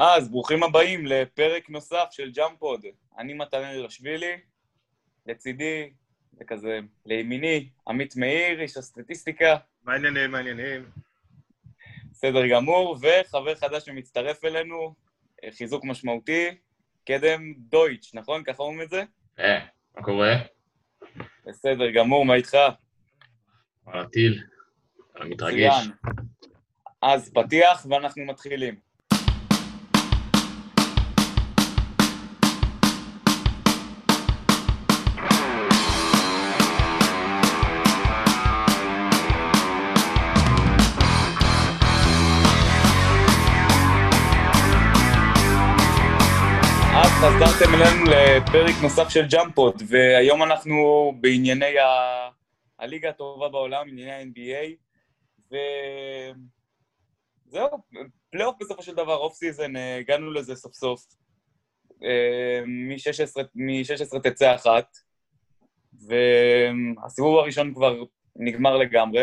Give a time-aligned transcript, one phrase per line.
[0.00, 2.84] אז ברוכים הבאים לפרק נוסף של ג'אמפוד.
[3.18, 4.36] אני מתנאל אלשווילי,
[5.26, 5.90] לצידי,
[6.40, 10.90] וכזה, לימיני, עמית מאיר, איש הסטטיסטיקה, מה העניינים, מה העניינים?
[12.10, 14.94] בסדר גמור, וחבר חדש שמצטרף אלינו,
[15.44, 16.48] אה, חיזוק משמעותי,
[17.06, 18.44] קדם דויטש, נכון?
[18.44, 19.02] ככה אומרים את זה?
[19.38, 20.32] אה, מה קורה?
[21.46, 22.56] בסדר גמור, מה איתך?
[23.86, 24.44] על הטיל.
[25.20, 25.74] אני מתרגש.
[25.76, 25.92] מצוין.
[27.02, 28.87] אז פתיח ואנחנו מתחילים.
[48.38, 51.88] לפרק נוסף של ג'אמפוד, והיום אנחנו בענייני ה...
[52.78, 54.76] הליגה הטובה בעולם, ענייני ה-NBA,
[57.46, 57.68] וזהו,
[58.30, 61.06] פלייאוף בסופו של דבר, off season, הגענו לזה סוף סוף.
[62.02, 62.60] אה,
[63.54, 64.96] מ-16 תצא אחת,
[65.92, 68.02] והסיבוב הראשון כבר
[68.36, 69.22] נגמר לגמרי.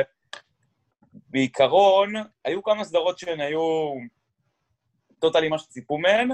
[1.14, 2.14] בעיקרון,
[2.45, 3.94] היו כמה סדרות שהן היו
[5.20, 6.30] totally מה שציפו מהן,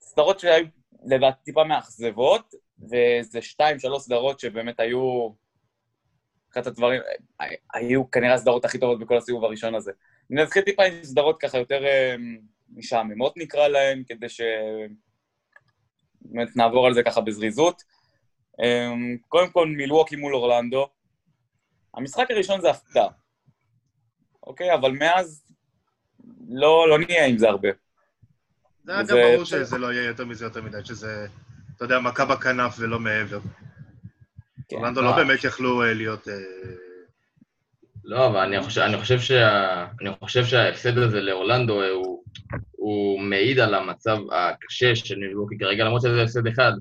[0.00, 0.66] סדרות שהיו
[1.04, 5.30] לדעתי טיפה מאכזבות, וזה שתיים, שלוש סדרות שבאמת היו...
[6.52, 7.00] אחת הדברים,
[7.74, 9.92] היו כנראה הסדרות הכי טובות בכל הסיבוב הראשון הזה.
[10.32, 12.14] אני אתחיל טיפה עם סדרות ככה יותר אה,
[12.74, 14.40] משעממות נקרא להן, כדי ש...
[16.20, 17.82] באמת נעבור על זה ככה בזריזות.
[18.60, 18.92] אה,
[19.28, 20.88] קודם כל, מילווקי מול אורלנדו.
[21.94, 23.08] המשחק הראשון זה הפתעה,
[24.42, 24.74] אוקיי?
[24.74, 25.44] אבל מאז
[26.48, 27.68] לא, לא נהיה עם זה הרבה.
[28.86, 31.26] זה היה גם ברור שזה לא יהיה יותר מזה יותר מדי, שזה,
[31.76, 33.40] אתה יודע, מכה בכנף ולא מעבר.
[34.68, 34.76] כן.
[34.76, 35.16] אורלנדו לא אה.
[35.16, 36.28] באמת יכלו אה, להיות...
[36.28, 36.34] אה,
[38.04, 42.22] לא, אבל אני חושב, אני חושב, שה, אני חושב שההפסד הזה לאורלנדו אה, הוא,
[42.70, 46.72] הוא מעיד על המצב הקשה של מילווקי כרגע, למרות שזה הפסד אחד.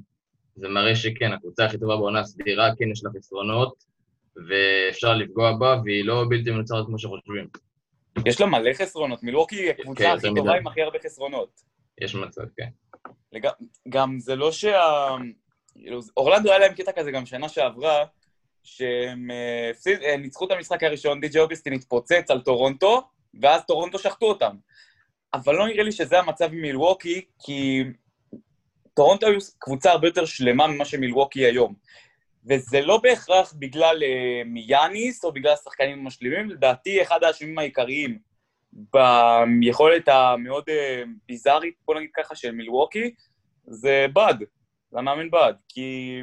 [0.55, 3.73] זה מראה שכן, הקבוצה הכי טובה בעונה הסדירה, כן יש לה חסרונות,
[4.49, 7.47] ואפשר לפגוע בה, והיא לא בלתי מנוצרת כמו שחושבים.
[8.25, 10.55] יש לה מלא חסרונות, מילווקי היא הקבוצה כן, הכי טובה.
[10.55, 11.74] עם הכי הרבה חסרונות.
[12.01, 12.69] יש מצב, כן.
[13.31, 13.47] לג...
[13.89, 15.07] גם זה לא שה...
[15.75, 18.05] כאילו, אורלנדו היה להם קטע כזה גם שנה שעברה,
[18.63, 19.71] שהם אה,
[20.03, 23.01] אה, ניצחו את המשחק הראשון, די.ג'י אוגסטין התפוצץ על טורונטו,
[23.41, 24.55] ואז טורונטו שחטו אותם.
[25.33, 27.83] אבל לא נראה לי שזה המצב עם מילווקי, כי
[28.93, 31.73] טורונטו היו קבוצה הרבה יותר שלמה ממה שמילווקי היום.
[32.49, 38.19] וזה לא בהכרח בגלל אה, יאניס או בגלל השחקנים המשלימים, לדעתי אחד האשמים העיקריים
[39.59, 43.13] ביכולת המאוד אה, ביזארית, בוא נגיד ככה, של מילווקי,
[43.67, 44.35] זה בד,
[44.91, 46.19] זה המאמן בד, כי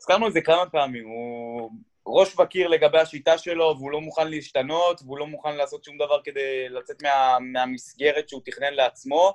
[0.00, 1.70] הזכרנו את זה כמה פעמים, הוא
[2.06, 6.20] ראש בקיר לגבי השיטה שלו, והוא לא מוכן להשתנות, והוא לא מוכן לעשות שום דבר
[6.24, 9.34] כדי לצאת מה, מהמסגרת שהוא תכנן לעצמו,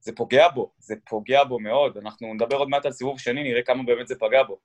[0.00, 1.96] זה פוגע בו, זה פוגע בו מאוד.
[1.96, 4.58] אנחנו נדבר עוד מעט על סיבוב שני, נראה כמה באמת זה פגע בו.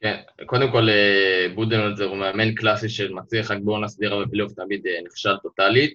[0.00, 4.86] כן, קודם כל, אה, בודנולזר הוא מאמן קלאסי של מצליח רק בעונה סדירה בפלייאוף תמיד
[4.86, 5.94] אה, נכשל טוטאלית.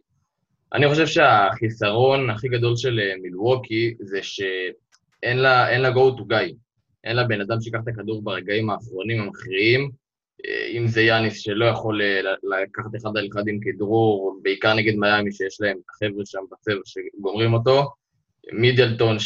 [0.73, 6.53] אני חושב שהחיסרון הכי גדול של אה, מילווקי זה שאין לה, לה go to guy.
[7.03, 9.91] אין לה בן אדם שיקח את הכדור ברגעים האחרונים המכריעים.
[10.77, 12.01] אם זה יאניס שלא יכול
[12.43, 16.81] לקחת אחד על אחד עם כדרור, בעיקר נגד מיאמי שיש להם את החבר'ה שם בצבע
[16.85, 17.89] שגומרים אותו.
[18.51, 19.17] מידלטון,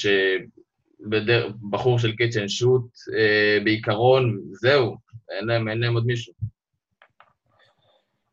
[1.14, 2.82] שבחור של catch and shoot,
[3.18, 4.96] אה, בעיקרון, זהו,
[5.38, 6.34] אין להם, אין להם עוד מישהו.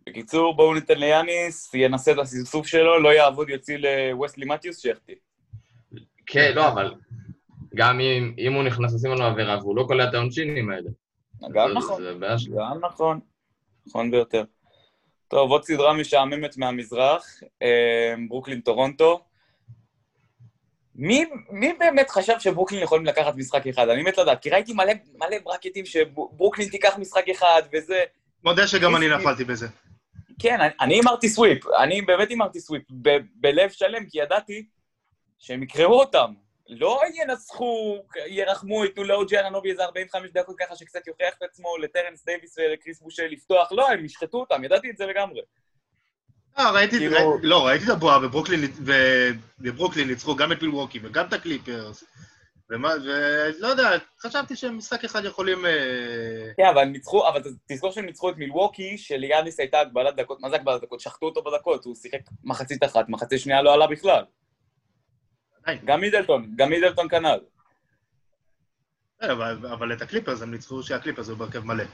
[0.08, 5.14] בקיצור, בואו ניתן ליאניס, ינסה את הסבסוב שלו, לא יעבוד, יוציא לווסלי מתיוס שיחטיא.
[6.26, 6.94] כן, לא, אבל
[7.74, 10.90] גם אם, אם הוא נכנס לשים לנו עבירה והוא לא קולע את העונשינים האלה.
[11.52, 12.02] גם זה- נכון.
[12.02, 12.36] זה בעיה.
[12.58, 13.20] גם נכון,
[13.86, 14.44] נכון ביותר.
[15.28, 17.26] טוב, עוד סדרה משעממת מהמזרח,
[17.62, 19.24] אה, ברוקלין טורונטו.
[20.94, 23.88] מי, מי באמת חשב שברוקלין יכולים לקחת משחק אחד?
[23.88, 28.04] אני מת לדעת, כי ראיתי מלא, מלא ברקטים שברוקלין תיקח משחק אחד וזה...
[28.44, 29.66] מודה שגם אני נפלתי בזה.
[30.42, 34.66] כן, אני- הימרתי sweep, אני באמת הימרתי sweep, ב- בלב שלם, כי ידעתי
[35.38, 36.32] שהם יקרעו אותם.
[36.68, 41.76] לא ינצחו, ירחמו, ייתנו לאו ג'י אנונובי איזה 45 דקות ככה שקצת יוכיח את עצמו,
[41.78, 45.40] לטרנס דייוויס ולכריס בושה לפתוח, לא, הם ישחטו אותם, ידעתי את זה לגמרי.
[45.40, 45.50] אה, ראיתי, כאילו-
[46.30, 46.41] ראי-
[47.42, 48.18] לא, ראיתי את הבועה,
[49.60, 52.04] וברוקלין, ניצחו גם את מילווקי וגם את הקליפרס,
[52.70, 53.90] ולא יודע,
[54.20, 55.66] חשבתי שהם משחק אחד יכולים...
[55.66, 55.70] אה,
[56.56, 60.56] כן, אבל ניצחו, אבל תזכור שהם ניצחו את מילווקי, שליאניס הייתה הגבלת דקות, מה זה
[60.56, 61.00] הגבלת דקות?
[61.00, 64.24] שחטו אותו בדקות, הוא שיחק מחצית אחת, מחצית שנייה לא עלה בכלל.
[65.84, 67.38] גם מידלטון, גם מידלטון כנ"ל.
[69.22, 71.84] כן, אבל, אבל את הקליפרס הם ניצחו שהקליפרס הוא בהרכב מלא.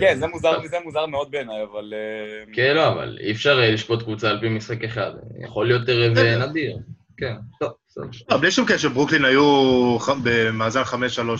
[0.00, 1.94] כן, זה מוזר, זה מוזר מאוד בעיניי, אבל...
[1.96, 5.10] אה, כן, לא, אבל אי אפשר אה, לשפוט קבוצה על פי משחק אחד.
[5.44, 6.46] יכול להיות ערב אה.
[6.46, 6.78] נדיר.
[7.16, 8.04] כן, טוב, בסדר.
[8.30, 10.94] לא, בלי שום קשר, ברוקלין היו במאזן 5-3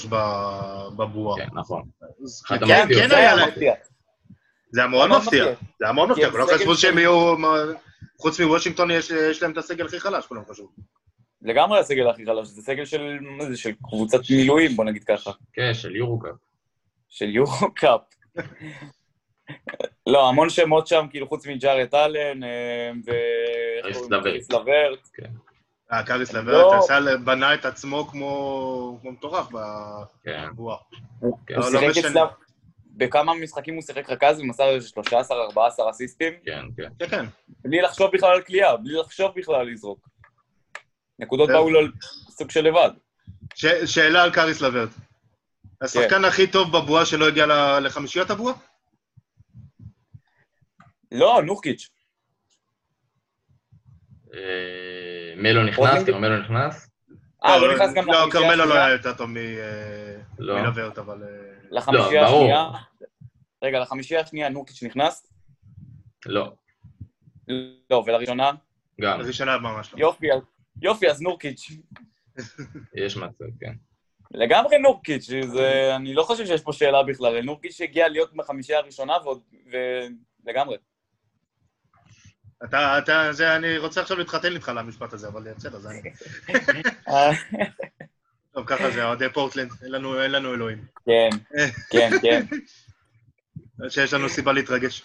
[0.09, 1.39] ב- בבועה.
[1.39, 1.83] כן, נכון.
[2.49, 2.89] כן.
[2.89, 3.51] כן זה היה להם.
[4.73, 5.45] זה היה מאוד מפתיע.
[5.79, 7.37] זה היה מאוד מפתיע, אבל לא סגל חשבו שהם יהיו...
[8.21, 10.69] חוץ מוושינגטון יש להם את הסגל הכי חלש, כולם חשבו.
[11.43, 15.31] לגמרי הסגל הכי חלש, זה סגל של, מה זה, של קבוצת מילואים, בוא נגיד ככה.
[15.53, 16.35] כן, של יורוקאפ.
[17.09, 18.01] של יורו קאפ.
[20.07, 23.11] לא, המון שמות שם, כאילו, חוץ מג'ארט אלן, אה, ו...
[23.83, 24.09] קריס לו?
[24.09, 24.25] לברט.
[24.25, 24.99] קריס לברט.
[25.93, 26.41] אה, קאריס לא.
[26.41, 29.49] לברט עשה, בנה את עצמו כמו כמו מטורף
[30.23, 30.47] כן.
[30.53, 30.77] בבועה.
[31.21, 31.55] הוא כן.
[31.55, 32.05] הוא לא, שיחק.
[32.07, 32.27] אצלם,
[32.97, 36.89] בכמה משחקים הוא שיחק רכז ומסר איזה 13-14 אסיסטים, כן, כן.
[36.99, 37.25] כן, כן.
[37.65, 40.09] בלי לחשוב בכלל על קליעה, בלי לחשוב בכלל על לזרוק.
[41.21, 41.53] נקודות כן.
[41.55, 41.81] באו לו
[42.31, 42.91] סוג של לבד.
[43.55, 44.89] ש- שאלה על קאריס לברט.
[45.83, 48.55] השחקן הכי טוב בבועה שלא הגיע ל- לחמישיית הבועה?
[51.13, 51.89] לא, נורקיץ'.
[54.35, 54.41] אה,
[55.37, 56.05] מלו נכנס?
[56.07, 56.91] כרמלו נכנס?
[57.45, 58.85] אה, לא נכנס גם לא, לחמישייה כרמלו לא השנייה?
[58.87, 59.31] היה יותר טוב
[60.39, 60.63] לא.
[60.63, 61.23] מלברט, אבל...
[61.23, 61.29] אה,
[61.71, 62.27] לחמישייה לא.
[62.27, 62.67] השנייה...
[63.65, 65.27] רגע, לחמישייה השנייה נורקיץ' נכנס?
[66.27, 66.53] לא,
[67.91, 68.51] לא, ולראשונה?
[69.01, 69.99] גם, ראשונה ממש לא.
[69.99, 70.27] יופי,
[70.83, 71.71] יופי, אז נורקיץ'.
[72.95, 73.73] יש מצב, כן.
[74.31, 75.97] לגמרי נורקיץ', זה...
[75.97, 77.41] אני לא חושב שיש פה שאלה בכלל.
[77.41, 79.41] נורקיץ' הגיע להיות בחמישייה הראשונה ועוד...
[80.47, 80.77] ולגמרי.
[82.65, 86.01] אתה, אתה, זה, אני רוצה עכשיו להתחתן איתך למשפט הזה, אבל בסדר, זה אני.
[88.55, 90.85] טוב, ככה זה, אוהדי פורטלנד, אין לנו, אין לנו אלוהים.
[91.07, 91.29] כן,
[91.91, 92.47] כן, כן.
[93.89, 95.03] שיש לנו סיבה להתרגש.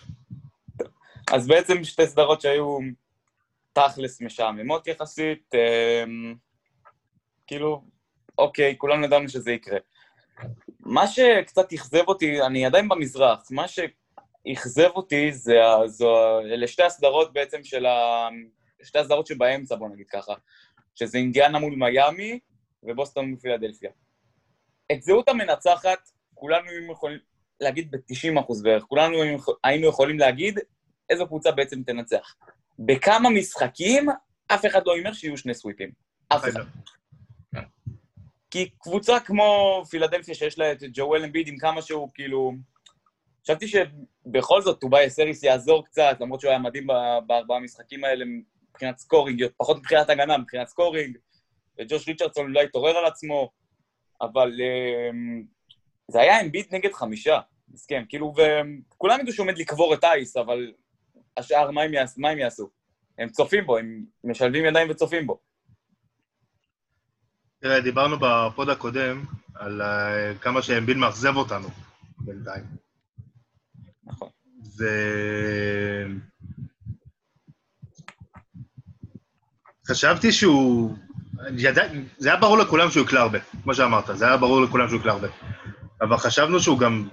[1.33, 2.79] אז בעצם שתי סדרות שהיו
[3.75, 6.35] תכלס משעממות יחסית, אמ,
[7.47, 7.81] כאילו,
[8.37, 9.79] אוקיי, כולנו ידענו שזה יקרה.
[10.79, 15.55] מה שקצת אכזב אותי, אני עדיין במזרח, מה שאכזב אותי זה,
[15.85, 18.27] זו, אלה שתי הסדרות בעצם של ה...
[18.83, 20.33] שתי הסדרות שבאמצע, בוא נגיד ככה,
[20.95, 22.39] שזה אינדיאנה מול מיאמי
[22.83, 23.91] ובוסטון מול פילדלפיה.
[24.91, 27.19] את זהות המנצחת, כולנו היינו יכולים
[27.59, 29.17] להגיד ב-90% בערך, כולנו
[29.63, 30.59] היינו יכולים להגיד
[31.09, 32.35] איזו קבוצה בעצם תנצח.
[32.79, 34.05] בכמה משחקים,
[34.47, 35.91] אף אחד לא הימר שיהיו שני סוויפים.
[36.27, 36.63] אף אחד.
[38.51, 42.53] כי קבוצה כמו פילדלפיה, שיש לה את ג'ואל אמביד עם כמה שהוא כאילו...
[43.43, 46.87] חשבתי שבכל זאת טובאי סריס יעזור קצת, למרות שהוא היה מדהים
[47.27, 48.25] בארבעה המשחקים האלה
[48.69, 51.17] מבחינת סקורינג, פחות מבחינת הגנה, מבחינת סקורינג,
[51.79, 53.51] וג'וש ריצ'רדסון לא התעורר על עצמו,
[54.21, 55.43] אבל אמ,
[56.07, 60.71] זה היה אמביד נגד חמישה, מסכן, כאילו, וכולם ידעו שהוא עומד לקבור את אייס, אבל
[61.37, 62.69] השאר, מה הם, יעש, מה הם יעשו?
[63.17, 65.39] הם צופים בו, הם משלבים ידיים וצופים בו.
[67.59, 71.67] תראה, דיברנו בפוד הקודם על אה, כמה שאמביל מאכזב אותנו
[72.17, 72.63] בינתיים.
[74.03, 74.29] נכון.
[74.79, 74.85] ו...
[79.87, 80.95] חשבתי שהוא...
[81.57, 81.83] ידע...
[82.17, 85.11] זה היה ברור לכולם שהוא יקלע הרבה, כמו שאמרת, זה היה ברור לכולם שהוא יקלע
[85.11, 85.27] הרבה.
[86.01, 87.07] אבל חשבנו שהוא גם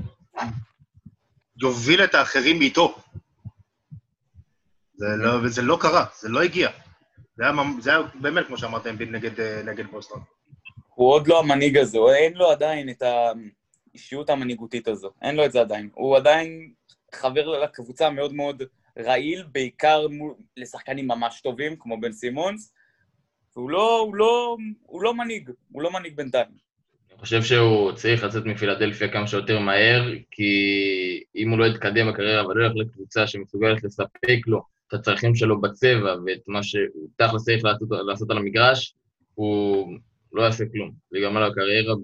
[1.57, 2.99] יוביל את האחרים איתו.
[5.03, 6.71] זה לא, וזה לא קרה, זה לא הגיע.
[7.37, 10.21] זה היה, זה היה באמת, כמו שאמרת, אמביל נגד, אה, נגד בוסטון.
[10.95, 15.45] הוא עוד לא המנהיג הזה, הוא- אין לו עדיין את האישיות המנהיגותית הזו, אין לו
[15.45, 15.89] את זה עדיין.
[15.95, 16.73] הוא עדיין
[17.15, 18.63] חבר לקבוצה מאוד מאוד
[18.99, 22.73] רעיל, בעיקר מול, לשחקנים ממש טובים, כמו בן סימונס,
[23.57, 26.47] והוא לא, הוא לא, הוא לא מנהיג, הוא לא מנהיג בינתיים.
[27.11, 30.53] אני חושב שהוא צריך לצאת מפילדלפיה כמה שיותר מהר, כי
[31.37, 34.63] אם הוא לא יתקדם בקריירה ולא ילך לקבוצה שמסוגלת לספק לו
[34.95, 38.95] את הצרכים שלו בצבע ואת מה שהוא תכלס צריך לעשות, לעשות על המגרש,
[39.35, 39.89] הוא
[40.33, 40.93] לא יעשה כלום.
[41.11, 41.95] זה ייגמר לו הקריירה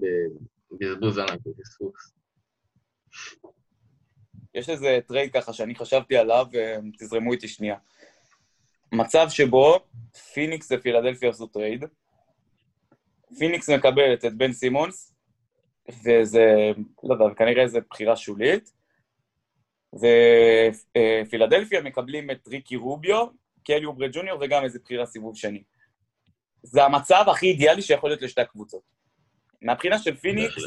[0.71, 2.13] בבזבוז ענק, בפספוס.
[4.55, 6.45] יש איזה trade ככה שאני חשבתי עליו,
[6.93, 7.75] ותזרמו איתי שנייה.
[8.91, 9.79] מצב שבו
[10.33, 11.85] פיניקס ופילדלפיה עשו trade,
[13.39, 15.15] פיניקס מקבלת את בן סימונס,
[15.89, 16.71] וזה,
[17.03, 18.78] לא יודע, כנראה איזו בחירה שולית,
[19.95, 23.27] ופילדלפיה מקבלים את ריקי רוביו,
[23.63, 25.63] קלי אוברי ג'וניור וגם איזה בחירה סיבוב שני.
[26.63, 28.81] זה המצב הכי אידיאלי שיכול להיות לשתי הקבוצות.
[29.61, 30.61] מהבחינה של פיניקס.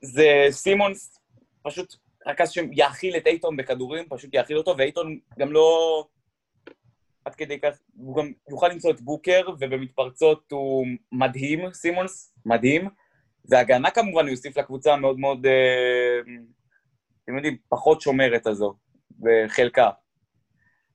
[0.00, 1.18] זה סימונס
[1.62, 1.94] פשוט
[2.26, 6.06] רכז שיאכיל את אייטון בכדורים, פשוט יאכיל אותו, ואייטון גם לא...
[7.24, 12.88] עד כדי כך, הוא גם יוכל למצוא את בוקר, ובמתפרצות הוא מדהים, סימונס, מדהים.
[13.44, 16.32] והגנה כמובן הוא יוסיף לקבוצה מאוד מאוד, אה,
[17.24, 18.74] אתם יודעים, פחות שומרת הזו,
[19.20, 19.90] בחלקה.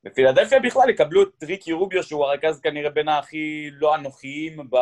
[0.03, 4.77] בפילדלפיה בכלל יקבלו את ריקי רוביו, שהוא הרכז כנראה בין הכי לא אנוכיים ב...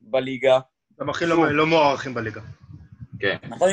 [0.00, 0.58] בליגה.
[1.00, 1.26] הם הכי.
[1.26, 2.40] לא לא מוערכים בליגה.
[3.20, 3.36] כן.
[3.48, 3.68] נכון.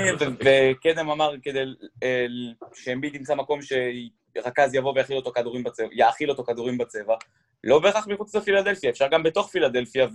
[0.46, 1.64] וקדם אמר כדי
[2.04, 2.26] אה,
[2.74, 7.16] שאמביד ימצא מקום שרכז יבוא ויאכיל אותו כדורים בצבע, יאכיל אותו כדורים בצבע,
[7.64, 10.08] לא בהכרח מחוץ לפילדלפיה, אפשר גם בתוך פילדלפיה,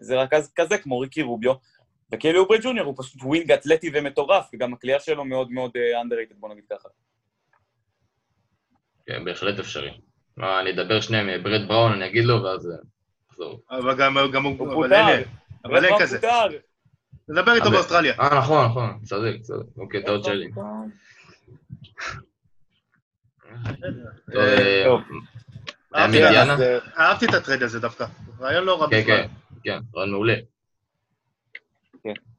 [0.00, 1.52] וזה רכז כזה כמו ריקי רוביו.
[2.14, 6.34] וכאילו אוברי ג'וניור הוא פשוט wing אתלטי ומטורף, וגם הקליעה שלו מאוד מאוד אה, underrated,
[6.36, 6.88] בוא נגיד ככה.
[9.06, 10.00] כן, בהחלט אפשרי.
[10.36, 12.76] מה, אני אדבר שנייה עם ברד בראון, אני אגיד לו, ואז אה,
[13.30, 13.62] נחזור.
[13.70, 14.58] אבל גם גם הוא...
[14.58, 15.22] הוא אבל פוטר.
[15.64, 16.20] אבל אין כזה.
[16.20, 16.48] פוטר.
[17.28, 18.14] נדבר איתו באוסטרליה.
[18.20, 19.66] אה, נכון, נכון, צודק, צודק.
[19.78, 20.48] אוקיי, טעות שלי.
[24.84, 25.00] טוב,
[25.94, 26.04] אה, אה,
[26.54, 28.06] את- אה, אהבתי את הטרד הזה דווקא.
[28.40, 29.16] רעיון לא רע כן, בכלל.
[29.16, 29.28] כן,
[29.64, 30.34] כן, רעיון מעולה.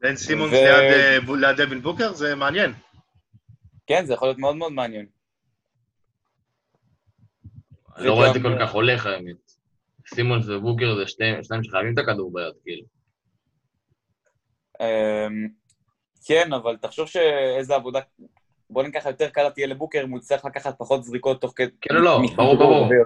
[0.01, 2.74] בן סימונס ו- ליד, אה, ליד דווין בוקר, זה מעניין.
[3.88, 5.06] כן, זה יכול להיות מאוד מאוד מעניין.
[7.98, 9.51] אני לא רואה את זה כל כך הולך, האמת.
[10.13, 12.84] סימונס ובוקר זה שני- שניים שחייבים את הכדור ביד, כאילו.
[14.82, 15.48] אמ,
[16.25, 18.00] כן, אבל תחשוב שאיזה עבודה,
[18.70, 21.72] בוא ניקח יותר קלה תהיה לבוקר, אם הוא יצטרך לקחת פחות זריקות תוך כדי...
[21.82, 23.06] כן או לא, מכדור ברור, ברור.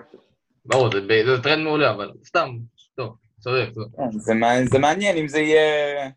[0.65, 2.49] ברור, זה ב- זה trade מעולה, אבל סתם,
[2.95, 3.87] טוב, צודק, צודק.
[3.97, 4.19] כן,
[4.65, 6.09] זה מעניין אם זה יהיה...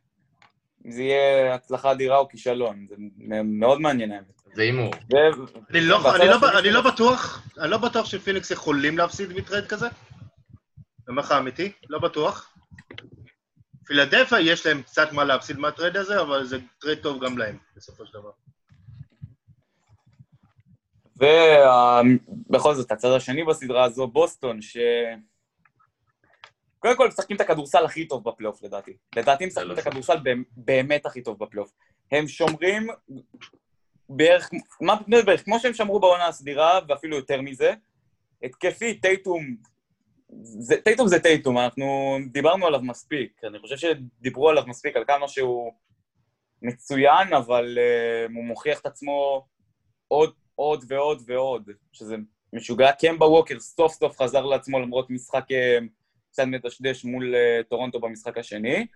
[0.86, 2.94] אם זה יהיה הצלחה אדירה או כישלון, זה
[3.44, 4.42] מאוד מעניין האמת.
[4.54, 4.94] זה הימור.
[5.12, 5.16] ו-
[5.70, 6.00] אני לא-
[6.54, 9.86] לא- לא בטוח, אני לא בטוח שפיניקס יכולים להפסיד מ trade כזה.
[9.86, 12.54] אני אומר לך אמיתי, לא בטוח.
[13.86, 17.58] פילדלפיה יש להם קצת מה להפסיד מה trade הזה, אבל זה trade טוב גם להם,
[17.76, 18.30] בסופו של דבר.
[22.48, 24.76] ובכל זאת, הצד השני בסדרה הזו, בוסטון, ש...
[26.78, 28.96] קודם כל, משחקים את הכדורסל הכי טוב בפלייאוף, לדעתי.
[29.16, 29.88] לדעתי משחקים את שם.
[29.88, 30.16] הכדורסל
[30.56, 31.72] באמת- הכי טוב בפלייאוף.
[32.12, 32.86] הם שומרים
[34.08, 37.74] בערך, מה בערך, כמו שהם שמרו בעונה הסדירה, ואפילו יותר מזה.
[38.42, 39.56] התקפי, טייטום,
[40.42, 43.44] זה, טייטום זה טייטום, אנחנו דיברנו עליו מספיק.
[43.44, 45.72] אני חושב שדיברו עליו מספיק, על כמה שהוא
[46.62, 49.46] מצוין, אבל uh, הוא מוכיח את עצמו
[50.08, 52.16] עוד, עוד ועוד ועוד, שזה
[52.52, 52.92] משוגע.
[52.92, 55.78] קמבה ווקר סוף סוף חזר לעצמו למרות משחק אה,
[56.36, 58.86] קצת מדשדש מול uh, טורונטו במשחק השני.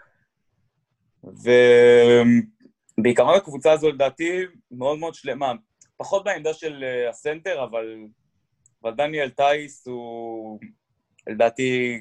[2.98, 5.52] ובעיקרון הקבוצה הזו לדעתי מאוד מאוד שלמה.
[5.96, 8.04] פחות בעמדה של אה, הסנטר, אבל,
[8.82, 10.60] אבל דניאל טייס הוא
[11.28, 11.98] לדעתי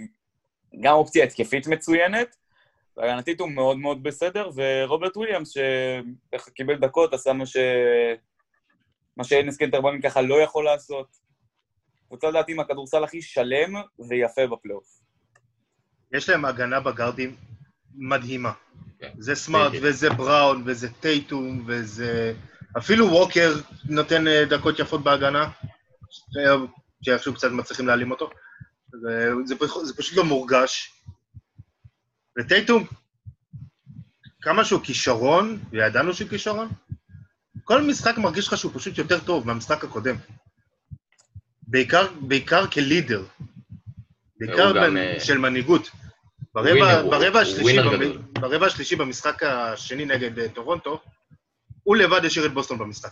[0.81, 2.36] גם אופציה התקפית מצוינת,
[2.98, 7.58] והגנתית הוא מאוד מאוד בסדר, ורוברט וויליאמס, שככה קיבל דקות, עשה מה ש...
[9.17, 11.08] מה שאנס קנטר בעוונותיו ככה לא יכול לעשות.
[12.08, 13.74] קבוצה לדעתי עם הכדורסל הכי שלם
[14.10, 15.09] ויפה בפלייאוף.
[16.13, 17.36] יש להם הגנה בגארדים
[17.96, 18.51] מדהימה.
[19.00, 19.10] כן.
[19.20, 19.80] זה סמארט, כן.
[19.82, 22.34] וזה בראון, וזה טייטום, וזה...
[22.78, 25.50] אפילו ווקר נותן אה, דקות יפות בהגנה,
[27.01, 28.30] שאיכשהו קצת מצליחים להעלים אותו.
[29.01, 30.94] זה, זה, פשוט, זה פשוט לא מורגש.
[32.39, 32.88] וטייטום,
[34.42, 36.70] כמה שהוא כישרון, וידענו שהוא כישרון,
[37.63, 40.16] כל משחק מרגיש לך שהוא פשוט יותר טוב מהמשחק הקודם.
[41.62, 43.25] בעיקר, בעיקר כלידר.
[44.39, 45.89] בעיקר הוא גם, אה, של מנהיגות.
[46.53, 47.77] ברבע, השלישי.
[48.34, 51.01] ברבע במשחק השני נגד אה, טורונטו,
[51.84, 53.12] הוא לבד השאיר את בוסטון במשחק.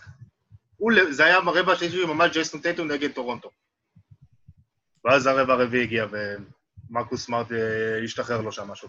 [0.76, 3.50] הוא, זה היה ברבע השלישי ממש ג'ייסון טייטום נגד טורונטו.
[5.04, 6.06] ואז הרבע הרביעי הגיע
[6.90, 8.88] ומרקוס סמארט אה, השתחרר לו שם משהו.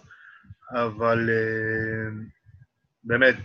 [0.72, 2.24] אבל אה,
[3.03, 3.36] באמת,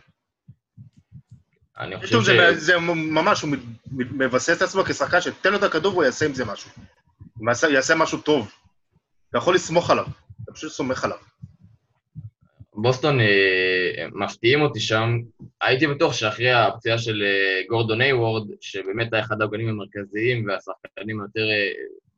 [1.79, 2.27] אני חושב ש...
[2.27, 3.51] זה, זה ממש, הוא
[3.93, 6.71] מבסס את עצמו כשחקן שתן לו את הכדור והוא יעשה עם זה משהו.
[7.37, 8.53] הוא יעשה משהו טוב.
[9.31, 10.07] אתה יכול לסמוך עליו,
[10.43, 11.17] אתה פשוט סומך עליו.
[12.77, 15.19] בוסטון אה, מפתיעים אותי שם.
[15.61, 21.51] הייתי בטוח שאחרי הפציעה של אה, גורדון היוורד, שבאמת היה אחד העוגנים המרכזיים והשחקנים היותר
[21.51, 21.71] אה,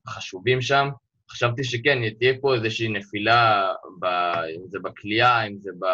[0.08, 0.88] חשובים שם,
[1.30, 4.04] חשבתי שכן, תהיה פה איזושהי נפילה, ב,
[4.56, 5.84] אם זה בכלייה, אם זה ב,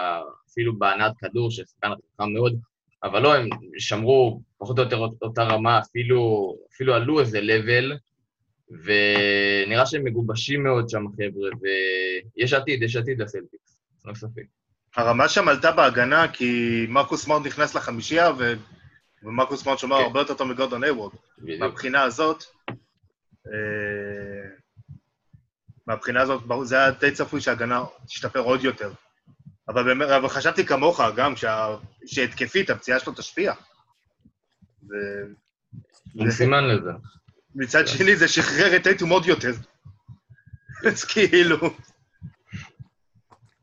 [0.50, 2.56] אפילו בהנעת כדור, ששחקן חכם מאוד,
[3.02, 3.48] אבל לא, הם
[3.78, 7.92] שמרו פחות או יותר אותה רמה, אפילו, אפילו עלו איזה לבל,
[8.84, 11.50] ונראה שהם מגובשים מאוד שם, חבר'ה,
[12.36, 14.42] ויש עתיד, יש עתיד לסלטיקס, לא ספק.
[14.96, 18.52] הרמה שם עלתה בהגנה כי מרקוס סמארט נכנס לחמישייה, ו...
[19.22, 20.02] ומרקוס סמארט שומר כן.
[20.02, 20.82] הרבה יותר טוב מגורדון.
[21.38, 21.60] בדיוק.
[21.60, 22.44] מהבחינה הזאת,
[23.46, 24.48] אה,
[25.86, 28.92] מהבחינה הזאת, זה היה די צפוי שההגנה תשתפר עוד יותר.
[29.68, 31.76] אבל, באמת, אבל חשבתי כמוך גם, שה...
[32.06, 33.52] שהתקפית, הפציעה שלו תשפיע.
[34.82, 34.92] ו...
[36.20, 36.90] אין סימן לזה.
[37.54, 39.52] מצד שני, זה שחרר את טייטום עוד יותר.
[40.88, 41.56] אז כאילו...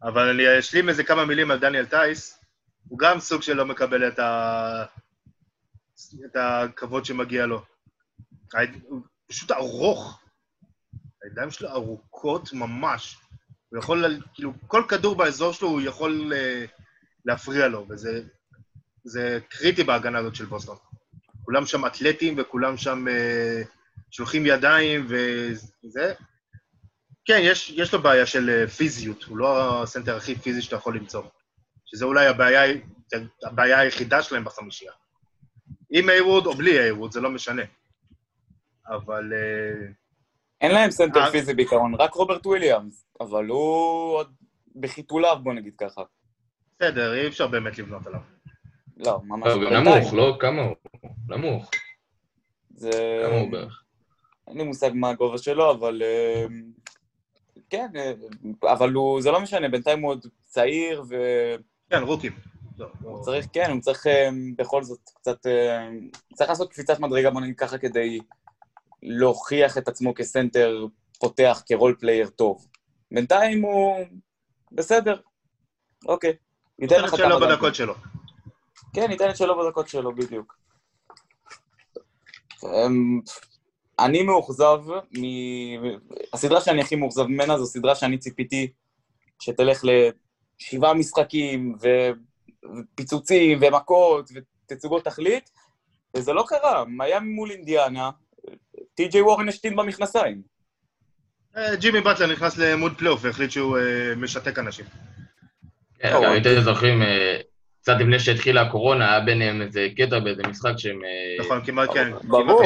[0.04, 2.40] אבל אני אשלים איזה כמה מילים על דניאל טייס.
[2.88, 4.84] הוא גם סוג של לא מקבל את, ה...
[6.26, 7.66] את הכבוד שמגיע לו.
[8.84, 10.22] הוא פשוט ארוך.
[11.24, 13.18] הידיים שלו ארוכות ממש.
[13.70, 16.66] הוא יכול, כאילו, כל כדור באזור שלו הוא יכול אה,
[17.26, 18.24] להפריע לו, וזה
[19.04, 20.78] זה קריטי בהגנה הזאת של בוסטון.
[21.44, 23.62] כולם שם אתלטים וכולם שם אה,
[24.12, 26.14] שולחים ידיים וזה.
[27.26, 30.96] כן, יש, יש לו בעיה של אה, פיזיות, הוא לא הסנטר הכי פיזי שאתה יכול
[30.96, 31.24] למצוא.
[31.86, 32.62] שזה אולי הבעיה,
[33.44, 34.92] הבעיה היחידה שלהם בחמישייה.
[35.90, 37.64] עם הייוורד או בלי הייוורד, זה לא משנה.
[38.88, 39.34] אבל...
[39.34, 39.88] אה,
[40.62, 41.32] אין להם סנטר אה...
[41.32, 44.34] פיזי בעיקרון, רק רוברט וויליאמס, אבל הוא עוד
[44.76, 46.02] בחיתוליו, בוא נגיד ככה.
[46.76, 48.22] בסדר, אי אפשר באמת לבנות עליו.
[48.98, 49.80] לא, ממש לא.
[49.80, 50.38] נמוך, לא?
[50.40, 50.76] כמה הוא?
[51.28, 51.72] נמוך.
[52.70, 53.22] זה...
[53.26, 53.84] כמה הוא בערך?
[54.50, 56.02] אין לי מושג מה הגובה שלו, אבל...
[56.06, 56.46] אה,
[57.70, 58.14] כן, אה,
[58.74, 59.22] אבל הוא...
[59.22, 61.16] זה לא משנה, בינתיים הוא עוד צעיר ו...
[61.90, 62.32] כן, רוקי.
[62.78, 63.10] לא, לא.
[63.10, 65.46] הוא צריך, כן, הוא צריך אה, בכל זאת קצת...
[66.34, 68.20] צריך לעשות קפיצת מדרגה, בוא נגיד ככה, כדי
[69.04, 70.86] להוכיח את עצמו כסנטר
[71.20, 72.68] פותח, כ role player טוב.
[73.12, 74.06] בינתיים הוא
[74.72, 75.20] בסדר,
[76.06, 76.34] אוקיי.
[76.80, 77.94] ייתן לך כמה דקות שלו.
[78.94, 80.60] כן, ניתן את שלו בדקות שלו, בדיוק.
[84.06, 84.82] אני מאוכזב,
[85.20, 85.24] מ...
[86.34, 88.68] הסדרה שאני הכי מאוכזב ממנה זו סדרה שאני ציפיתי
[89.42, 95.50] שתלך לשבעה משחקים ופיצוצים ומכות ותצוגות תכלית,
[96.18, 96.86] וזה לא קרה.
[96.86, 98.10] מיאמי מול אינדיאנה,
[98.96, 100.42] טי.ג'יי וורן השתין במכנסיים.
[101.58, 104.86] אה, ג'ימי באטלר נכנס למוד פלייאוף והחליט שהוא אה, משתק אנשים.
[106.00, 107.38] כן, גם אם אתם זוכרים, אה,
[107.82, 111.02] קצת לפני שהתחילה הקורונה, היה ביניהם איזה קטע באיזה משחק שהם...
[111.40, 112.62] נכון, כמעט כן, ברור.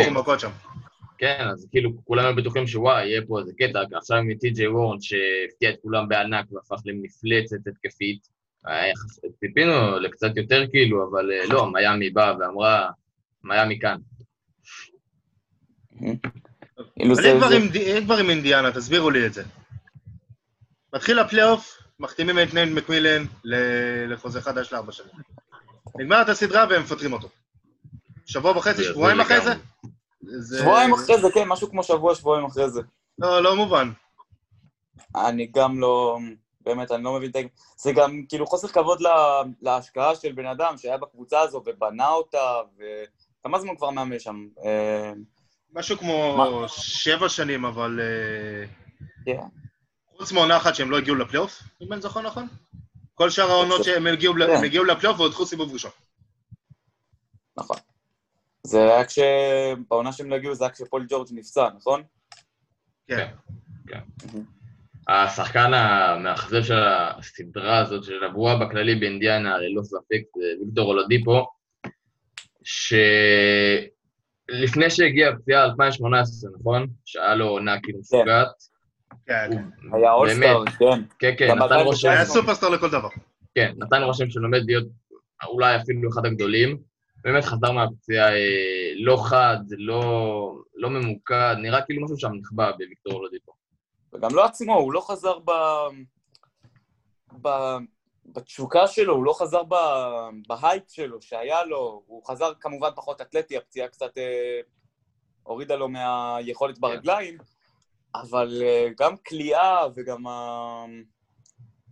[1.18, 5.02] כן, אז כאילו כולם היו בטוחים שוואי, יהיה פה איזה קטע, עכשיו עם טי.ג'יי וורן
[5.02, 8.28] שהפתיע את כולם בענק והפך למפלצת התקפית.
[9.40, 12.90] ציפינו לקצת יותר כאילו, אבל אה, לא, מיאמי באה ואמרה,
[13.44, 13.98] מיאמי כאן.
[17.00, 19.44] אין כבר עם אינדיאנה, תסבירו לי את זה.
[20.94, 23.26] מתחיל הפלייאוף, מחתימים את ניין מקמילן
[24.08, 25.12] לחוזה חדש לארבע שנים.
[25.96, 27.30] נגמרת הסדרה והם מפטרים אותו.
[28.26, 29.54] שבוע וחצי, שבועיים אחרי זה?
[30.60, 32.82] שבועיים אחרי זה, כן, משהו כמו שבוע, שבועיים אחרי זה.
[33.20, 33.92] לא, לא מובן.
[35.16, 36.18] אני גם לא...
[36.62, 37.40] באמת, אני לא מבין את ה...
[37.78, 39.02] זה גם כאילו חוסר כבוד
[39.62, 44.48] להשקעה של בן אדם שהיה בקבוצה הזו ובנה אותה, וכמה זמן כבר מאמן שם?
[44.66, 45.14] אה,
[45.74, 48.00] משהו כמו שבע שנים, אבל...
[48.00, 48.66] אה,
[49.26, 49.40] כן.
[50.18, 52.48] חוץ מעונה אחת שהם לא הגיעו לפלייאוף, אם אני זוכר נכון?
[53.14, 54.64] כל שאר העונות שהם הגיעו, כן.
[54.64, 55.92] הגיעו לפלייאוף והודחו סיבוב ראשון.
[57.58, 57.78] נכון.
[58.68, 59.20] זה היה כש...
[59.90, 62.04] בעונה שהם לא הגיעו זה היה כשפול ג'ורג' נפצע, נכון?
[63.08, 63.28] כן.
[63.88, 64.00] כן.
[65.08, 71.46] השחקן המאכזב של הסדרה הזאת, של הבועה בכללי באינדיאנה, ללא ספק, זה ויקטור אולדיפו,
[72.64, 73.90] שלפני
[74.90, 76.88] שהגיע הפציעה 2018, נכון?
[77.06, 78.18] שהיה לו עונה כאילו כן.
[78.18, 78.74] משוגעת.
[79.28, 79.96] כן, כן.
[79.96, 81.02] היה אולסטאר, כן.
[81.20, 82.10] כן, כן, נתן רושם...
[82.10, 83.10] היה סופרסטאר לכל דבר.
[83.56, 84.88] כן, נתן רושם שלומד להיות
[85.48, 86.93] אולי אפילו אחד הגדולים.
[87.24, 93.14] באמת חזר מהפציעה אה, לא חד, לא, לא ממוקד, נראה כאילו משהו שם נכבה בוויקטור
[93.14, 93.52] אולדיפו.
[94.14, 95.52] וגם לא עצמו, הוא לא חזר ב...
[97.42, 97.50] ב...
[98.26, 99.76] בתשוקה שלו, הוא לא חזר ב...
[100.48, 104.60] בהייפ שלו שהיה לו, הוא חזר כמובן פחות אתלטי, הפציעה קצת אה,
[105.44, 107.38] הורידה לו מהיכולת ברגליים,
[108.16, 110.86] אבל אה, גם קליעה וגם ה...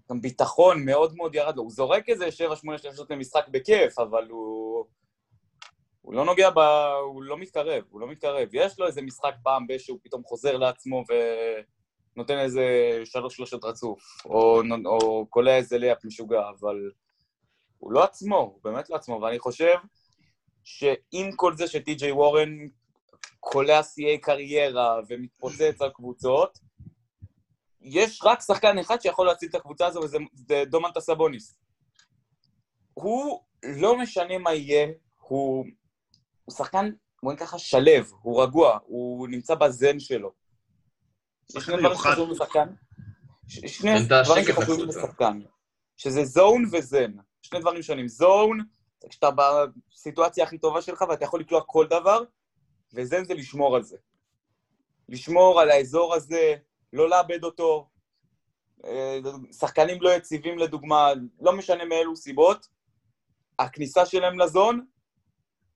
[0.10, 1.64] גם ביטחון מאוד מאוד ירד לו.
[1.64, 4.86] הוא זורק איזה 7-8 שלושות למשחק בכיף, אבל הוא...
[6.12, 6.60] הוא לא נוגע ב...
[7.04, 8.50] הוא לא מתקרב, הוא לא מתקרב.
[8.54, 9.74] יש לו איזה משחק פעם ב...
[10.04, 11.04] פתאום חוזר לעצמו
[12.16, 12.64] ונותן איזה
[13.06, 16.92] שלוש שלושות רצוף, או, או קולע איזה ליאפ משוגע, אבל
[17.78, 19.76] הוא לא עצמו, הוא באמת לא עצמו, ואני חושב
[20.64, 22.50] שעם כל זה שטי.ג'יי וורן
[23.40, 26.60] קולע שיאי קריירה ומתפוצץ על קבוצות,
[27.82, 30.18] יש רק שחקן אחד שיכול להציל את הקבוצה הזו, וזה
[30.66, 31.60] דומנטה סבוניס.
[32.94, 35.66] הוא, לא משנה מה יהיה, הוא,
[36.46, 36.92] הוא שחקן,
[37.24, 40.32] בואי ככה, שלב, הוא רגוע, הוא נמצא בזן שלו.
[41.60, 42.68] שני דברים חשובים לשחקן.
[43.48, 43.92] שני
[44.24, 45.42] דברים חשובים לשחקן.
[45.98, 47.12] שזה זון וזן.
[47.42, 48.08] שני דברים שונים.
[48.08, 48.60] זון,
[49.10, 49.30] כשאתה
[49.92, 52.24] בסיטואציה הכי טובה שלך ואתה יכול לקלוע כל דבר,
[52.94, 53.98] וזה זה לשמור על זה.
[55.10, 56.56] לשמור על האזור הזה,
[56.94, 57.90] לא לאבד אותו.
[58.86, 59.20] אה,
[59.60, 61.10] שחקנים לא יציבים לדוגמה,
[61.42, 62.68] לא משנה מאילו סיבות,
[63.60, 64.86] הכניסה שלהם לזון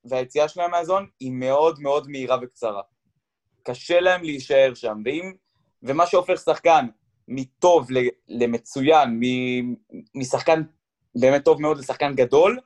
[0.06, 2.82] והיציאה שלהם מהזון היא מאוד מאוד מהירה וקצרה.
[3.64, 5.34] קשה להם להישאר שם, ואם,
[5.84, 6.86] ומה שהופך שחקן
[7.28, 7.88] מטוב
[8.28, 9.20] למצוין,
[10.16, 10.62] משחקן
[11.16, 12.60] באמת טוב מאוד לשחקן גדול,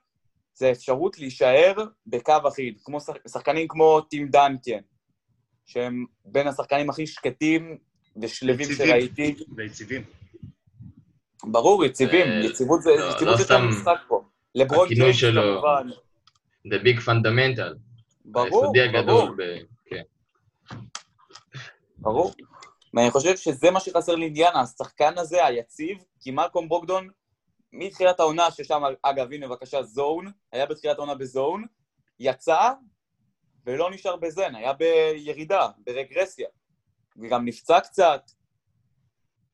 [0.53, 1.73] זה האפשרות להישאר
[2.07, 2.97] בקו אחיד, כמו
[3.27, 4.79] שחקנים כמו טים דנקן,
[5.65, 7.77] שהם בין השחקנים הכי שקטים
[8.21, 9.35] ושלווים שראיתי.
[9.55, 10.03] ויציבים.
[11.43, 14.23] ברור, יציבים, אה, יציבות זה לא, לא זה סתם המשחק פה.
[14.55, 15.23] לברון ג'יימס.
[15.23, 15.87] כמובן,
[16.67, 17.75] The Big Fundamental.
[18.25, 19.35] ברור, היסודי ברור, הגדול.
[19.37, 20.01] ב- כן.
[21.97, 22.33] ברור.
[22.93, 27.09] ואני חושב שזה מה שחסר לאינדיאנה, השחקן הזה, היציב, כי מלקום ברוקדון,
[27.73, 31.65] מתחילת העונה, ששם, אגב, הנה בבקשה, זון, היה בתחילת העונה בזון,
[32.19, 32.71] יצא
[33.65, 36.47] ולא נשאר בזן, היה בירידה, ברגרסיה,
[37.17, 38.31] וגם נפצע קצת.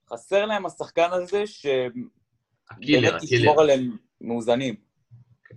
[0.10, 3.24] חסר להם השחקן הזה שבאמת.
[3.24, 4.85] ישמור עליהם מאוזנים.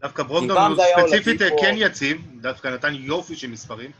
[0.00, 3.90] דווקא פעם הוא ספציפית אולדיפו- כן יציב, דווקא נתן יופי של מספרים,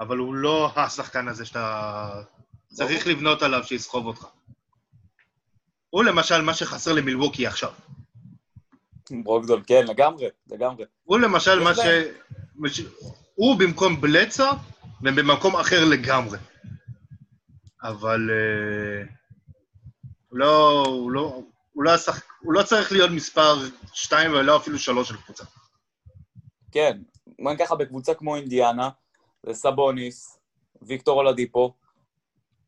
[0.00, 2.22] אבל הוא לא השחקן הזה שאתה
[2.72, 4.26] צריך לבנות עליו שיסחוב אותך.
[5.90, 7.70] הוא למשל מה שחסר למילווקי עכשיו.
[9.10, 10.84] ברוקדון, כן, לגמרי, לגמרי.
[11.04, 11.74] הוא למשל מה
[12.68, 12.80] ש...
[13.34, 14.50] הוא במקום בלצה,
[15.02, 16.38] והם במקום אחר לגמרי.
[17.82, 19.04] אבל אה,
[20.32, 22.22] לא, הוא לא, הוא לא, השח...
[22.40, 23.54] הוא לא צריך להיות מספר
[23.92, 25.44] 2 ולא אפילו 3 של קבוצה.
[26.72, 26.98] כן,
[27.38, 28.90] בוא ניקח בקבוצה כמו אינדיאנה,
[29.46, 30.38] זה סבוניס,
[30.82, 31.74] ויקטור אולדיפו,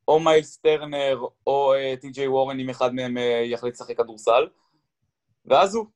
[0.09, 4.49] או מיילס טרנר, או אה, טי.ג'יי וורן, אם אחד מהם אה, יחליט לשחק כדורסל,
[5.47, 5.87] ואז הוא.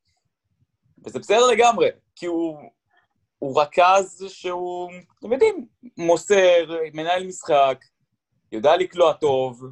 [1.04, 2.58] וזה בסדר לגמרי, כי הוא,
[3.38, 7.84] הוא רכז שהוא, אתם יודעים, מוסר, מנהל משחק,
[8.52, 9.62] יודע לקלוע טוב,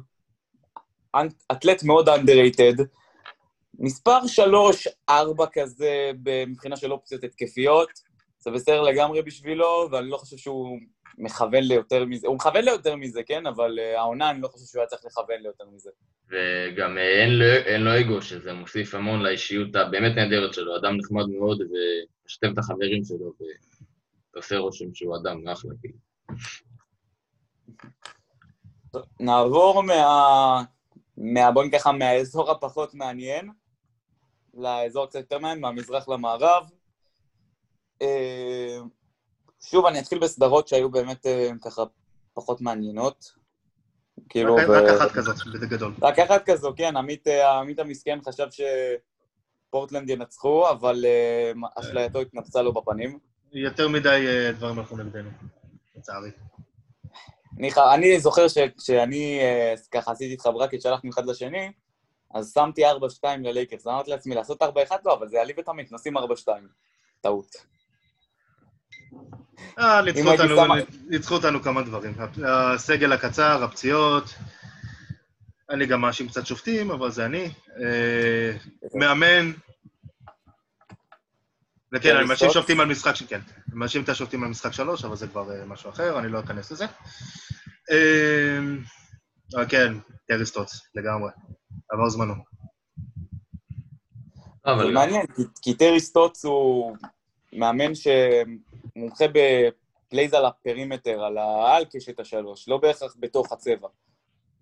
[1.51, 2.83] אתלט מאוד underrated,
[3.79, 6.11] מספר שלוש, ארבע כזה
[6.47, 7.89] מבחינה של אופציות התקפיות,
[8.39, 10.79] זה בסדר לגמרי בשבילו, ואני לא חושב שהוא
[11.17, 12.27] מכוון ליותר מזה.
[12.27, 13.47] הוא מכוון ליותר מזה, כן?
[13.47, 15.89] אבל uh, העונה, אני לא חושב שהוא היה צריך לכוון ליותר מזה.
[16.29, 20.97] וגם אה, אין לו, אין לו אגו, שזה מוסיף המון לאישיות הבאמת נהדרת שלו, אדם
[20.97, 23.33] נחמד מאוד ומשתף את החברים שלו,
[24.33, 25.97] ועושה רושם שהוא אדם אחלה, כאילו.
[29.19, 30.63] נעבור מה...
[31.17, 31.51] מה...
[31.51, 33.49] בוא ניקח מהאזור הפחות מעניין,
[34.55, 36.69] לאזור קצת יותר מעניין, מהמזרח למערב.
[38.01, 38.77] אה,
[39.61, 41.83] שוב, אני אתחיל בסדרות שהיו באמת אה, ככה
[42.33, 43.45] פחות מעניינות.
[44.29, 45.93] כאילו, רק, ו- רק אחת כזאת, בגדול.
[46.01, 48.47] רק אחת כזו, כן, עמית, אה, עמית המסכן חשב
[49.69, 51.05] שפורטלנד ינצחו, אבל
[51.75, 53.19] אשלייתו התנפצה לו בפנים.
[53.51, 54.25] יותר מדי
[54.57, 55.29] דברים הלכו נגדנו,
[55.95, 56.29] לצערי.
[57.57, 59.39] אני, אני זוכר שכשאני
[59.91, 61.71] ככה עשיתי איתך ברקט, שלחנו אחד לשני,
[62.35, 62.89] אז שמתי 4-2
[63.43, 63.87] ללייקרס.
[63.87, 64.65] אמרתי לעצמי, לעשות 4-1
[65.05, 66.21] לא, אבל זה יעליב את עמית, נשים 4-2.
[67.21, 67.55] טעות.
[69.79, 70.29] אה, ניצחו
[71.09, 72.13] הייתי אותנו, כמה דברים.
[72.47, 74.23] הסגל הקצר, הפציעות,
[75.69, 77.51] אני גם מאשים קצת שופטים, אבל זה אני.
[77.81, 78.51] אה,
[78.93, 79.51] מאמן,
[81.93, 82.49] וכן, אני מאשים?
[82.49, 85.65] שופטים על משחק, כן, אני מאשים את השופטים על משחק שלוש, אבל זה כבר אה,
[85.65, 86.85] משהו אחר, אני לא אכנס לזה.
[87.91, 89.93] אה, כן,
[90.27, 91.31] טרי סטוץ, לגמרי.
[91.91, 92.33] עבר זמנו.
[94.65, 96.95] לא, אבל מעניין, כי- כי טרי סטוץ הוא
[97.53, 103.87] מאמן שמומחה ב plays על הפרימטר, על העל קשת השלוש, לא בהכרח בתוך הצבע.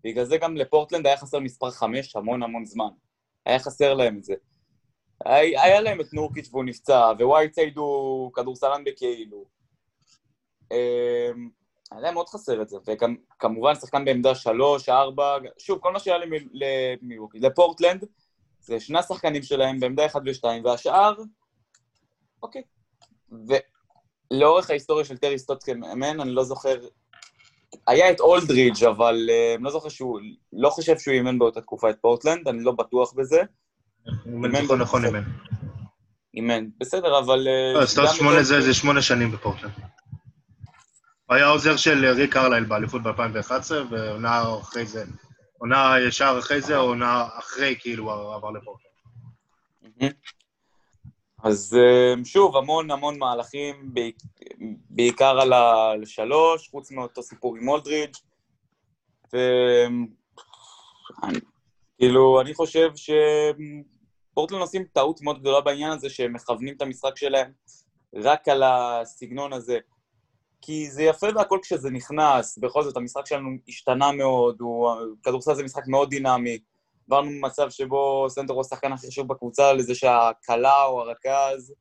[0.03, 2.89] בגלל זה גם לפורטלנד היה חסר מספר חמש המון המון זמן.
[3.45, 4.33] היה חסר להם את זה.
[5.25, 9.45] היה, היה להם את נורקיץ' והוא נפצע, ווייטסייד הוא כדורסלן בכאילו.
[11.93, 15.99] היה להם מאוד חסר את זה, וגם כמובן שחקן בעמדה שלוש, ארבע, שוב, כל מה
[15.99, 18.05] שהיה למי- למילווקי, לפורטלנד,
[18.59, 21.15] זה שני השחקנים שלהם בעמדה 1 ו-2, והשאר,
[22.43, 22.61] אוקיי.
[24.31, 26.75] ולאורך ההיסטוריה של טרי סטוט כמאמן, אני לא זוכר...
[27.87, 30.19] היה את אולדרידג', אבל uh, אני לא זוכר שהוא...
[30.53, 33.41] לא חושב שהוא אימן באותה תקופה את פורטלנד, אני לא בטוח בזה.
[34.25, 35.23] אימן זיכרון נכון אימן.
[36.33, 36.65] אימן.
[36.79, 37.47] בסדר, אבל...
[37.47, 39.73] אה, לא, סטוס גם שמונה זה שמונה שנים בפורטלנד.
[41.25, 45.03] הוא היה עוזר של ריק קרלייל באליפות ב-2011, ועונה אחרי זה,
[45.57, 48.49] עונה ישר אחרי זה, או עונה אחרי, כאילו, עבר.
[49.81, 50.13] מהמם.
[51.43, 54.23] אז אה, שוב, המון המון מהלכים, בעיק-
[54.89, 58.13] בעיקר על השלוש, חוץ מאותו סיפור עם אולדרידג'.
[59.33, 59.37] ו...
[61.23, 61.39] אני-
[61.97, 67.51] כאילו, אני חושב שפורטלנד עושים טעות מאוד גדולה בעניין הזה, שהם מכוונים את המשחק שלהם
[68.13, 69.77] רק על הסגנון הזה.
[70.65, 74.91] כי זה יפה והכל כשזה נכנס, בכל זאת המשחק שלנו השתנה מאוד, הוא...
[75.23, 76.59] כדורסל זה משחק מאוד דינמי.
[77.07, 81.73] עברנו ממצב שבו סנטר הוא השחקן הכי חשוב בקבוצה, לזה שהקלע או הרכז,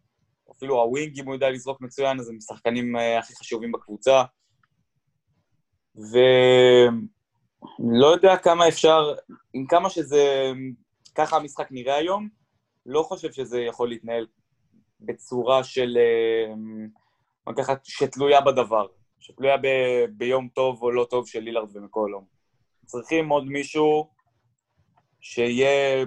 [0.56, 4.22] אפילו ה wing, אם הוא יודע לזרוק מצוין, אז הם השחקנים אה, הכי חשובים בקבוצה.
[5.96, 9.14] ולא יודע כמה אפשר,
[9.54, 10.52] עם כמה שזה,
[11.14, 12.28] ככה המשחק נראה היום,
[12.86, 14.26] לא חושב שזה יכול להתנהל
[15.00, 16.54] בצורה של, אה,
[17.48, 18.86] נקרא, שתלויה בדבר,
[19.20, 19.66] שתלויה ב,
[20.10, 22.24] ביום טוב או לא טוב של לילארד ומקולום.
[22.86, 24.10] צריכים עוד מישהו
[25.20, 26.04] שיהיה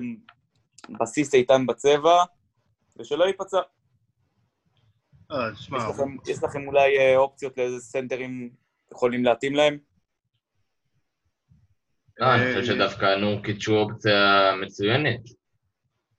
[1.01, 2.23] בסיס איתן בצבע,
[2.99, 3.57] ושלא ייפצע.
[5.31, 8.49] אה, תשמע, יש לכם- יש לכם אולי אה, אופציות לאיזה סנטרים
[8.91, 9.77] יכולים להתאים להם?
[12.17, 15.21] לא, אני חושב שדווקא נורקיץ' הוא אופציה מצוינת.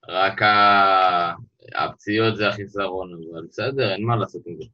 [0.08, 0.34] רק
[1.74, 4.64] הפציעות זה החיסרון, אבל בסדר, אין מה לעשות עם זה.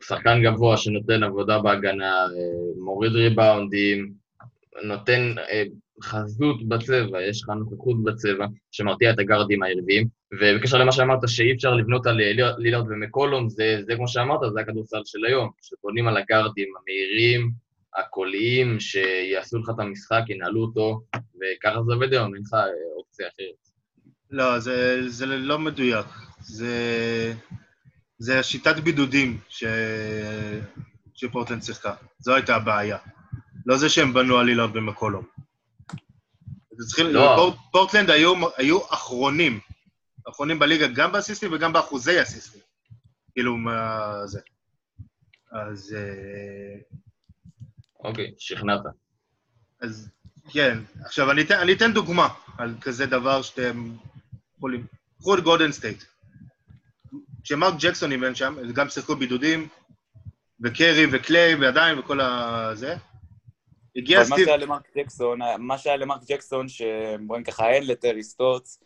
[0.00, 4.12] שחקן גבוה שנותן עבודה בהגנה, אה, מוריד ריבאונדים,
[4.84, 5.62] נותן אה,
[6.02, 10.06] חזות בצבע, יש לך נוכחות בצבע שמרתיע את הגארדים היריבים.
[10.32, 14.60] ובקשר למה שאמרת, שאי אפשר לבנות על אה, לילארד ומקולום, זה, זה כמו שאמרת, זה
[14.60, 17.50] הכדורסל של היום, שבונים על הגארדים המהירים,
[17.96, 22.54] הקוליים, שיעשו לך את המשחק, ינהלו אותו, וככה זה עובד היום, אין לך
[22.96, 23.66] אופציה אחרת.
[24.30, 26.06] לא, זה, זה לא מדויק.
[26.40, 27.32] זה,
[28.18, 29.64] זה השיטת בידודים ש...
[31.14, 31.94] שפורטלנד שיחקה.
[32.18, 32.98] זו הייתה הבעיה.
[33.66, 35.24] לא זה שהם בנו על לילארד ומקולום.
[36.86, 37.34] צריכים, לא.
[37.36, 39.60] פור, פורטלנד היו, היו אחרונים.
[40.28, 42.60] אחרונים בליגה, גם באסיסטים וגם באחוזי אסיסטים.
[43.32, 44.40] כאילו, מה זה.
[45.52, 46.78] אז, אה,
[48.04, 48.80] אוקיי, שכנעת.
[49.80, 50.10] אז
[50.52, 50.78] כן.
[51.04, 53.90] עכשיו, אני אתן, אני אתן דוגמה על כזה דבר שאתם
[54.56, 54.86] יכולים.
[55.18, 56.04] קחו את גולדן סטייט.
[57.46, 59.68] כשמרק ג'קסון אימן שם, הם גם שיחקו בידודים,
[60.60, 62.96] וקרי וקליי ועדיין וכל הזה.
[63.96, 64.44] הגיע אבל מה סטיב...
[64.44, 68.80] שהיה למרק ג'קסון, מה שהיה למרק ג'קסון, שבואי ככה אין לטרי סטוץ,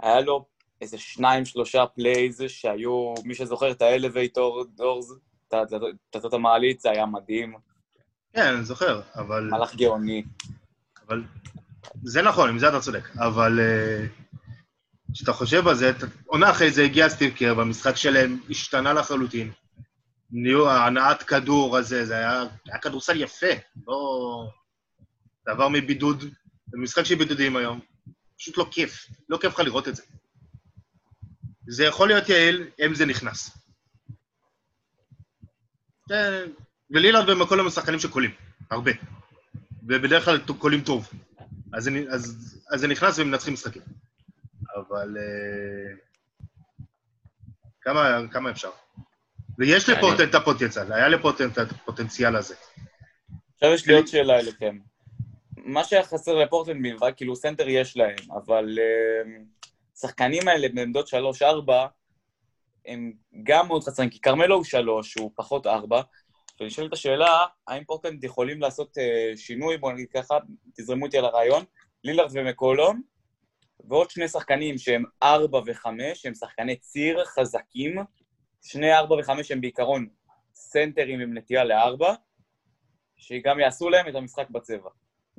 [0.00, 0.46] היה לו
[0.80, 5.12] איזה שניים, שלושה plays שהיו, מי שזוכר את ה elevator doors,
[5.48, 5.54] את
[6.10, 7.54] פצצות המעלית, זה היה מדהים,
[8.32, 9.48] כן, אני זוכר, אבל...
[9.50, 10.24] מהלך גאוני.
[11.08, 11.22] אבל...
[12.02, 14.06] זה נכון, עם זה אתה צודק, אבל אה,
[15.14, 15.92] כשאתה חושב על זה,
[16.26, 19.52] עונה אחרי זה הגיע סטיב קר, והמשחק שלהם השתנה לחלוטין.
[20.30, 23.46] נהיו הנעת כדור הזה, זה היה, היה כדורסל יפה,
[23.86, 24.48] לא...
[25.44, 26.24] זה עבר מבידוד,
[26.66, 27.80] זה משחק של בידודים היום.
[28.38, 30.02] פשוט לא כיף, לא כיף לך לראות את זה.
[31.68, 33.58] זה יכול להיות יעיל אם זה נכנס.
[36.90, 38.30] ולילארד ומקולם הם שחקנים שקולים,
[38.70, 38.90] הרבה.
[39.82, 41.10] ובדרך כלל קולים טוב.
[41.72, 41.90] אז
[42.74, 43.82] זה, נכנס והם מנצחים משחקים.
[44.88, 45.16] אבל...
[45.18, 45.94] אה,
[47.80, 48.70] כמה, כמה אפשר?
[49.58, 52.54] ויש לפורטנט את הפוטנציאל, היה לפורטנט את הפוטנציאל הזה.
[53.54, 54.78] עכשיו יש לי עוד שאלה אליכם.
[55.56, 59.38] מה שהיה חסר לפורטלנד מלבד, כאילו סנטר יש להם, אבל אה,
[60.00, 61.72] שחקנים האלה בעמדות 3-4,
[62.86, 63.12] הם
[63.42, 66.02] גם מאוד חסרים, כי כרמלו הוא 3, הוא פחות 4,
[66.60, 70.38] ונשאלת השאלה, האם פורטלנד יכולים לעשות אה, שינוי, בואו נגיד ככה,
[70.76, 71.64] תזרמו איתי על הרעיון,
[72.04, 73.02] לילארד ומקולום,
[73.88, 75.86] ועוד שני שחקנים שהם 4 ו-5,
[76.24, 77.96] הם שחקני ציר חזקים,
[78.62, 80.06] שני 4 ו-5 הם בעיקרון
[80.54, 82.04] סנטרים עם נטייה ל-4,
[83.16, 84.90] שגם יעשו להם את המשחק בצבע.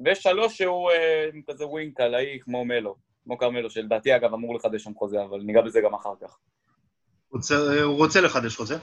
[0.06, 4.94] ושלוש שהוא אה, כזה wing קלעי כמו מלו, כמו כרמלו, שלדעתי אגב אמור לחדש שם
[4.96, 6.38] חוזה, אבל ניגע בזה גם אחר כך.
[7.32, 8.78] רוצה, הוא רוצה לחדש חוזה.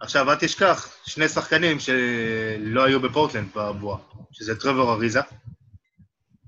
[0.00, 3.98] עכשיו, אל תשכח, שני שחקנים שלא היו בפורטלנד בבועה,
[4.32, 5.20] שזה טרוור אריזה,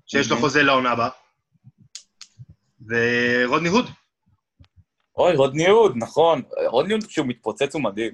[0.06, 0.40] שיש לו Mhm.
[0.40, 1.08] חוזה לעונה הבאה,
[2.88, 3.86] ורודני הוד.
[5.16, 6.42] אוי, רודני הוד, נכון.
[6.66, 8.12] רודני הוד כשהוא מתפוצץ הוא מדהים.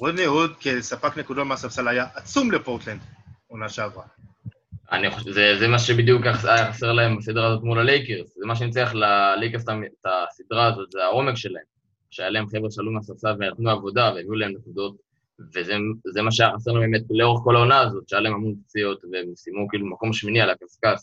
[0.00, 3.00] רודני הוד כספק נקודות מהספסל היה עצום לפורטלנד,
[3.46, 4.04] עונה שעברה.
[4.92, 8.34] אני חושב, זה, זה מה שבדיוק היה חסר להם בסדרה הזאת מול הלייקרס.
[8.36, 11.64] זה מה שניצח ללייקרס את הסדרה הזאת, זה העומק שלהם.
[12.10, 14.96] שהיה להם חבר'ה שעלו מהספסל ונתנו עבודה והביאו להם נקודות,
[15.54, 15.74] וזה
[16.12, 19.26] זה מה שהיה חסר להם באמת לאורך כל העונה הזאת, שהיה להם המון פציעות, והם
[19.36, 21.00] סיימו כאילו מקום שמיני על הקשקש.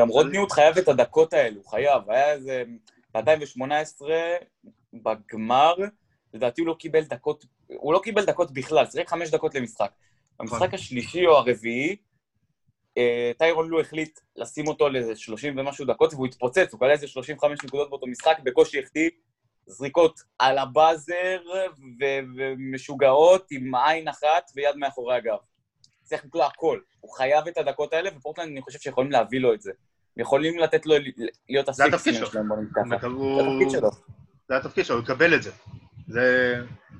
[0.00, 2.10] גם רודני הוד חייב את הדקות האלו, חייב.
[2.10, 2.64] היה איזה...
[3.14, 4.02] ב-2018,
[4.94, 5.74] בגמר,
[6.34, 9.90] לדעתי הוא לא קיבל דקות, הוא לא קיבל דקות בכלל, שיחק חמש דקות למשחק.
[10.38, 11.96] במשחק השלישי או הרביעי,
[12.98, 17.08] אה, טיירון לו החליט לשים אותו לאיזה 30 ומשהו דקות, והוא התפוצץ, הוא קלע איזה
[17.08, 19.10] 35 נקודות באותו משחק, בקושי החטיא
[19.66, 21.40] זריקות על הבאזר
[22.36, 25.38] ומשוגעות עם עין אחת ויד מאחורי הגב.
[26.02, 26.80] צריך לקלוע הכל.
[27.00, 29.72] הוא חייב את הדקות האלה, ופורטלנד, אני חושב שיכולים להביא לו את זה.
[30.16, 30.94] יכולים לתת לו
[31.48, 31.68] להיות
[32.14, 32.26] שלו.
[32.26, 33.06] שלהם, בוא נגיד ככה.
[33.06, 33.90] הוא- זה התפקיד שלו.
[34.48, 35.50] זה התפקיד שלו, הוא יקבל את זה.
[36.08, 36.54] זה...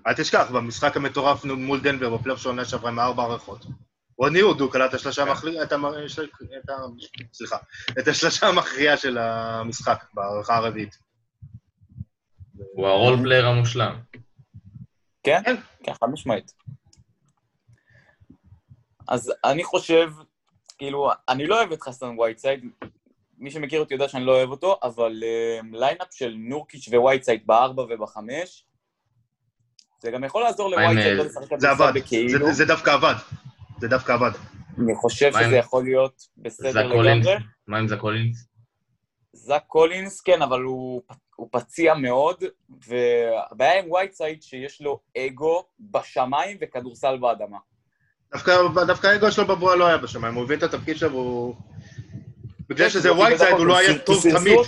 [0.06, 3.66] אל תשכח, במשחק המטורף מול דנבר, בפלייאוף של העונה שעברה עם ארבע הארכות.
[4.18, 6.28] רודני הוד, הוא קלע את השלושה המכריעה, את המ- של-
[6.64, 6.72] את ה...
[7.32, 7.56] סליחה,
[7.98, 10.98] את השלושה המכריעה של המשחק, בהארכה הרביעית.
[12.74, 13.98] הוא ה role player המושלם.
[15.22, 15.40] כן?
[15.44, 15.56] כן.
[15.84, 16.52] כן, חד משמעית.
[19.08, 20.10] אז אני חושב,
[20.78, 22.64] כאילו, אני לא אוהב את חסן וייטסייד,
[23.40, 27.82] מי שמכיר אותי יודע שאני לא אוהב אותו, אבל uh, lineup של נורקיץ' ווייטסייד בארבע
[27.82, 28.66] ובחמש,
[30.02, 32.46] זה גם יכול לעזור לווייטסייד אה, לא לשחק זה כדורסל עבד, בכאילו.
[32.46, 33.14] זה- זה דווקא עבד.
[33.80, 34.30] זה דווקא עבד.
[34.78, 36.86] אני חושב שזה יכול להיות בסדר?
[36.86, 37.34] לגמרי.
[37.66, 38.48] מה עם זק קולינס?
[39.32, 41.02] זק קולינס, כן, אבל הוא,
[41.36, 42.44] הוא פציע מאוד,
[42.86, 47.58] והבעיה עם וייטסייד שיש לו אגו בשמיים וכדורסל באדמה.
[48.32, 48.52] דווקא,
[48.86, 51.54] דווקא האגו שלו בבועה לא היה בשמיים, הוא הבין את התפקיד שלו והוא...
[52.70, 54.58] בגלל שזה לא קיבל וייטסייד הוא לא היה טוב תמיד.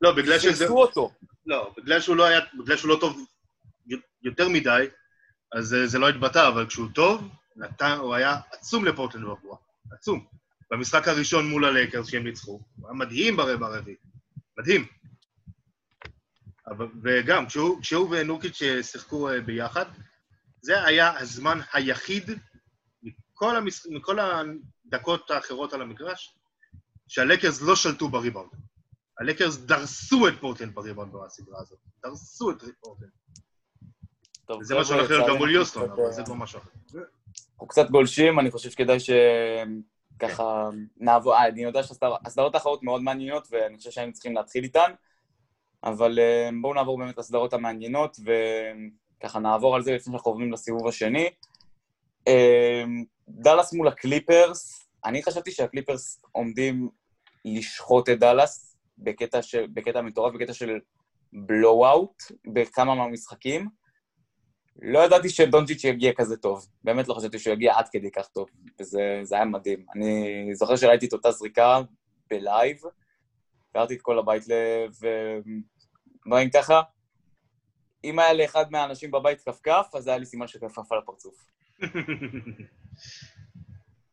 [0.00, 0.66] לא, בגלל שזה...
[0.68, 1.12] אותו.
[1.46, 2.40] לא, בגלל שהוא לא היה...
[2.58, 3.18] בגלל שהוא לא טוב
[4.22, 4.86] יותר מדי,
[5.54, 9.58] אז זה- זה לא התבטא, אבל כשהוא טוב, נתן, הוא היה עצום לפורטלנד בבועה.
[9.92, 10.26] עצום.
[10.70, 13.96] במשחק הראשון מול הלייקרס שהם ניצחו, הוא היה מדהים ברבע הרביעי.
[14.58, 14.86] מדהים.
[16.66, 19.84] אבל, וגם, כשהוא, כשהוא ונורקיץ' שיחקו אה, ביחד,
[20.62, 22.30] זה היה הזמן היחיד
[23.02, 23.86] מכל, המש...
[23.90, 26.34] מכל הדקות האחרות על המגרש,
[27.08, 28.50] שהלקרס לא שלטו בריבאונד.
[29.20, 31.78] הלקרס דרסו את פורטלנד בריבאונד בסדרה הזאת.
[32.02, 33.10] דרסו את פורטלנד.
[34.60, 36.70] וזה מה שהולך להיות גם מול יוסטון, אבל זה כבר משהו אחר.
[37.52, 43.48] אנחנו קצת גולשים, אני חושב שכדאי שככה נעבור, אה, אני יודע שהסדרות האחרות מאוד מעניינות,
[43.50, 44.92] ואני חושב שהיינו צריכים להתחיל איתן,
[45.84, 48.16] אבל אה, בואו נעבור באמת לסדרות המעניינות,
[49.18, 51.30] וככה נעבור על זה לפני שאנחנו עוברים לסיבוב השני.
[52.28, 52.84] אה,
[53.28, 56.88] דאלאס מול הקליפרס, אני חשבתי שהקליפרס עומדים
[57.44, 59.54] לשחוט את דאלאס בקטע, ש...
[59.54, 60.78] בקטע מטורף, בקטע של
[61.32, 62.22] blowout
[62.54, 63.68] בכמה מהמשחקים.
[64.82, 66.66] לא ידעתי שדונג'יץ' יגיע כזה טוב.
[66.84, 68.48] באמת לא חשבתי שהוא יגיע עד כדי כך טוב,
[68.80, 69.86] וזה זה היה מדהים.
[69.94, 71.80] אני זוכר שראיתי את אותה זריקה
[72.30, 72.80] בלייב,
[73.72, 74.90] קראתי את כל הבית לב,
[76.24, 76.82] ודברים ככה.
[78.04, 81.46] אם היה לאחד מהאנשים בבית כפכף, אז היה לי סימן של כפף על הפרצוף.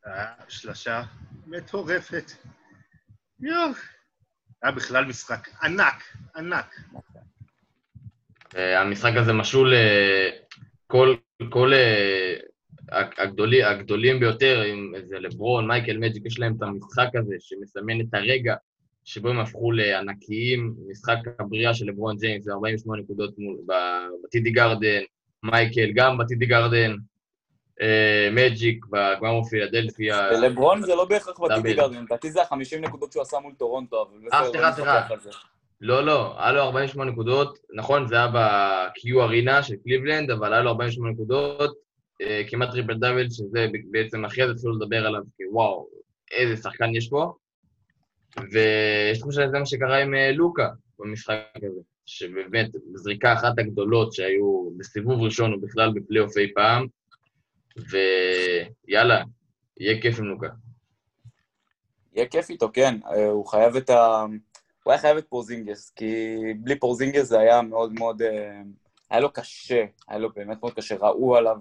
[0.08, 1.04] אה, שלשה
[1.48, 2.32] מטורפת.
[3.40, 3.72] יואו.
[4.64, 6.04] היה בכלל משחק ענק,
[6.36, 6.76] ענק.
[8.56, 10.30] אה, המשחק הזה משול אה,
[10.88, 11.16] כל,
[11.50, 12.36] כל אה,
[13.18, 18.14] הגדולים, הגדולים ביותר, עם איזה לברון, מייקל מג'יק, יש להם את המשחק הזה שמסמן את
[18.14, 18.56] הרגע
[19.04, 24.52] שבו הם הפכו לענקיים, משחק הבריאה של לברון ג'יימס, זה 48 נקודות מול- ב- בטידי
[24.52, 25.02] גרדן,
[25.44, 26.96] מייקל גם בטידי גרדן,
[28.32, 30.28] מג'יק בגמר פילדלפיה.
[30.32, 31.40] ולברון זה לא בהכרח.
[31.40, 35.06] בטיטי גרדן, לדעתי זה ה-50 נקודות שהוא עשה מול טורונטו, אבל אה, בסדר, סליחה, לא
[35.08, 35.24] סליחה.
[35.24, 35.30] זה.
[35.82, 40.62] לא, לא, היה לו 48 נקודות, נכון, זה היה ב-Q Arena של קליבלנד, אבל היה
[40.62, 41.78] לו 48 נקודות,
[42.22, 45.88] אה, כמעט טריפל דאבל, שזה בעצם אחרי זה התחילו לדבר עליו, כי וואו,
[46.32, 47.34] איזה שחקן יש פה.
[48.52, 54.70] ויש תחושה שזה מה שקרה עם אה, לוקה במשחק הזה, שבאמת, זריקה אחת הגדולות שהיו
[54.78, 56.88] בסיבוב ראשון ובכלל בפלייאוף אי פעם,
[57.78, 59.24] ויאללה,
[59.80, 60.48] יהיה כיף עם לוקה.
[62.14, 63.00] יהיה כיף איתו, כן.
[63.06, 64.26] אה, הוא חייב את ה...
[64.84, 68.22] הוא היה חייב את פורזינגס, כי בלי פורזינגס זה היה מאוד מאוד...
[68.22, 68.62] אה,
[69.10, 70.96] היה לו קשה, היה לו באמת מאוד קשה.
[70.96, 71.58] ראו עליו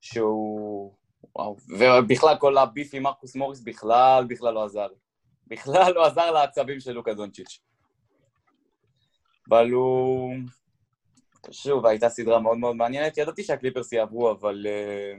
[0.00, 0.92] שהוא...
[1.36, 1.56] וואו.
[1.68, 4.88] ובכלל, כל הביף עם מרקוס מוריס בכלל, בכלל לא עזר.
[5.46, 7.60] בכלל לא עזר לעצבים של לוקה דונצ'יץ'.
[9.48, 10.34] אבל הוא...
[11.50, 13.18] שוב, הייתה סדרה מאוד מאוד מעניינת.
[13.18, 14.66] ידעתי שהקליפרס יעברו, אבל...
[14.68, 15.14] אה,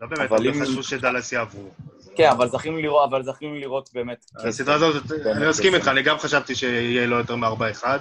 [0.00, 1.70] לא באמת, אבל הרבה אם- חשבו שדאלאס יעברו.
[2.16, 4.26] כן, אבל זכינו לראות, אבל זכינו לראות באמת...
[4.36, 5.74] הסדרה הזאת, אני מסכים.
[5.74, 7.98] איתך, אני גם חשבתי שיהיה לו יותר מארבע אחד.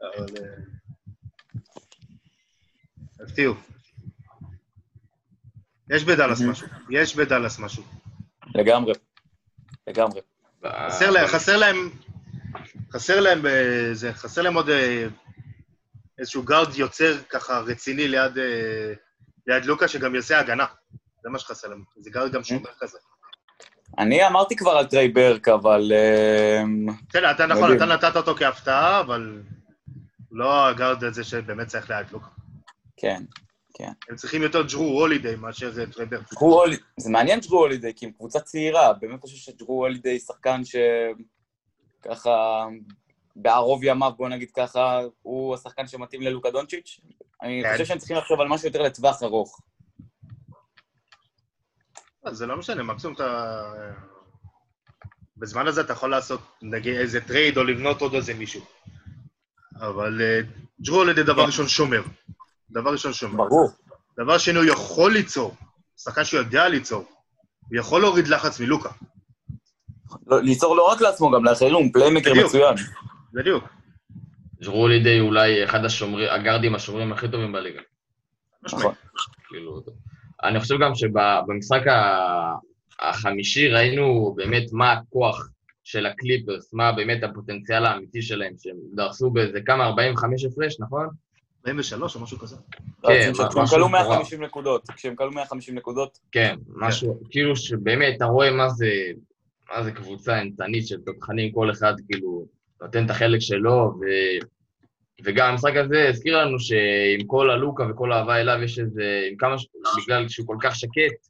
[0.00, 0.26] אבל...
[0.36, 0.44] אה,
[3.24, 3.54] הפתיעו.
[5.90, 6.40] יש בדאלאס.
[6.40, 7.82] משהו, יש בדאלאס משהו.
[8.54, 8.92] לגמרי.
[9.86, 10.20] לגמרי.
[10.88, 11.90] חסר להם, חסר להם,
[12.92, 13.42] חסר להם,
[14.42, 15.06] להם עוד אה,
[16.18, 18.92] איזשהו גארד יוצר ככה רציני ליד, אה,
[19.46, 20.66] ליד לוקה, שגם יעשה הגנה.
[21.22, 21.84] זה מה שחסר להם.
[21.96, 22.98] זה גארד גם שומר כזה.
[23.98, 25.92] אני אמרתי כבר על טריי ברק, אבל...
[25.92, 27.76] אמ, בסדר, אתה נכון.
[27.76, 29.42] אתה נתת אותו כהפתעה, אבל
[30.30, 32.28] לא הגארד הזה שבאמת צריך ליד לוקה.
[32.96, 33.22] כן.
[34.08, 36.20] הם צריכים יותר ג'רו הולידיי מאשר אה, טרבר.
[36.32, 40.60] ג'רו הולידי, זה מעניין ג'רו הולידי, כי הם קבוצה צעירה, באמת חושב שג'רו הולידי שחקן
[42.04, 42.66] שככה,
[43.36, 47.00] בערוב ימיו, בוא נגיד ככה, הוא השחקן שמתאים ללוקה דונצ'יץ'.
[47.42, 47.72] אני כן.
[47.72, 49.60] חושב שהם צריכים לחשוב על משהו יותר לטווח ארוך.
[52.24, 53.62] אז זה לא משנה, מקסימום אתה...
[55.36, 58.64] בזמן הזה אתה יכול לעשות, נגיד, איזה טרייד או לבנות עוד איזה מישהו.
[59.76, 60.40] אבל אה,
[60.80, 61.46] ג'רו הולידיי דבר כן.
[61.46, 62.02] ראשון שומר.
[62.70, 63.36] דבר ראשון שומר.
[63.36, 63.70] ברור.
[64.18, 65.54] דבר שני, הוא יכול ליצור.
[65.96, 67.04] שחקן שיודע ליצור.
[67.60, 68.88] הוא יכול להוריד לחץ מלוקה.
[70.26, 72.32] לא- ליצור לא רק לעצמו, גם לאחרים, הוא playmaker.
[72.44, 72.74] מצוין.
[73.34, 73.64] בדיוק.
[74.62, 77.80] ג'רו הולידיי אולי אחד השומרים, הגארדים השומרים הכי טובים בליגה.
[78.62, 78.94] נכון.
[79.48, 79.82] כאילו,
[80.44, 82.54] אני חושב גם שבמשחק ה-
[83.00, 85.48] החמישי ראינו באמת מה הכוח
[85.84, 91.08] של הקליפרס, מה באמת הפוטנציאל האמיתי שלהם, שהם דרסו באיזה כמה, 45 הפרש, נכון?
[91.66, 92.56] 43 או משהו כזה.
[93.02, 93.90] כן, כשהם כלו מטורף.
[93.92, 98.86] 150 נקודות, כשהם כלו 150 נקודות, כן, משהו, כאילו שבאמת, אתה רואה מה זה,
[99.72, 102.46] מה זה קבוצה אימתנית של תותחנים, כל אחד כאילו
[102.82, 104.04] נותן את החלק שלו, ו...
[105.24, 109.58] וגם המשחק הזה הזכיר לנו שעם כל הלוקה וכל האהבה אליו, יש איזה, עם כמה,
[109.58, 109.66] ש-
[110.04, 111.28] בגלל שהוא כל כך שקט,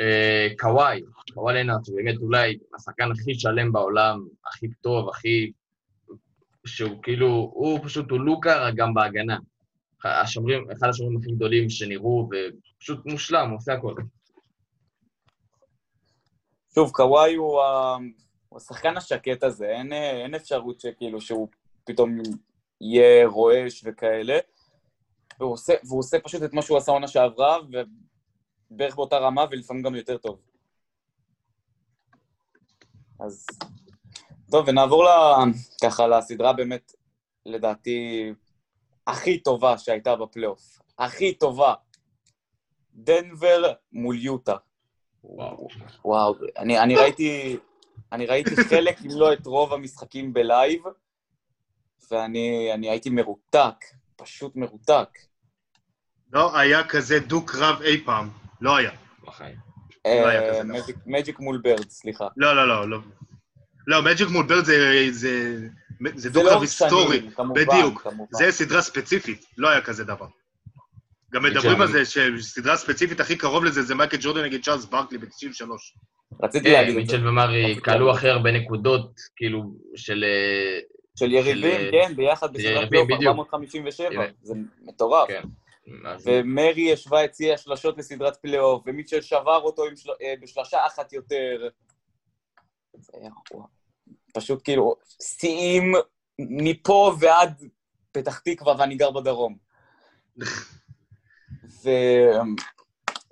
[0.00, 1.00] אה, קוואי,
[1.34, 5.52] קוואי לנארד, שבאמת אולי השחקן הכי שלם בעולם, הכי טוב, הכי...
[6.66, 9.36] שהוא כאילו, הוא פשוט, הוא לוקה רק גם בהגנה.
[10.04, 13.94] השומרים, אחד השומרים הכי גדולים שנראו, ופשוט מושלם, הוא עושה הכל.
[16.74, 17.60] שוב, קוואי הוא
[18.48, 21.48] הוא השחקן השקט הזה, אין, אין אפשרות שכאילו שהוא
[21.84, 22.18] פתאום
[22.80, 24.38] יהיה רועש וכאלה.
[25.40, 27.58] והוא עושה, והוא עושה פשוט את מה שהוא עשה עונה שעברה,
[28.70, 30.40] ובערך באותה רמה, ולפעמים גם יותר טוב.
[33.20, 33.46] אז...
[34.50, 35.08] טוב, ונעבור ל...
[35.84, 36.92] ככה לסדרה באמת,
[37.46, 38.32] לדעתי,
[39.06, 40.78] הכי טובה שהייתה בפלייאוף.
[40.98, 41.74] הכי טובה.
[42.94, 44.56] דנבר מול יוטה.
[45.24, 45.68] וואו.
[46.04, 47.56] וואו, אני, אני ראיתי,
[48.12, 50.82] אני ראיתי חלק, אם לא את רוב המשחקים ב-live,
[52.10, 53.84] ואני אני הייתי מרותק,
[54.16, 55.08] פשוט מרותק.
[56.32, 58.28] לא היה כזה דו-קרב אי פעם.
[58.60, 58.90] לא היה.
[59.24, 59.56] בחיים.
[60.04, 60.64] היה אה.
[60.64, 62.28] מג'יק- מג'יק מול בירד, סליחה.
[62.36, 62.98] לא, לא, לא, לא.
[63.86, 65.58] לא, מג'יק מול בירד זה,
[66.00, 67.28] דו-קרב לאורך היסטורי.
[67.54, 68.06] בדיוק.
[68.32, 70.26] זה סדרה ספיציפית, לא היה כזה דבר.
[71.32, 71.80] גם מדברים.
[71.80, 75.70] על זה שסדרה ספציפית הכי קרוב לזה זה מייקל ג'ורדן נגד צ'ארלס ברקלי ב-93.
[76.42, 77.00] רציתי כן, להגיד את זה.
[77.16, 78.10] מיטשל ומארי, כאילו.
[78.10, 79.62] הכי הרבה נקודות, כאילו,
[79.96, 80.24] של...
[80.24, 80.78] אה,
[81.18, 83.22] של יריבים, של- כן, ביחד בסדרת פלייאוף בדיוק.
[83.30, 84.24] 457, הנה.
[84.42, 85.28] זה מטורף.
[85.28, 85.42] כן.
[86.24, 89.82] ומרי ישבה הציעה שלשות לסדרת פלייאוף, ומיטשל שבר אותו.
[90.22, 91.68] אה, בשלושה אחת יותר.
[92.98, 93.30] זה היה.
[94.34, 95.92] פשוט כאילו, שיאים
[96.38, 97.62] מפה ועד
[98.12, 99.56] פתח תקווה, ואני גר בדרום.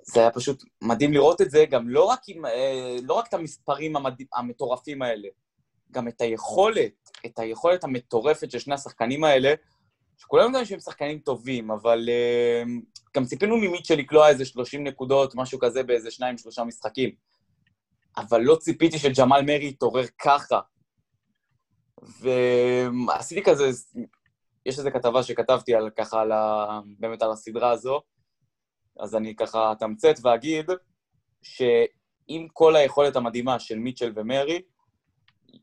[0.09, 3.33] וזה היה פשוט מדהים לראות את זה, גם לא רק, עם, אה, לא רק את
[3.33, 4.15] המספרים המד...
[4.33, 5.27] המטורפים האלה,
[5.91, 9.53] גם את היכולת, את היכולת המטורפת של שני השחקנים האלה,
[10.17, 12.69] שכולנו יודעים שהם שחקנים טובים, אבל uh,
[13.15, 17.11] גם ציפינו ממיטשל לקלוע איזה 30 נקודות, משהו כזה, באיזה שניים, שלושה משחקים.
[18.17, 20.59] אבל לא ציפיתי שג'מאל מרי יתעורר ככה.
[22.21, 23.69] ועשיתי כזה,
[24.65, 28.01] יש איזו כתבה שכתבתי על ככה, על ה, באמת על הסדרה הזו,
[28.99, 30.65] אז אני ככה אתמצת ואגיד
[31.41, 34.61] שעם כל היכולת המדהימה של מיטשל ומרי,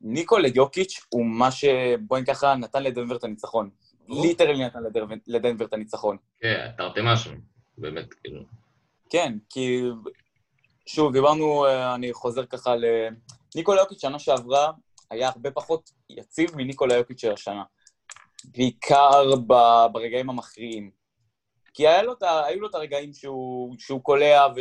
[0.00, 1.64] ניקולה יוקיץ' הוא מה ש...
[2.00, 3.70] בואי ככה, נתן לדנבר את הניצחון.
[4.08, 6.16] ליטרלי נתן לדנבר- לדנבר את הניצחון.
[6.40, 7.32] כן, תרתי משהו,
[7.78, 8.42] באמת, כאילו.
[9.10, 9.82] כן, כי...
[10.86, 12.84] שוב, דיברנו, אה, אני חוזר ככה ל...
[13.56, 14.70] ניקולה יוקיץ' שנה שעברה
[15.10, 17.62] היה הרבה פחות יציב מניקולה יוקיץ' של השנה.
[18.44, 19.54] בעיקר ב...
[19.92, 20.90] ברגעים המכריעים.
[21.74, 22.14] כי לו.
[22.20, 24.60] היו לו את הרגעים שהוא, שהוא קולע, ו...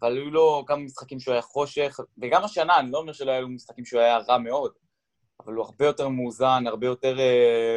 [0.00, 3.42] אבל היו לו כמה משחקים שהוא היה חושך, וגם השנה, אני לא אומר שלא היו
[3.42, 4.72] לו משחקים שהוא היה רע מאוד,
[5.40, 7.76] אבל הוא הרבה יותר מאוזן, הרבה יותר, אה,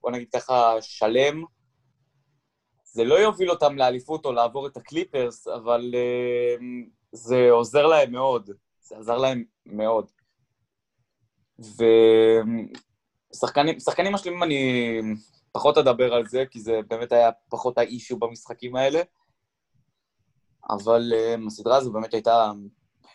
[0.00, 1.44] בוא נגיד ככה, שלם.
[2.84, 6.56] זה לא יוביל אותם לאליפות או לעבור את הקליפרס, אבל אה,
[7.12, 8.50] זה עוזר להם מאוד.
[8.80, 10.10] זה עזר להם מאוד.
[13.34, 15.00] ושחקנים שחקנים משלימים אני
[15.52, 19.02] פחות אדבר על זה, כי זה באמת היה פחות האישו במשחקים האלה.
[20.70, 22.52] אבל אה, הסדרה הזו באמת הייתה...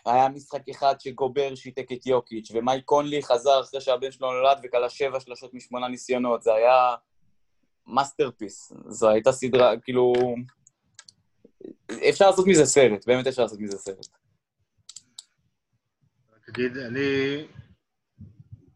[0.06, 4.90] היה משחק אחד שגובר שיתק את יוקיץ', ומייק קונלי חזר אחרי שהבן שלו נולד וקלע
[4.90, 6.42] שבע שלושות משמונה ניסיונות.
[6.42, 6.96] זה היה
[7.88, 8.74] masterpiece.
[8.88, 10.14] זו הייתה סדרה, כאילו...
[12.10, 14.08] אפשר לעשות מזה סרט, באמת אפשר לעשות מזה סרט.
[16.48, 17.00] תגיד, אני...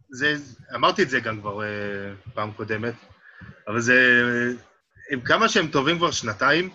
[0.09, 0.33] זה,
[0.75, 1.67] אמרתי את זה גם כבר אה,
[2.33, 2.93] פעם קודמת,
[3.71, 3.95] אבל זה...
[5.11, 6.69] עם כמה שהם טובים כבר שנתיים,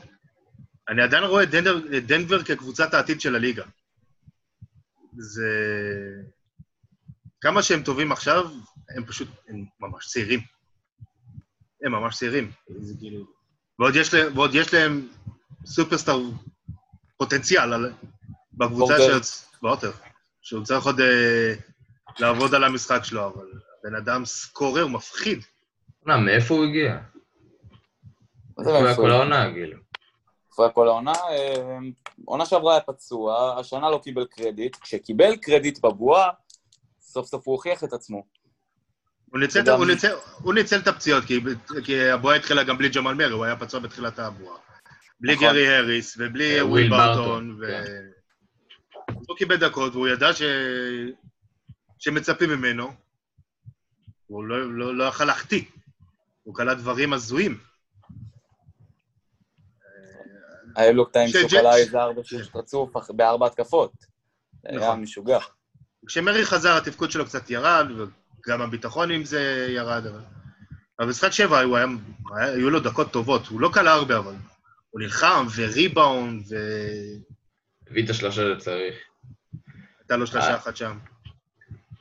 [0.88, 3.64] אני עדיין רואה את דנבר, דנבר כקבוצת העתיד של הליגה.
[5.18, 5.48] זה...
[7.40, 8.50] כמה שהם טובים עכשיו,
[8.96, 10.40] הם פשוט, הם ממש צעירים.
[11.82, 12.50] הם ממש צעירים.
[12.78, 13.26] זה כאילו...
[13.78, 15.08] ועוד יש להם, ועוד יש להם
[15.66, 16.20] סופרסטאר
[17.16, 17.92] פוטנציאל על,
[18.52, 18.94] בקבוצה.
[18.98, 19.50] שיוצ...
[19.62, 19.92] וורטר.
[20.42, 21.54] שהוא צריך עוד אה,
[22.18, 23.46] לעבוד על המשחק שלו, אבל
[23.80, 25.44] הבן אדם סקורר, מפחיד.
[26.06, 26.98] מה, מאיפה הוא הגיע?
[28.58, 28.96] מה זה איפה היה?
[28.96, 29.78] כל העונה, כאילו?
[30.50, 31.12] איפה היה כל העונה?
[32.24, 34.76] עונה שעברה היה פצוע, השנה לא קיבל קרדיט.
[34.76, 36.30] כשקיבל קרדיט בבועה,
[37.00, 38.26] סוף סוף הוא הוכיח את עצמו.
[39.30, 41.40] הוא ניצל, וגם- הוא, ניצל, הוא ניצל את הפציעות, כי,
[41.84, 44.58] כי הבועה התחילה גם בלי ג'מאל מרי, הוא היה פצוע בתחילת הבועה.
[45.20, 45.46] בלי נכון.
[45.46, 47.66] גרי האריס, ובלי אה, וויל ברטון, ו...
[47.66, 47.84] כן.
[49.14, 50.42] הוא לא קיבל דקות, והוא ידע ש...
[51.98, 52.92] שמצפים ממנו.
[54.26, 55.62] הוא לא, לא, לא יכל להחטיא.
[56.46, 57.58] הוא קלע דברים הזויים.
[60.76, 63.92] היה לו קטעים שהוא קלע איזה ארבע שש רצוף בארבע התקפות.
[64.62, 65.00] זה היה נכון.
[65.00, 65.38] משוגע.
[66.06, 70.20] כשמרי חזר, התפקוד שלו קצת ירד, וגם הביטחון עם זה ירד, אבל...
[70.98, 71.86] אבל במשחק שבע הוא היה,
[72.36, 74.34] היה, היו לו דקות טובות, הוא לא קלע הרבה, אבל
[74.90, 78.94] הוא נלחם, וריבאונד, והייתה הביא את השלושה שצריך.
[80.10, 80.56] לו שלושה אה.
[80.56, 80.98] אחת שם.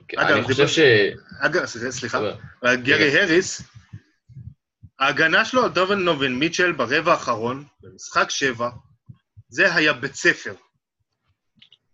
[0.07, 0.79] כן, אגב, אני חושב ש...
[1.39, 2.19] אגב, סליחה.
[2.63, 3.74] אבל גרי הריס,
[4.99, 8.69] ההגנה שלו על דובן נובן מיטשל ברבע האחרון, במשחק שבע,
[9.49, 10.53] זה היה בית ספר.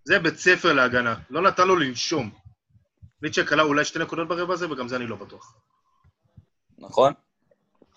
[0.03, 2.31] זה בית ספר להגנה, לא נתן לו לנשום.
[3.21, 5.55] מיטשל כלה אולי שתי נקודות ברבע הזה, וגם זה אני לא בטוח.
[6.77, 7.13] נכון?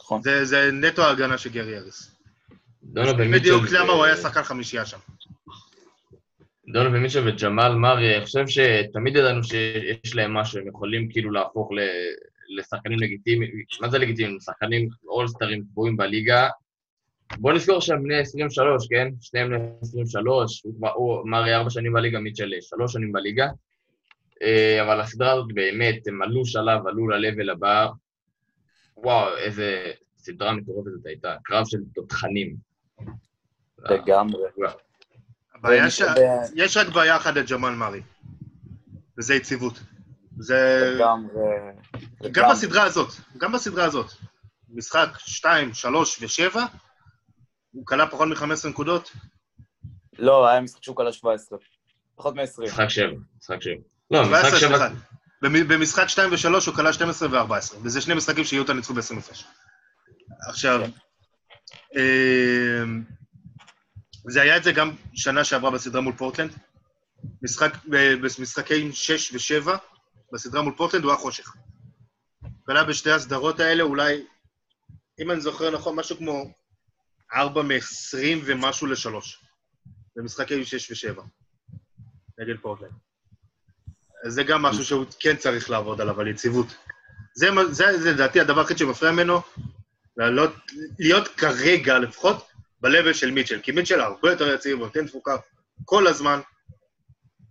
[0.01, 0.23] נכון.
[0.23, 2.17] זה, זה נטו ההגנה של גרי הריס.
[2.83, 3.39] דונובל מיטשל...
[3.39, 4.99] בדיוק למה הוא היה שחקן חמישייה שם.
[6.73, 11.73] דונובל מיטשל וג'מאל מארי, אני חושב שתמיד ידענו שיש להם משהו, הם יכולים כאילו להפוך
[11.73, 14.41] ל- לשחקנים לגיטימיים, מה זה לגיטימיים?
[14.41, 16.49] שחקנים אולסטרים קבועים בליגה.
[17.39, 19.09] בוא נזכור שהם בני 23, כן?
[19.21, 23.49] שניהם בני 23, הוא כבר, הוא, מארי ארבע שנים בליגה, מיטשל שלוש שנים בליגה.
[24.43, 27.89] אה, אבל הסדרה הזאת באמת, הם עלו שלב, עלו ל-level הבא.
[28.97, 32.57] וואו, איזה סדרה מטורפת זאת הייתה, קרב של תותחנים.
[33.79, 34.43] לגמרי.
[35.55, 36.03] הבעיה ש...
[36.55, 38.01] יש רק בעיה אחת לג'מאל מארי,
[39.19, 39.83] וזה יציבות.
[40.39, 40.93] זה...
[40.95, 41.43] לגמרי.
[42.33, 42.51] גם.
[42.51, 44.07] בסדרה הזאת, גם בסדרה הזאת.
[44.69, 46.59] משחק 2, 3 ו-7,
[47.71, 49.13] הוא כלה פחות מ-15 נקודות.
[50.19, 51.59] לא, היה משחק שהוא קלע 17.
[52.17, 52.63] פחות מ-20.
[52.63, 53.75] משחק שבע, משחק שבע.
[54.11, 54.69] לא, משחק 17, שבע...
[54.79, 54.89] סליחה.
[55.43, 57.53] במ- במשחק 2 ו-3 הוא כלה 12 ו-14,
[57.83, 59.45] וזה שני משחקים שיוטה ניצחו ב-20 הפרש.
[60.49, 60.91] עכשיו, כן.
[62.01, 63.03] אמ,
[64.29, 66.51] זה היה את זה גם שנה שעברה בסדרה מול פורטלנד.
[67.43, 69.71] משחק, ב- במשחקי 6 ו-7,
[70.33, 71.53] בסדרה מול פורטלנד הוא היה חושך.
[72.67, 74.27] כלה בשתי הסדרות האלה אולי,
[75.21, 76.53] אם אני זוכר נכון, משהו כמו
[77.35, 79.15] 4 מ-20 ומשהו ל-3,
[80.17, 81.21] במשחקי 6 ו-7,
[82.39, 82.93] נגד פורטלנד.
[84.27, 86.67] זה גם משהו שהוא כן צריך לעבוד עליו, על יציבות.
[87.35, 87.51] זה,
[88.05, 89.41] לדעתי הדבר היחיד שמפריע ממנו,
[90.17, 90.53] לעלות,
[90.99, 92.49] להיות כרגע לפחות
[92.81, 95.37] ב-level של מיטשל, כי מיטשל הרבה יותר יציב, נותן תפוקה
[95.85, 96.41] כל הזמן,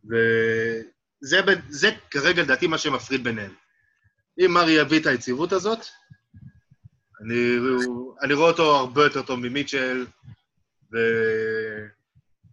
[0.06, 3.54] וזה זה כרגע לדעתי מה שמפריד ביניהם.
[4.40, 5.80] אם מרי יביא את היציבות הזאת,
[7.22, 7.58] אני,
[8.24, 10.06] אני רואה אותו הרבה יותר טוב ממיטשל,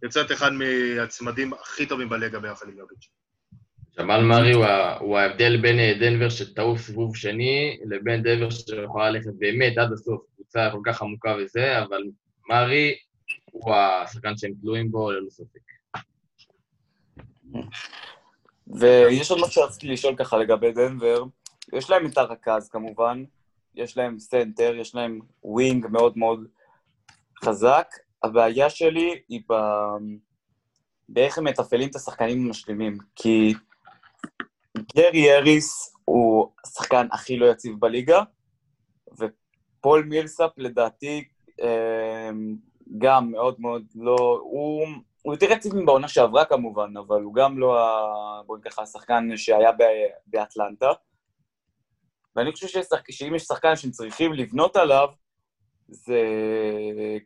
[0.01, 3.09] ויוצא את אחד מהצמדים הכי טובים בליגה ביחד עם יוביץ'.
[3.99, 4.65] ג'מאל מארי הוא,
[4.99, 10.69] הוא ההבדל בין דנבר שתעוף סיבוב שני, לבין דנבר שיכולה ללכת באמת עד הסוף, קבוצה
[10.71, 12.03] כל כך עמוקה וזה, אבל
[12.49, 12.95] מארי
[13.51, 15.61] הוא השחקן שהם תלויים בו ללא ספק.
[18.67, 21.23] ויש עוד משהו שרציתי לשאול ככה לגבי דנבר.
[21.73, 23.23] יש להם את הרכז כמובן,
[23.75, 26.47] יש להם סנטר, יש להם wing מאוד מאוד
[27.43, 27.95] חזק.
[28.23, 29.53] הבעיה שלי היא ב...
[31.09, 32.97] באיך הם מתפעלים את השחקנים המשלימים.
[33.15, 33.53] כי
[34.95, 38.23] גארי האריס הוא השחקן הכי לא יציב בליגה,
[39.19, 41.23] ופול מילסאפ לדעתי
[41.61, 42.29] אה,
[42.97, 44.39] גם מאוד מאוד לא...
[44.43, 44.87] הוא,
[45.21, 47.77] הוא יותר יציב מבעונה שעברה כמובן, אבל הוא גם לא,
[48.45, 49.71] בואי נקרא, השחקן שהיה
[50.27, 50.91] באטלנטה.
[52.35, 55.07] ואני חושב ששחק, שאם יש שחקן שהם צריכים לבנות עליו,
[55.87, 56.21] זה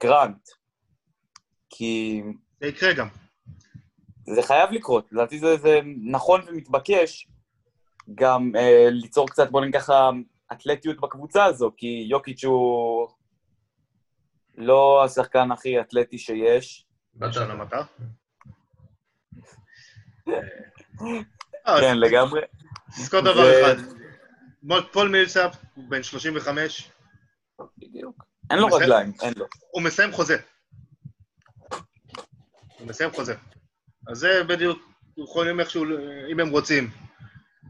[0.04, 0.50] גרנט.
[1.70, 2.22] כי
[2.62, 3.08] זה יקרה גם.
[4.28, 5.80] זה חייב לקרות, לדעתי זה, זה
[6.12, 7.28] נכון ומתבקש
[8.16, 10.10] גם אה, ליצור קצת, בוא נגיד ככה,
[10.52, 13.08] אתלטיות בקבוצה הזו, כי יוקיץ' הוא
[14.58, 16.86] לא השחקן הכי אתלטי שיש.
[17.14, 17.84] בלשון המעטה.
[21.66, 22.42] כן, לגמרי.
[22.90, 23.95] תזכור דבר אחד,
[24.92, 26.92] פול מילסאפ הוא בן 35,
[27.78, 28.24] בדיוק.
[28.52, 28.68] אין לו.
[28.68, 29.46] רגליים, אין לו.
[29.72, 30.38] הוא מסיים חוזה.
[32.80, 33.36] הוא מסיים חוזה.
[34.12, 35.86] אז זה בדיוק, יכולים איכשהו,
[36.32, 36.90] אם הם רוצים,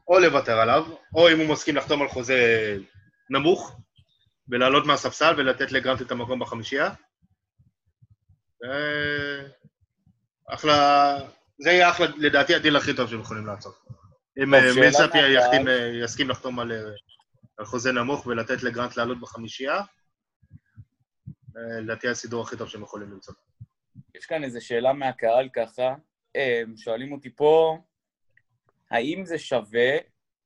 [0.07, 0.85] או לוותר עליו,
[1.15, 2.37] או אם הוא מסכים לחתום על חוזה
[3.29, 3.79] נמוך,
[4.49, 6.89] ולעלות מהספסל ולתת לגרנט את המקום בחמישייה.
[8.59, 9.47] זה
[10.49, 11.17] אחלה,
[11.59, 13.84] זה יהיה אחלה, לדעתי הדין הכי טוב שהם יכולים לעשות.
[14.43, 15.31] אם אה, שאלה מילסאפ מהקהל.
[15.31, 16.77] יחתים, אה, יסכים לחתום על, אה,
[17.57, 19.81] על חוזה נמוך ולתת לגרנט לעלות בחמישייה,
[21.81, 23.33] לדעתי הסידור הכי טוב שהם יכולים למצוא.
[24.15, 25.95] יש כאן איזו שאלה מהקהל ככה,
[26.35, 27.77] הם שואלים אותי פה,
[28.91, 29.97] האם זה שווה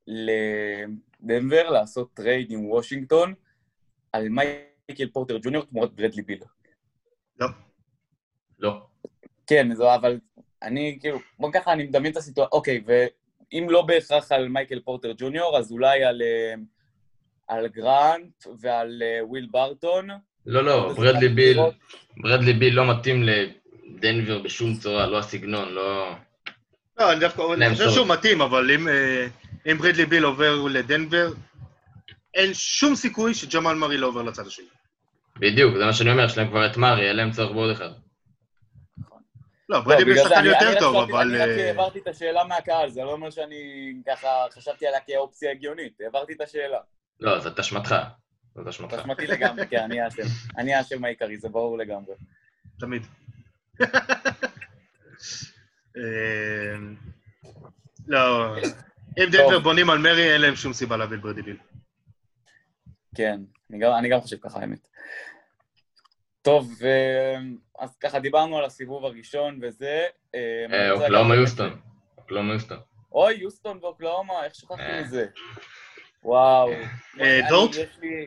[0.07, 3.33] לדנבר לעשות trade עם וושינגטון
[4.11, 6.39] על מייקל פורטר ג'וניור תמורת ברדלי ביל?
[7.39, 7.47] לא.
[8.59, 8.87] לא.
[9.47, 10.19] כן, זו, אבל
[10.61, 12.81] אני כאילו, בוא ככה, אני מדמיין את הסיטואציה, אוקיי,
[13.53, 16.53] ואם לא בהכרח על מייקל פורטר ג'וניור, אז אולי על, אה,
[17.47, 20.09] על גרנט ועל אה, וויל ברטון.
[20.45, 21.59] לא, לא, ברדלי ביל,
[22.17, 26.15] ברדלי ביל לא מתאים לדנבר בשום צורה, לא הסגנון, לא...
[26.99, 27.89] לא, אני דווקא אני חושב.
[27.89, 29.27] שהוא מתאים, אבל אם, אה,
[29.71, 31.33] אם ברדלי ביל עובר לדנבר,
[32.33, 34.65] אין שום סיכוי שג'מאל מרי לא עובר לצד השני.
[35.39, 37.89] בדיוק, זה מה שאני אומר, יש להם כבר את מארי, אין להם צורך בעוד אחד.
[39.69, 41.21] לא, לא, ביל בגלל זה שחקן יותר טוב, אבל...
[41.21, 45.51] אני רק אה, העברתי את השאלה מהקהל, זה לא אומר שאני ככה חשבתי עליה כאופציה
[45.51, 46.79] הגיונית, העברתי את השאלה.
[47.19, 47.95] לא, זאת אשמתך.
[48.55, 48.93] זאת אשמתך.
[48.93, 50.23] אשמתי לגמרי, כן, אני האשם.
[50.57, 52.13] אני האשם העיקרי, זה ברור לגמרי.
[52.79, 53.05] תמיד.
[55.97, 56.75] אה,
[58.07, 58.55] לא,
[59.17, 59.59] אם דנבר.
[59.59, 61.57] בונים על מרי, אין להם שום סיבה להביא את ברדי ביל.
[63.15, 63.39] כן,
[63.69, 64.87] אני גם, אני גם חושב ככה, האמת.
[66.41, 67.35] טוב, ו-
[67.79, 70.05] אז ככה דיברנו על הסיבוב הראשון וזה.
[70.35, 71.79] אה, אה, אוקלאומה יוסטון.
[72.17, 72.79] אוקלאומה יוסטון.
[73.11, 75.01] אוי, יוסטון ואוקלאומה, איך שכחתי אה.
[75.01, 75.25] מזה?
[76.23, 76.71] וואו.
[77.49, 77.75] דורט?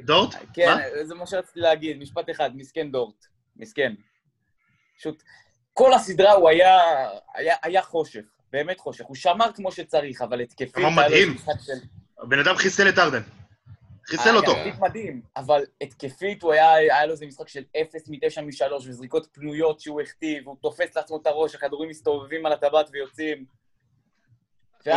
[0.05, 0.34] דורט?
[0.55, 0.76] כן?
[1.03, 3.26] זה מה שרציתי להגיד, משפט אחד, מסכן דורט.
[3.57, 3.94] מסכן.
[4.98, 5.22] פשוט,
[5.72, 6.78] כל הסדרה הוא היה,
[7.34, 9.05] היה, היה חושך, באמת חושך.
[9.05, 10.76] הוא שמר כמו שצריך, אבל התקפית...
[10.76, 11.36] לו מדהים.
[12.18, 13.22] הבן אדם חיסל את ארדן.
[14.07, 14.53] חיסל אה, אותו.
[14.53, 19.26] התקפית מדהים, אבל התקפית הוא היה, היה לו איזה משחק של 0 מ-9 מ-3 וזריקות
[19.32, 23.44] פנויות שהוא הכתיב, הוא תופס לעצמו את הראש, הכדורים מסתובבים על הטבעת ויוצאים.
[24.80, 24.90] אתה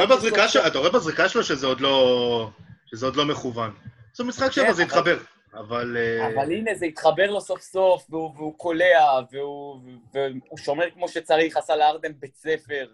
[0.79, 2.49] רואה בזריקה שלו שזה עוד לא...
[2.85, 3.71] שזה עוד לא מכוון.
[4.13, 5.17] זה משחק שבע, כן, זה אבל- יתחבר.
[5.53, 5.97] אבל...
[5.97, 9.81] אה, אבל הנה, זה התחבר לו סוף סוף, והוא, והוא קולע, והוא,
[10.13, 12.87] והוא שומר כמו שצריך, עשה לארדן בית ספר.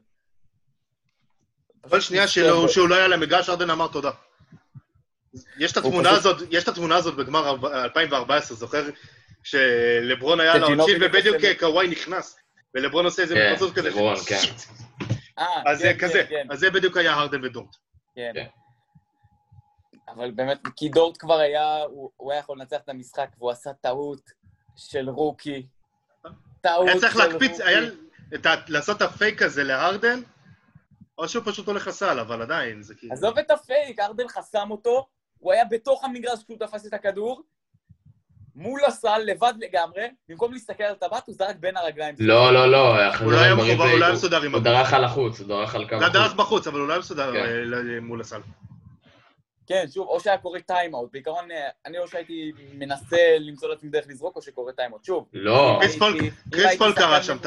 [1.89, 2.69] כל שנייה שלו.
[2.69, 4.11] שהוא לא היה למגרש, ארדן אמר תודה.
[5.59, 8.89] יש את התמונה פשוט- הזאת, יש את התמונה הזאת בגמר ארבע- 2014, זוכר?
[9.43, 12.37] שלברון היה על שג'ינובי העונשין ובדיוק נכנס קוואי נכנס,
[12.75, 13.89] ולברון עושה איזה כן, מתפרצות כזה.
[13.89, 14.35] לברון, כן.
[15.39, 17.75] אה, אז זה כן, כזה, כן, אז זה בדיוק היה הרדן ודורט.
[18.15, 18.31] כן.
[18.35, 18.45] כן.
[20.15, 23.73] אבל באמת, כי דורט כבר היה, הוא, הוא היה יכול לנצח את המשחק, והוא עשה
[23.73, 24.29] טעות
[24.77, 25.67] של רוקי.
[26.61, 27.63] טעות היה צריך של להקפיץ, רוקי.
[27.63, 27.79] היה
[28.35, 30.21] את ה- לעשות את הפייק הזה להרדן,
[31.17, 33.13] או שהוא פשוט הולך לסל, אבל עדיין, זה כאילו...
[33.13, 35.07] עזוב את הפייק, ארדן חסם אותו,
[35.41, 37.43] הוא היה בתוך המגרש כשהוא תפס את הכדור,
[38.55, 42.15] מול הסל, לבד לגמרי, במקום להסתכל על הטבעת, הוא זרק בין הרגליים.
[42.19, 44.61] לא, לא, לא, הוא לא היה החזרים מחובר, הוא לא היה מסודר עם הוא.
[44.61, 46.39] דרך על החוץ, הוא דרך על קו הוא דרך החוץ.
[46.39, 47.73] בחוץ, אבל הוא לא היה מסודר כן.
[47.73, 48.41] אה, מול הסל.
[49.71, 51.09] כן, שוב, או שהיה קורה טיימאוט.
[51.11, 52.33] בעיקרון, אה, אני או שהייתי
[52.73, 55.03] מנסה למצוא לעצמי דרך לזרוק, או שקורה טיימאוט.
[55.03, 55.95] שוב, לא, קריס
[56.77, 57.37] פול- קרא שם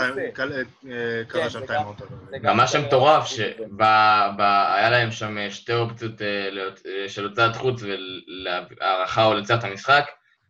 [0.91, 1.97] אה, קרא כן, שם טיימאוט.
[2.43, 3.37] גם- מה בסדר, שמטורף, אבל-
[3.79, 10.05] שהיה להם שם שתי אופציות אה, להיות- אה, של הוצאת חוץ ולהערכה או לצאת המשחק,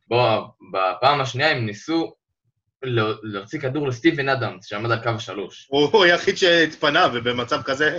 [0.08, 0.22] בו
[0.72, 2.12] בפעם השנייה הם ניסו
[2.82, 5.66] לה- להוציא כדור לסטיבן אדמס, שעמד על קו השלוש.
[5.70, 7.98] הוא הוא היחיד שהתפנה, ובמצב כזה...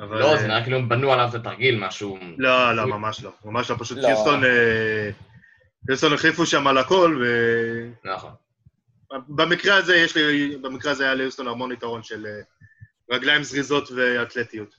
[0.00, 2.18] אבל, לא, זה נראה כאילו הם בנו עליו את התרגיל, משהו...
[2.38, 3.32] לא, לא, ממש לא.
[3.44, 4.06] ממש לא, פשוט לא.
[4.06, 4.44] קיוסטון...
[4.44, 5.10] אה,
[5.86, 7.24] קיוסטון החליפו שם על הכל,
[8.04, 8.30] נכון.
[9.28, 10.56] ובמקרה הזה יש לי...
[10.56, 12.40] במקרה הזה היה ליוסטון המון יתרון של אה,
[13.10, 14.74] רגליים זריזות ואתלטיות.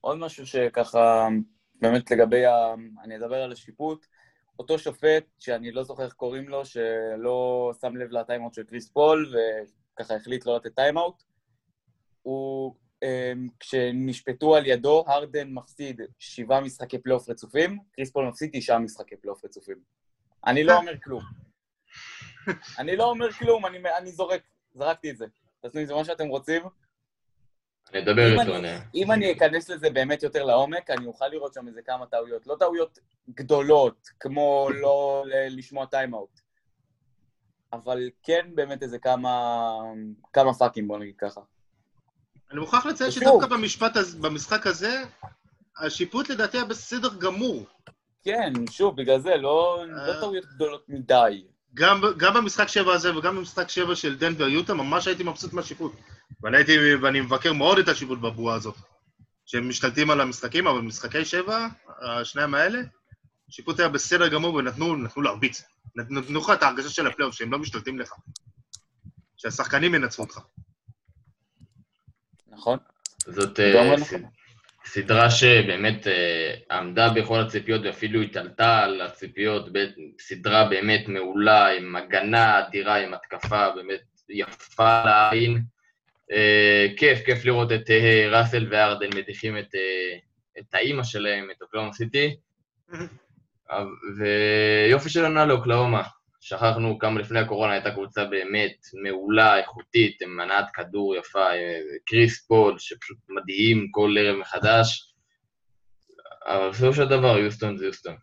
[0.00, 1.28] עוד משהו שככה,
[1.80, 2.74] באמת לגבי ה...
[3.04, 4.06] אני אדבר על השיפוט.
[4.58, 8.88] אותו שופט, שאני לא זוכר איך קוראים לו, שלא שם לב ל timeout של קריס
[8.88, 9.34] פול,
[9.94, 11.22] וככה החליט לא לתת timeout,
[12.24, 18.78] הוא, אמ, כשנשפטו על ידו, הרדן מפסיד שבעה משחקי פלייאוף רצופים, קריס פול מפסיד תשעה
[18.78, 19.76] משחקי פלייאוף רצופים.
[20.46, 21.22] אני לא אומר כלום.
[22.78, 24.42] אני לא אומר כלום, אני, אני זורק,
[24.74, 25.26] זרקתי את זה.
[25.60, 26.62] תעשו עם זה מה שאתם רוצים.
[27.92, 28.68] אני אדבר איתו, אני-.
[28.94, 32.46] אם אני אכנס לזה באמת יותר לעומק, אני אוכל לראות שם איזה כמה טעויות.
[32.46, 32.98] לא טעויות
[33.30, 36.40] גדולות, כמו לא לשמוע טיימאוט,
[37.72, 39.72] אבל כן באמת איזה כמה,
[40.32, 41.40] כמה פאקים, בוא נגיד ככה.
[42.50, 43.10] אני מוכרח לציין.
[43.10, 45.02] שדווקא במשפט הזה- במשחק הזה,
[45.80, 47.66] השיפוט לדעתי היה בסדר גמור.
[48.24, 50.20] כן, שוב, בגלל זה, לא, לא אה.
[50.20, 51.44] טעויות גדולות מדי.
[51.74, 55.92] גם, גם במשחק שבע הזה וגם במשחק שבע של דנבר יוטה, ממש הייתי מבסוט מהשיפוט.
[56.42, 58.74] ואני הייתי, ואני מבקר מאוד את השיפוט בבועה הזאת.
[59.46, 61.66] שהם משתלטים על המשחקים, אבל במשחקי שבע,
[62.02, 62.78] השניים האלה,
[63.48, 65.62] השיפוט היה בסדר גמור ונתנו נתנו להרביץ.
[65.96, 68.12] נת- נתנו לך את ההרגשה של הפלייאוף, שהם לא משתלטים לך.
[69.36, 70.38] שהשחקנים ינצחו אותך.
[72.56, 72.78] נכון?
[73.18, 74.22] זאת אה, נכון.
[74.84, 79.68] סדרה שבאמת אה, עמדה בכל הציפיות ואפילו התעלתה על הציפיות,
[80.20, 85.62] סדרה באמת מעולה, עם הגנה אדירה, עם התקפה באמת יפה לעין.
[86.32, 87.90] אה, כיף, כיף לראות את
[88.30, 89.74] ראסל וארדן מדיחים את,
[90.58, 92.36] את האימא שלהם, את אוקלאומה סיטי.
[94.18, 96.02] ויופי של עונה לאוקלאומה.
[96.46, 102.46] שכחנו כמה לפני הקורונה הייתה קבוצה באמת מעולה, איכותית, עם מנעת כדור יפה, אה, קריס
[102.46, 105.14] פול, שפשוט מדהים כל ערב מחדש.
[106.46, 108.16] אבל בסופו של דבר, יוסטון זה יוסטון.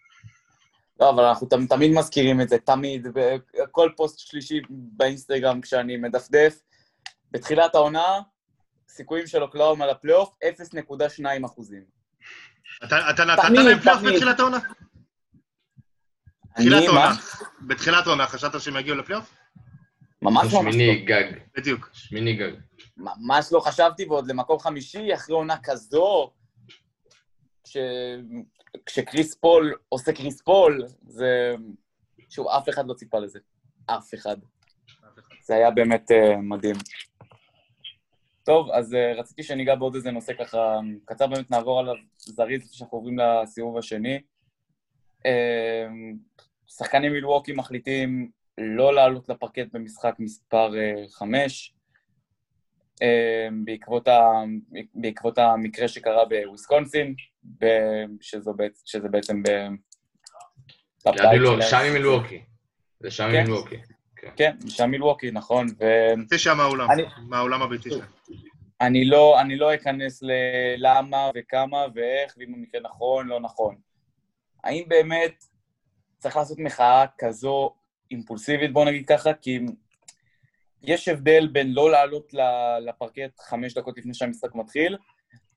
[1.00, 6.60] לא, אבל אנחנו תמ- תמיד מזכירים את זה, תמיד, בכל פוסט שלישי באינסטגרם כשאני מדפדף.
[7.32, 8.20] בתחילת העונה,
[8.90, 11.84] סיכויים של אוקלהומה לפלייאוף, 0.2 אחוזים.
[12.84, 14.14] אתה אתה נתת תמיד, להם פלייאוף תמיד.
[14.14, 14.58] בתחילת העונה?
[16.52, 17.10] בתחילת העונה.
[17.10, 17.16] מה?
[17.68, 19.34] בתחילת העונה חשבת שהם יגיעו לפלייאוף?
[20.22, 20.60] ממש ממש לא.
[20.62, 21.24] שמיני גג.
[21.58, 21.90] בדיוק.
[21.94, 22.52] שמיני גג.
[22.98, 26.32] ממש לא חשבתי, ועוד למקום חמישי, אחרי עונה כזו,
[27.64, 27.78] כש...
[28.86, 31.56] כשקריס פול עושה קריס פול, זה...
[32.30, 33.40] שוב, אף אחד לא ציפה לזה.
[33.86, 34.38] אף אחד.
[35.44, 36.76] זה היה באמת uh, מדהים.
[38.44, 42.74] טוב, אז uh, רציתי שניגע בעוד איזה נושא ככה קצר, באמת נעבור עליו זריז, לפני
[42.78, 44.22] שאנחנו עוברים לסיבוב השני.
[45.20, 45.92] Uh,
[46.78, 50.72] שחקני מילווקי מחליטים לא לעלות לפרקט במשחק מספר
[51.10, 51.74] 5,
[53.66, 54.22] בעקבות, ה,
[54.96, 57.16] בעקבות המקרה שקרה בוויסקונסין,
[57.60, 57.66] ב,
[58.22, 58.54] שזו,
[58.86, 59.48] שזה בעצם ב...
[61.62, 62.42] שם עם מילווקי.
[63.00, 63.38] זה שם כן.
[63.38, 63.76] עם מילווקי.
[64.36, 66.38] כן, שם מילווקי, נכון, ו...
[66.38, 68.10] שעה מהאולם, אני- מהאולם הביתי שלהם.
[68.82, 70.24] אני לא, אני לא אכנס
[70.78, 73.76] ללמה וכמה ואיך, ואם המקרה נכון, לא נכון.
[74.64, 75.44] האם באמת
[76.22, 77.74] צריך לעשות מחאה כזו
[78.12, 79.60] אימפולסיבית, בוא נגיד ככה, כי
[80.84, 82.34] יש הבדל בין לא לעלות
[82.82, 84.98] לפרקט חמש דקות לפני שהמשחק מתחיל,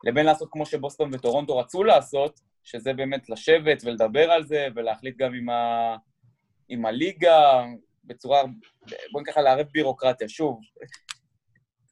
[0.05, 5.35] לבין לעשות כמו שבוסטון וטורונטו רצו לעשות, שזה באמת לשבת ולדבר על זה, ולהחליט גם
[5.35, 5.97] עם, ה...
[6.69, 7.65] עם הליגה,
[8.05, 8.43] בצורה,
[9.12, 10.29] בוא נקרא לערב בירוקרטיה.
[10.29, 10.61] שוב,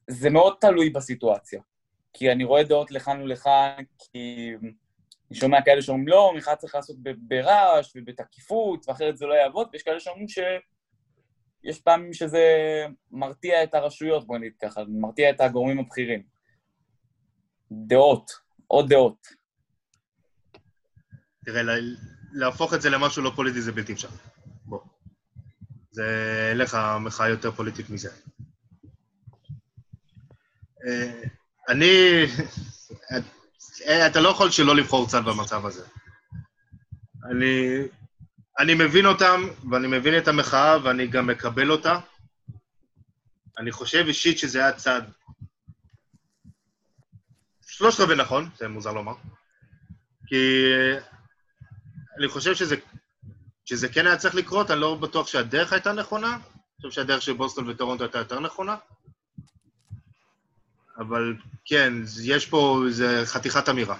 [0.07, 1.61] זה מאוד תלוי בסיטואציה.
[2.13, 4.51] כי אני רואה דעות לכאן ולכאן, כי
[5.33, 9.83] אני שומע כאלה שאומרים, לא, מחאה צריך לעשות ברעש ובתקיפות, ואחרת זה לא יעבוד, ויש
[9.83, 12.45] כאלה שאומרים שיש פעמים שזה
[13.11, 16.23] מרתיע את הרשויות, בוא נגיד ככה, מרתיע את הגורמים הבכירים.
[17.71, 18.31] דעות,
[18.67, 19.27] עוד דעות.
[21.45, 21.73] תראה, לה-
[22.33, 24.17] להפוך את זה למשהו לא פוליטי זה בלתי אפשרי.
[24.65, 24.79] בוא.
[25.91, 26.03] זה,
[26.55, 28.09] לך מחאה יותר פוליטית מזה.
[30.87, 31.21] אה,
[31.69, 32.25] אני...
[33.81, 35.85] אה, אתה לא יכול שלא לבחור צד במצב הזה.
[37.31, 37.77] אני...
[38.59, 41.99] אני מבין אותם, ואני מבין את המחאה, ואני גם מקבל אותה.
[43.57, 45.11] אני חושב אישית שזה היה צעד...
[47.67, 49.13] שלושת רבעי נכון, זה מוזר לומר.
[50.27, 50.65] כי
[52.17, 52.75] אני חושב שזה,
[53.65, 56.33] שזה כן היה צריך לקרות, אני לא בטוח שהדרך הייתה נכונה.
[56.33, 56.41] אני
[56.75, 58.75] חושב שהדרך של בוסטון וטורונטו הייתה יותר נכונה.
[60.97, 61.35] אבל
[61.65, 63.97] כן, יש פה איזה חתיכת אמירה.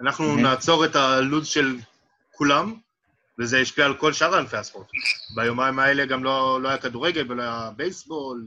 [0.00, 0.40] אנחנו Mhm.
[0.40, 1.76] נעצור את הלו"ז של
[2.32, 2.74] כולם,
[3.38, 4.86] וזה ישפיע על כל שאר ענפי הספורט.
[5.36, 8.46] ביומיים האלה גם לא, לא היה כדורגל ולא היה בייסבול,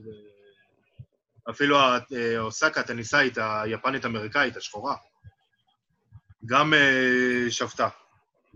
[1.49, 1.99] אפילו אה,
[2.39, 4.95] אוסקה, הטניסאית, היפנית-אמריקאית, השחורה,
[6.45, 7.87] גם אה, שבתה,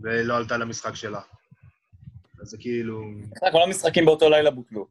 [0.00, 1.20] ולא עלתה למשחק שלה.
[2.40, 3.02] אז זה כאילו...
[3.52, 4.86] כל המשחקים באותו לילה בוטלו.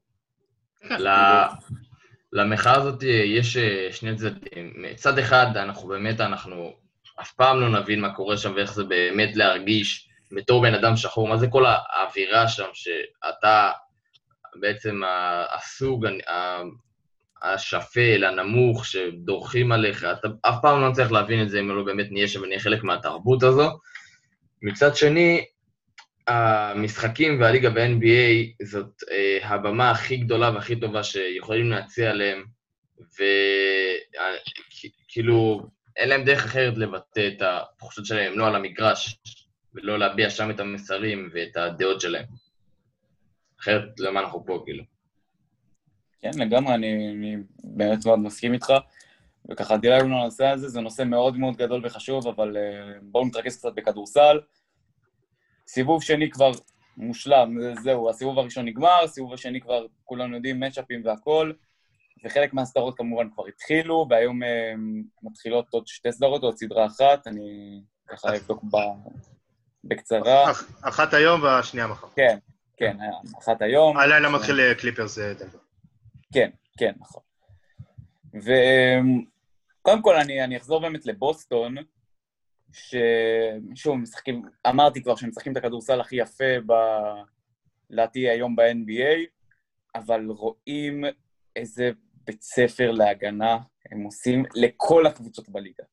[2.36, 4.74] למחאה הזאת יש אה, שני צדדים.
[4.76, 6.74] מצד אחד, אנחנו באמת, אנחנו
[7.22, 11.28] אף פעם לא נבין מה קורה שם ואיך זה באמת להרגיש בתור בן אדם שחור.
[11.28, 13.72] מה זה כל האווירה שם, שאתה
[14.60, 15.02] בעצם
[15.56, 16.06] הסוג
[17.42, 22.08] השפל, הנמוך, שדורכים עליך, אתה אף פעם לא צריך להבין את זה אם לא באמת
[22.12, 23.70] נהיה שם ונהיה חלק מהתרבות הזו.
[24.62, 25.46] מצד שני,
[26.28, 32.44] המשחקים והליגה ב-NBA זאת אה, הבמה הכי גדולה והכי טובה שיכולים להציע להם,
[35.06, 35.68] וכאילו,
[35.98, 39.20] אין להם דרך אחרת לבטא את התחושות שלהם, לא על המגרש,
[39.74, 42.26] ולא להביע שם את המסרים ואת הדעות שלהם.
[43.60, 44.84] אחרת, למה אנחנו פה, כאילו?
[46.22, 48.74] כן, לגמרי, אני, אני באמת מאוד מסכים איתך.
[49.50, 53.58] וככה דילגנו על הנושא הזה, זה נושא מאוד מאוד גדול וחשוב, אבל uh, בואו נתרכז
[53.58, 54.40] קצת בכדורסל.
[55.68, 56.52] סיבוב שני כבר
[56.98, 61.52] מושלם, זה- זהו, הסיבוב הראשון נגמר, סיבוב השני כבר כולנו יודעים, מצ'אפים והכל,
[62.26, 64.46] וחלק מהסדרות כמובן כבר התחילו, והיום uh,
[65.24, 68.78] מתחילות עוד שתי סדרות, עוד סדרה אחת, אני ככה אבדוק ב...
[69.84, 70.52] בקצרה.
[70.52, 72.08] אח- אחת היום והשנייה מחר.
[72.16, 72.38] כן,
[72.78, 72.98] כן,
[73.40, 73.98] אחת היום.
[73.98, 75.58] הלילה מתחיל אה, קליפרס אה, דנבר.
[76.34, 77.22] כן, כן, נכון.
[79.82, 81.76] וקודם כל, אני, אני אחזור באמת לבוסטון,
[82.76, 86.74] ששוב, משחקים, אמרתי כבר שהם משחקים את הכדורסל הכי יפה, ב...
[87.90, 89.18] לדעתי היום ב-NBA,
[89.96, 91.04] אבל רואים
[91.56, 91.92] איזה
[92.26, 93.58] בית ספר להגנה
[93.92, 95.84] הם עושים לכל הקבוצות בליגה.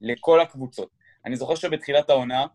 [0.00, 0.90] לכל הקבוצות.
[1.24, 2.46] אני זוכר שבתחילת העונה,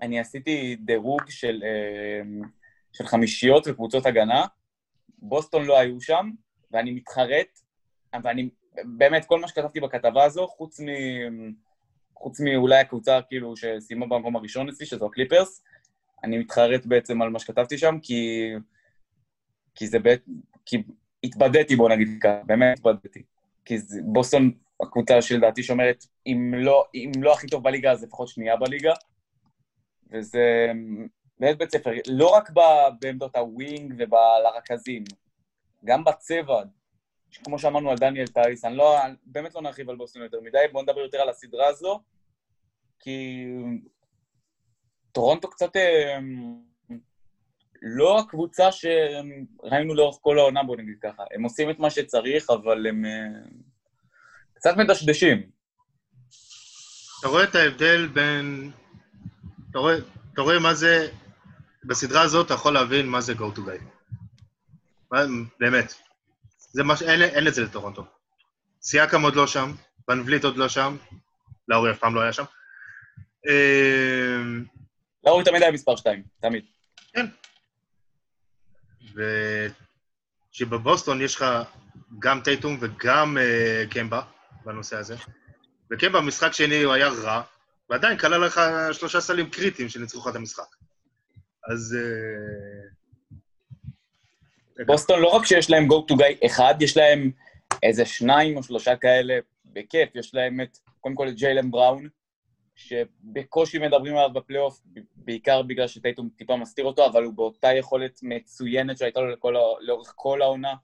[0.00, 2.48] אני עשיתי דירוג של, אה,
[2.92, 4.46] של חמישיות וקבוצות הגנה,
[5.18, 6.30] בוסטון לא היו שם,
[6.70, 7.60] ואני מתחרט,
[8.24, 8.50] ואני,
[8.84, 10.86] באמת, כל מה שכתבתי בכתבה הזו, חוץ, מ,
[12.20, 15.62] חוץ מאולי הקבוצה כאילו שסיימה במקום הראשון אצלי, שזו הקליפרס,
[16.24, 18.50] אני מתחרט בעצם על מה שכתבתי שם, כי...
[19.74, 20.32] כי זה בעצם...
[20.66, 20.82] כי
[21.24, 23.22] התבדיתי, בוא נגיד ככה, באמת התבדיתי.
[23.64, 24.52] כי זה, בוסטון,
[24.82, 28.92] הקבוצה שלדעתי שומרת, אם לא, אם לא הכי טוב בליגה, אז לפחות שנייה בליגה.
[30.12, 30.72] וזה
[31.40, 32.50] באמת בית ספר, לא רק
[33.00, 35.04] בעמדות ה wing ובלרכזים,
[35.84, 36.62] גם בצבע,
[37.44, 40.82] כמו שאמרנו על דניאל טייס, אני לא, באמת לא נרחיב על בוסטון יותר מדי, בואו
[40.82, 42.00] נדבר יותר על הסדרה הזו,
[42.98, 43.46] כי
[45.12, 46.18] טורונטו קצת אה,
[47.82, 51.22] לא הקבוצה שראינו לאורך כל העונה, בואו נגיד ככה.
[51.34, 53.40] הם עושים את מה שצריך, אבל הם אה,
[54.54, 55.50] קצת מדשדשים.
[57.20, 58.70] אתה רואה את ההבדל בין...
[59.70, 59.94] אתה רואה,
[60.32, 61.08] אתה רואה מה זה...
[61.84, 63.80] בסדרה הזאת אתה יכול להבין מה זה go to guy.
[65.60, 66.09] באמת.
[66.72, 67.02] זה מה ש...
[67.02, 68.04] אין, אין את זה לטורונטו.
[68.82, 69.72] סייקם עוד לא שם,
[70.08, 70.96] ון וליט עוד לא שם,
[71.68, 72.44] לאורי אף פעם לא היה שם.
[73.48, 74.64] אמ,
[75.24, 76.64] לאורי תמיד היה מספר 2, תמיד.
[77.12, 77.26] כן.
[80.52, 81.44] ושבבוסטון יש לך
[82.18, 84.22] גם טייטום וגם uh, קמבה
[84.64, 85.16] בנושא הזה.
[85.92, 87.42] וקמבה, משחק שני הוא היה רע,
[87.90, 88.60] ועדיין כלל לך
[88.92, 90.76] שלושה סלים קריטיים שניצחו לך את המשחק.
[91.72, 91.96] אז...
[91.98, 92.99] Uh,
[94.86, 97.30] בוסטון לא רק שיש להם go to guy אחד, יש להם
[97.82, 100.08] איזה שניים או שלושה כאלה בכיף.
[100.14, 102.08] יש להם את, קודם כל את ג'יילן בראון,
[102.74, 104.80] שבקושי מדברים עליו בפלייאוף,
[105.16, 110.12] בעיקר בגלל שטייטום טיפה מסתיר אותו, אבל הוא באותה יכולת מצוינת שהייתה לו לכל, לאורך
[110.16, 110.74] כל העונה.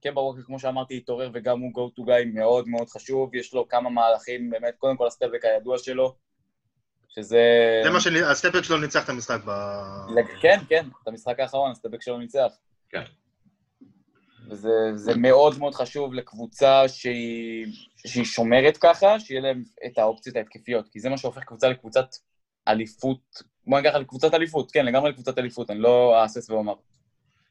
[0.00, 3.68] כן, ברור, כמו שאמרתי, התעורר וגם הוא go to guy מאוד מאוד חשוב, יש לו
[3.68, 6.14] כמה מהלכים, באמת, קודם כל הסטפק הידוע שלו,
[7.08, 7.40] שזה...
[7.84, 8.06] זה מה ש...
[8.06, 9.50] הסטפק שלו ניצח את המשחק ב...
[10.42, 12.52] כן, כן, את המשחק האחרון, הסטפ בק שלו ניצח.
[12.92, 13.02] כן.
[14.50, 17.66] וזה מאוד מאוד חשוב לקבוצה שהיא,
[18.06, 22.06] שהיא שומרת ככה, שיהיה להם את האופציות ההתקפיות, כי זה מה שהופך קבוצה לקבוצת
[22.68, 26.74] אליפות, בוא נגיד ככה לקבוצת אליפות, כן, לגמרי לקבוצת אליפות, אני לא אהסס ואומר.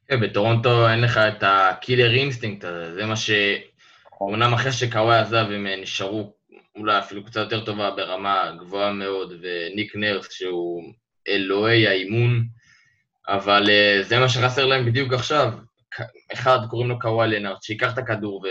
[0.08, 3.32] כן, בטורונטו אין לך את ה killer instinct הזה, זה מה ש...
[4.22, 6.34] אומנם אחרי שקוואי עזב הם נשארו
[6.76, 10.84] אולי אפילו קצת יותר טובה ברמה גבוהה מאוד, וניק נרס שהוא
[11.28, 12.48] אלוהי האימון,
[13.32, 15.54] אבל אה, זה מה שחסר להם בדיוק עכשיו.
[16.34, 18.44] אחד, קוראים לו קוואי לנארט, שייקח את הכדור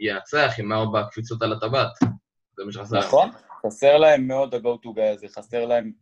[0.00, 1.90] וינצח עם ארבע קפיצות על הטבעת.
[2.56, 3.04] זה מה שחסר להם.
[3.04, 3.30] נכון,
[3.66, 5.92] חסר להם מאוד ה-go to guy הזה, חסר להם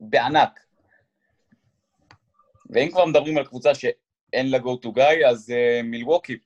[0.00, 0.60] בענק.
[2.70, 6.38] ואם כבר מדברים על קבוצה שאין לה go to guy, אז uh, מילווקי.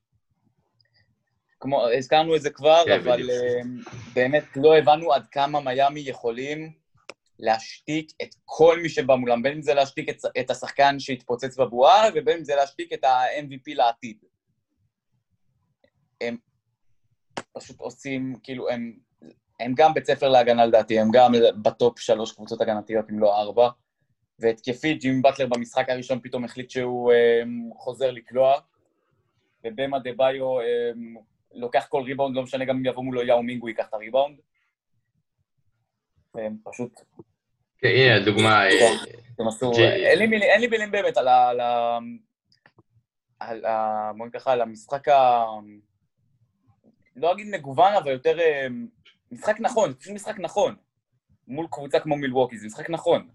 [1.60, 6.83] כמו, הזכרנו את זה כבר, כן, אבל uh, באמת לא הבנו עד כמה מיאמי יכולים
[7.38, 12.08] להשתיק את כל מי שבא מולם, בין אם זה להשתיק את, את השחקן שהתפוצץ בבועה,
[12.14, 14.18] ובין אם זה להשתיק את ה-MVP לעתיד.
[16.20, 16.36] הם
[17.52, 18.92] פשוט עושים, כאילו, הם,
[19.60, 21.32] הם גם בית ספר להגנה לדעתי, הם גם
[21.62, 23.68] ב top שלוש קבוצות הגנתיות, אם לא ארבע.
[24.38, 28.54] והתקפית, ג'ימי באטלר במשחק הראשון פתאום החליט שהוא um, חוזר לקלוע,
[29.64, 31.20] ובאם אדבאיו um,
[31.54, 34.38] לוקח כל ריבאונד, לא משנה גם אם יבוא מולו יאו מינגו ייקח את הריבאונד.
[36.34, 37.00] והם פשוט...
[37.78, 38.66] כן, הנה דוגמה...
[38.66, 38.90] אה,
[39.38, 39.72] הם עשו...
[39.78, 41.48] אין לי מילים באמת על ה...
[43.40, 44.12] על ה...
[44.16, 45.44] בואי ככה, על המשחק ה...
[47.16, 48.40] לא אגיד מגוון, אבל יותר...
[48.40, 48.66] אה,
[49.32, 50.74] משחק נכון, זה פשוט משחק נכון.
[51.48, 53.28] מול קבוצה כמו מילווקי, זה משחק נכון.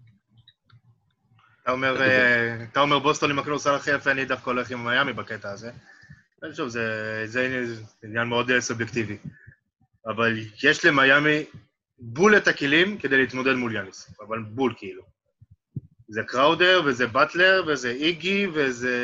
[1.62, 5.12] אתה אומר, אה, אתה אומר בוסטון עם הכדורסל הכי יפה, אני דווקא הולך עם מיאמי
[5.12, 5.70] בקטע הזה.
[6.52, 7.64] שוב, זה, זה
[8.04, 9.16] עניין מאוד סובייקטיבי.
[10.06, 11.44] אבל יש למיאמי
[12.00, 15.02] בול את הכלים כדי להתמודד מול יאניס, אבל בול כאילו.
[16.08, 18.96] זה קראודר, וזה באטלר, וזה איגי, וזה...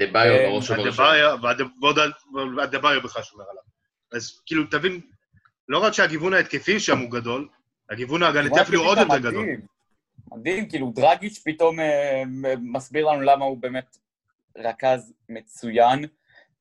[0.00, 0.98] דה-ביו בראש ובראש.
[1.80, 1.98] ועוד
[2.70, 3.62] דה-ביו בכלל שומר עליו.
[4.12, 5.00] אז כאילו, תבין,
[5.68, 7.48] לא רק שהגיוון ההתקפי שם הוא גדול,
[7.90, 9.46] הגיוון ההגנתי אפילו עוד יותר גדול.
[10.32, 12.22] מדהים, כאילו, דרגיץ' פתאום אה,
[12.60, 13.96] מסביר לנו למה הוא באמת
[14.56, 16.04] רכז מצוין.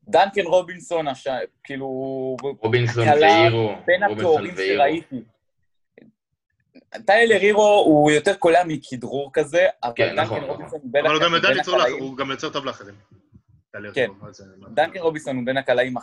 [0.08, 1.06] דנקן רובינסון,
[1.64, 1.88] כאילו...
[2.60, 3.76] רובינסון והירו.
[3.86, 5.22] בין התוארים שראיתי.
[7.06, 11.06] טיילר הירו הוא יותר קולע מכדרור כזה, אבל כן, נכון, דנקן רובינסון הוא בין
[11.60, 12.04] הקלעים...
[12.04, 12.96] הוא גם יוצר טוב לאחרים.
[13.94, 14.08] כן,
[14.74, 15.94] דנקן רובינסון הוא בין הקלעים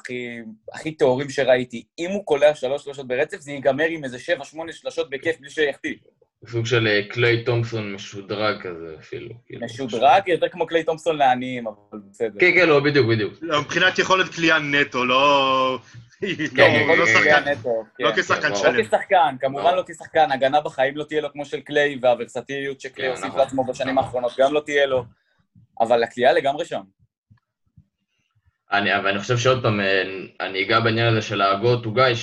[0.72, 1.84] הכי טהורים שראיתי.
[1.98, 5.50] אם הוא קולע שלוש שלושות ברצף, זה ייגמר עם איזה שבע, שמונה שלושות בכיף בלי
[5.50, 5.94] שיחטיא.
[6.46, 9.30] סוג של אה, קליי תומפסון משודרג כזה אפילו.
[9.46, 9.66] כאילו.
[9.66, 10.22] משודרג?
[10.26, 12.40] יותר כמו קליי תומפסון לעניים, אבל בסדר.
[12.40, 13.34] כן, כן, לא, בדיוק, בדיוק.
[13.42, 15.78] לא, מבחינת יכולת קליעה נטו, לא...
[16.56, 17.44] כן, לא כשחקן
[17.98, 18.22] לא כן.
[18.22, 18.74] כשחקן כן, שלם.
[18.74, 23.08] לא כשחקן, כמובן לא כשחקן, הגנה בחיים לא תהיה לו כמו של קליי, והוורסטיליות שקליי
[23.08, 23.40] הוסיף נכון.
[23.40, 25.04] לעצמו בשנים האחרונות גם לא תהיה לו,
[25.80, 26.80] אבל הקליעה לגמרי שם.
[28.72, 30.02] אני, אבל אני חושב שעוד פעם, אה,
[30.40, 32.14] אני אגע בעניין הזה של ה-go to guy,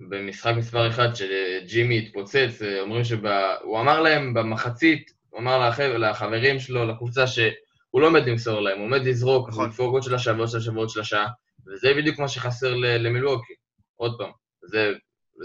[0.00, 6.58] במשחק מספר אחד שג'ימי התפוצץ, אה, אומרים שהוא אמר להם במחצית, הוא אמר לחבר, לחברים
[6.58, 9.68] שלו, לקבוצה, שהוא לא עומד למסור להם, הוא עומד לזרוק, נכון.
[9.68, 11.26] לדפוק עוד שלושה ועוד שלושה ועוד שלושה,
[11.66, 13.52] וזה בדיוק מה שחסר ל- למילווקי.
[13.96, 14.30] עוד פעם,
[14.62, 14.92] זה,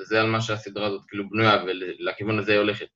[0.03, 2.87] זה על מה שהסדרה הזאת כאילו בנויה, ולכיוון הזה היא הולכת.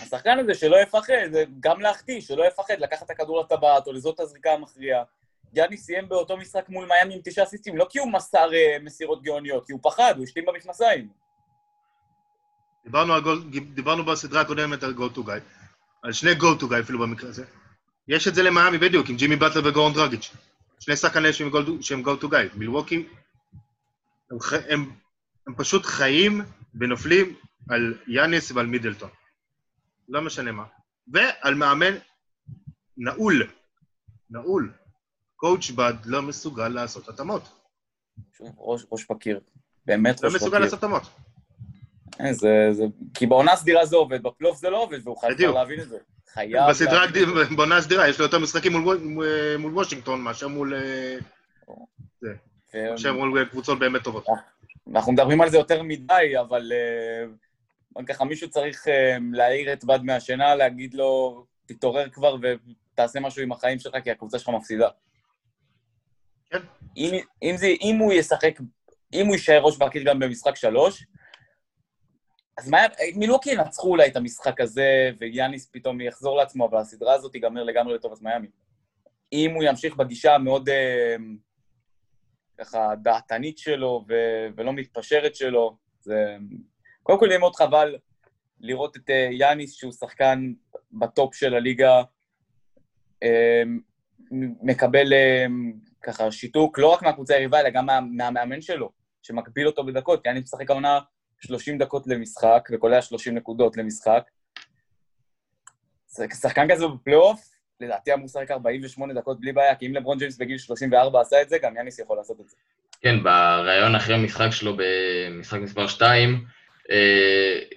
[0.00, 4.14] השחקן הזה שלא יפחד, זה גם להחטיא, שלא יפחד לקחת את הכדור לטבעת או לזאת
[4.14, 5.02] את הזריקה המכריעה.
[5.56, 9.22] יאני סיים באותו משחק מול מיאמי עם תשעה סיסטים, לא כי הוא מסר אה, מסירות
[9.22, 11.08] גאוניות, כי הוא פחד, הוא השלים במכנסיים.
[12.84, 13.42] דיברנו, גול,
[13.74, 15.40] דיברנו בסדרה הקודמת על go to guy,
[16.02, 17.44] על שני go to guy אפילו במקרה הזה.
[18.08, 20.30] יש את זה למיאמי בדיוק, עם ג'ימי באטלר וגורן דרגיץ'.
[20.80, 21.32] שני שחקני
[21.80, 22.56] שהם go to guy.
[22.58, 23.06] מילווקי,
[24.30, 24.38] הם,
[24.68, 24.90] הם,
[25.46, 26.42] הם פשוט חיים
[26.74, 27.36] ונופלים
[27.70, 29.10] על יאניס ועל מידלטון.
[30.08, 30.64] לא משנה מה.
[31.12, 31.94] ועל מאמן
[32.96, 33.46] נעול.
[34.30, 34.72] נעול.
[35.36, 37.42] קואוצ' בד לא מסוגל לעשות התאמות.
[38.32, 39.40] שוב, ראש, ראש בקיר.
[39.86, 40.64] באמת לא ראש מסוגל בקיר.
[40.64, 41.02] לעשות התאמות.
[42.20, 42.84] אה, זה, זה...
[43.14, 45.36] כי בעונה הסדירה זה עובד, בפלייאוף זה לא עובד, והוא חייב.
[45.36, 45.98] כבר להבין את זה.
[46.32, 47.56] חייב בסדרה להבין זה.
[47.56, 48.98] בעונה הסדירה, יש לו יותר משחקים מול,
[49.58, 51.16] מול, וושינגטון מאשר מול, אה,
[52.24, 54.26] ו- מאשר מול קבוצות באמת טובות.
[54.92, 60.02] אנחנו מדברים על זה יותר מדי, אבל אה, ככה מישהו צריך אה, להעיר את בד
[60.02, 64.88] מהשינה, להגיד לו, תתעורר כבר ותעשה משהו עם החיים שלך, כי הקבוצה שלך מפסידה.
[66.50, 66.58] כן.
[66.96, 67.10] אם,
[67.42, 68.58] אם, זה, אם הוא ישחק,
[69.12, 71.06] אם הוא יישאר ראש בקיר גם במשחק שלוש,
[72.58, 72.78] אז מה,
[73.16, 77.94] מילוקי ינצחו אולי את המשחק הזה, ויאניס פתאום יחזור לעצמו, אבל הסדרה הזאת תיגמר לגמרי
[77.94, 78.48] לטובת מיאמי.
[79.32, 81.16] אם הוא ימשיך בגישה המאוד אה,
[82.58, 86.36] ככה דעתנית שלו ו- ולא מתפשרת שלו, זה...
[87.02, 87.96] קודם כל יהיה מאוד חבל
[88.60, 90.52] לראות את אה, יאניס, שהוא שחקן
[90.92, 92.02] בטופ של הליגה,
[93.22, 93.62] אה,
[94.62, 95.12] מקבל
[96.04, 98.90] ככה שיתוק, לא רק מהקבוצה היריבה, אלא גם מה, מהמאמן שלו,
[99.22, 100.26] שמקביל אותו בדקות.
[100.26, 100.98] יאניס משחק העונה
[101.40, 104.22] 30 דקות למשחק, וקולע 30 נקודות למשחק.
[106.42, 107.50] שחקן כזה בפלייאוף,
[107.80, 111.48] לדעתי אמור לשחק 48 דקות בלי בעיה, כי אם לברון ג'יימס בגיל 34 עשה את
[111.48, 112.56] זה, גם יאניס יכול לעשות את זה.
[113.00, 116.44] כן, בריאיון אחרי המשחק שלו במשחק מספר 2,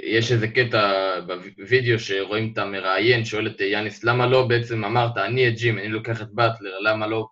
[0.04, 1.14] יש איזה קטע
[1.58, 5.88] בווידאו שרואים את המראיין, שואל את יאניס, למה לא בעצם אמרת, אני את ג'ים, אני
[5.88, 7.28] לוקח את באטלר, למה לא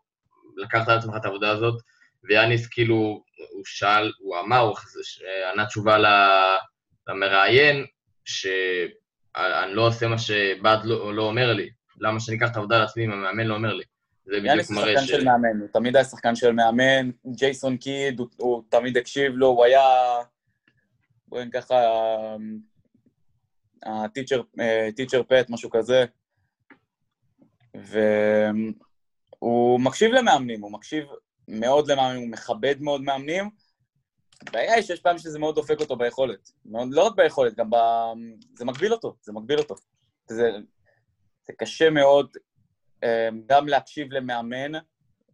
[0.56, 1.82] לקחת על עצמך את העבודה הזאת?
[2.24, 2.96] ויאניס כאילו,
[3.50, 4.76] הוא שאל, הוא אמר, הוא
[5.54, 5.98] ענה תשובה
[7.10, 7.86] למראיין,
[8.26, 11.70] שאני לא עושה מה שבאט לא, לא אומר לי.
[12.00, 13.84] למה שאני אקח את העבודה על עצמי אם המאמן לא אומר לי?
[14.26, 15.10] זה בדיוק יאניס הוא מראה שחקן ש...
[15.10, 19.48] של מאמן, הוא תמיד היה שחקן של מאמן, ג'ייסון קיד, הוא, הוא תמיד הקשיב לו,
[19.48, 19.82] הוא היה,
[21.28, 21.76] בואי ככה,
[23.86, 26.06] הטיצ'ר פט, משהו כזה.
[29.42, 31.06] והוא מקשיב למאמנים, הוא מקשיב
[31.48, 33.50] מאוד למאמנים, הוא מכבד מאוד מאמנים.
[34.48, 36.52] הבעיה היא שיש פעמים שזה מאוד דופק אותו ביכולת.
[36.66, 37.76] מאוד, לא רק ביכולת, גם ב...
[38.56, 39.76] זה מגביל אותו, זה מגביל אותו.
[40.30, 40.52] זה,
[41.48, 42.38] זה קשה מאוד
[43.04, 44.72] אה, גם להקשיב למאמן,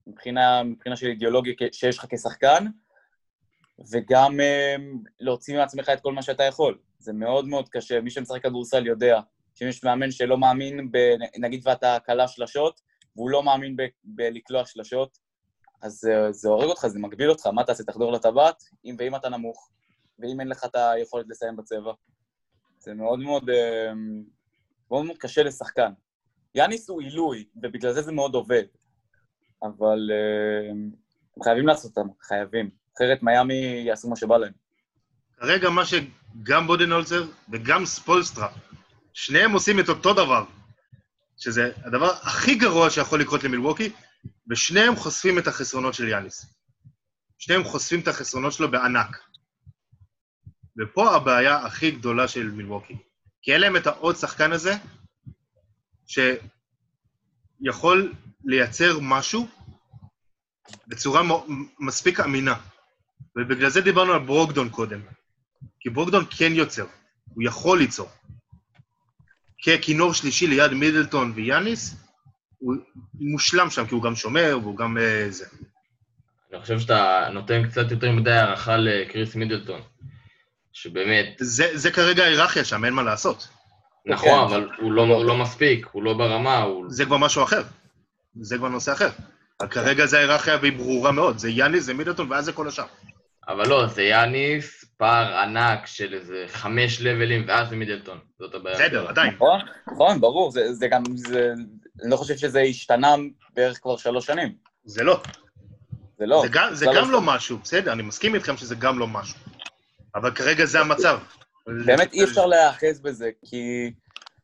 [0.08, 2.66] מבחינה, מבחינה של אידיאולוגיה שיש לך כשחקן,
[3.92, 4.76] וגם אה,
[5.20, 6.78] להוציא מעצמך את כל מה שאתה יכול.
[7.00, 8.02] זה מאוד מאוד קשה.
[8.02, 9.20] מי שמשחק כדורסל יודע
[9.56, 10.98] שאם יש מאמן שלא מאמין, ב,
[11.40, 12.82] נגיד ואתה קלע שלשות,
[13.16, 15.18] והוא לא מאמין בלקלוע שלשות,
[15.82, 17.48] אז זה, זה הורג אותך, זה מגביל אותך.
[17.48, 17.84] מה תעשה?
[17.84, 18.64] תחדור לטבעת?
[18.86, 19.70] אם ואם אתה נמוך,
[20.20, 21.94] ואם אין לך את היכולת לסיים בצבע.
[22.80, 23.92] זה מאוד מאוד, אה,
[24.92, 25.92] מאוד מאוד קשה לשחקן.
[26.56, 28.64] יאניס הוא עילוי, ובגלל זה זה מאוד עובד.
[29.64, 32.70] אבל אה, הם חייבים לעשות אותם, חייבים.
[32.98, 34.54] אחרת מיאמי יעשו מה שבא להם.
[35.38, 38.48] כרגע מה שגם בודנהולצר וגם ספולסטרה,
[39.14, 40.44] שניהם עושים את אותו דבר,
[41.42, 43.92] שזה הדבר הכי גרוע שיכול לקרות למילווקי,
[44.50, 46.46] ושניהם חושפים את החסרונות של יאניס.
[47.38, 49.18] שניהם חושפים את החסרונות שלו בענק.
[50.78, 52.98] ופה הבעיה הכי גדולה של מילווקי.
[53.42, 54.74] כי אין להם את העוד שחקן הזה,
[57.66, 58.14] שיכול
[58.46, 59.48] לייצר משהו
[60.88, 61.22] בצורה
[61.80, 62.56] מספיק אמינה.
[63.36, 65.02] ובגלל זה דיברנו על ברוקדון קודם.
[65.80, 66.86] כי ברוקדון כן יוצר,
[67.26, 68.10] הוא יכול ליצור.
[69.66, 71.96] ככינור שלישי ליד מידלטון ויאניס,
[72.58, 72.76] הוא
[73.14, 75.46] מושלם שם, כי הוא גם שומר והוא גם אה, זה.
[76.54, 79.82] אני חושב שאתה נותן קצת יותר מדי הערכה לקריס מידלטון,
[80.74, 83.48] שבאמת, זה, זה כרגע ההיררכיה שם, אין מה לעשות.
[84.06, 86.86] נכון, אבל הוא לא, הוא לא מספיק, הוא לא ברמה, הוא...
[86.90, 87.64] זה כבר משהו אחר.
[88.42, 89.10] זה כבר נושא אחר.
[89.70, 91.38] כרגע זה ההיררכיה והיא ברורה מאוד.
[91.38, 92.86] זה יאניס, זה מידלטון, ואז זה כל השאר.
[93.48, 98.20] אבל לא, זה יאניס, פער ענק של איזה חמש לבלים, ואז זה מידלטון.
[98.40, 98.76] זאת הבעיה.
[98.76, 99.08] בסדר.
[99.08, 99.34] עדיין.
[99.34, 100.52] נכון, נכון, ברור.
[100.52, 101.54] זה, זה גם, זה,
[102.02, 103.16] אני לא חושב שזה השתנה
[103.54, 104.56] בערך כבר שלוש שנים.
[104.86, 105.22] זה לא.
[106.20, 106.42] זה לא.
[106.42, 107.12] זה גם, זה גם לא.
[107.12, 109.40] לא משהו, בסדר, אני מסכים איתכם שזה גם לא משהו.
[110.16, 111.20] אבל כרגע זה המצב.
[111.86, 113.92] באמת אי אפשר להיאחז בזה, כי...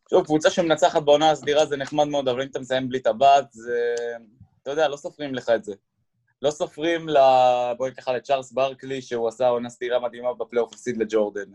[0.10, 3.96] שוב, קבוצה שמנצחת בעונה הסדירה זה נחמד מאוד, אבל אם אתה מסיים בלי טבעת, זה...
[4.64, 5.74] אתה יודע, לא סופרים לך את זה.
[6.42, 7.18] לא סופרים ל...
[7.78, 11.52] בואי נקרא לצ'ארלס ברקלי, שהוא עשה עונה סדירה מדהימה בפלייאוף הפסיד לג'ורדן.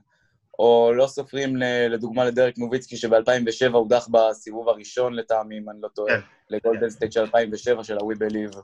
[0.59, 1.57] או לא סופרים
[1.91, 6.21] לדוגמה לדרק נוביצקי, שב-2007 הודח בסיבוב הראשון לטעמי, אם אני לא טועה, כן.
[6.51, 8.59] לגולדן סטייט של 2007 של ה-We Believe.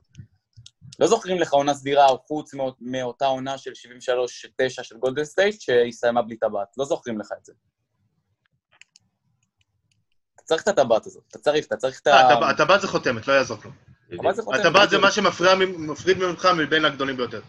[0.99, 6.23] לא זוכרים לך עונה סדירה, חוץ מאות- מאותה עונה של 73-9 של גולדן סטייט, שהסתיימה
[6.23, 6.69] בלי טבעת.
[6.79, 7.53] לא זוכרים לך את זה.
[10.35, 12.11] אתה צריך את הטבעת הזאת, אתה צריך, אתה צריך את ה...
[12.11, 13.75] אה, הטבע- הטבעת זה חותמת, לא יעזור כלום.
[14.55, 17.41] הטבעת זה מה שמפריד ממך מבין הגדולים ביותר.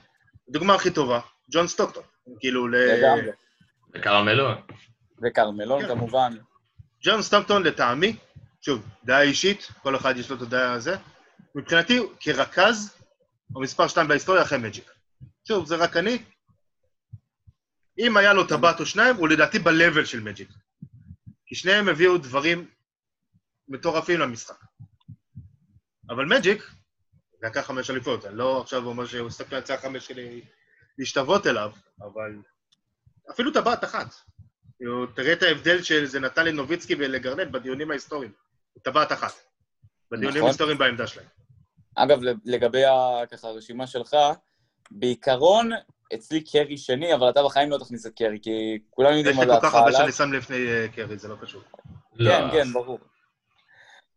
[0.49, 1.19] הדוגמה הכי טובה,
[1.51, 2.03] ג'ון סטוקטון.
[2.39, 2.75] כאילו, ל...
[2.75, 3.31] לגמרי.
[3.93, 4.49] וקרל מלו.
[5.21, 5.87] וקרל מלון כן.
[5.87, 6.37] כמובן.
[7.03, 8.15] ג'ון סטוקטון לטעמי,
[8.61, 10.95] שוב, דעה אישית, כל אחד יש לו את הדעה הזה,
[11.55, 12.95] מבחינתי, כרכז,
[13.53, 14.91] הוא מספר שתיים בהיסטוריה אחרי מג'יק.
[15.47, 16.23] שוב, זה רק אני.
[17.99, 20.49] אם היה לו טבעת או שניים, הוא לדעתי ב-level של מג'יק.
[21.45, 22.67] כי שניהם הביאו דברים
[23.67, 24.68] מטורפים למשחק.
[26.09, 26.71] אבל מג'יק,
[27.43, 30.41] לקח חמש אליפויות, אני לא עכשיו אומר שהוא הסתכל על צער חמש שלי
[30.97, 32.37] להשתוות אליו, אבל
[33.31, 34.15] אפילו טבעת אחת.
[34.77, 38.31] כאילו, תראה את ההבדל שזה נתן לנוביצקי ולגרנט בדיונים ההיסטוריים.
[38.81, 39.33] טבעת אחת.
[40.11, 40.43] בדיונים נכון.
[40.43, 41.27] ההיסטוריים בעמדה שלהם.
[41.95, 42.83] אגב, לגבי
[43.31, 44.15] ככה הרשימה שלך,
[44.91, 45.71] בעיקרון,
[46.13, 49.45] אצלי קרי שני, אבל אתה בחיים לא תכניס את קרי, כי כולם יש יודעים לי
[49.45, 49.99] מה כל דעתך כך הרבה עליו.
[49.99, 51.61] שאני שם לפני אה, קרי, זה לא קשור.
[52.15, 52.31] לא.
[52.31, 52.99] כן, כן, ברור.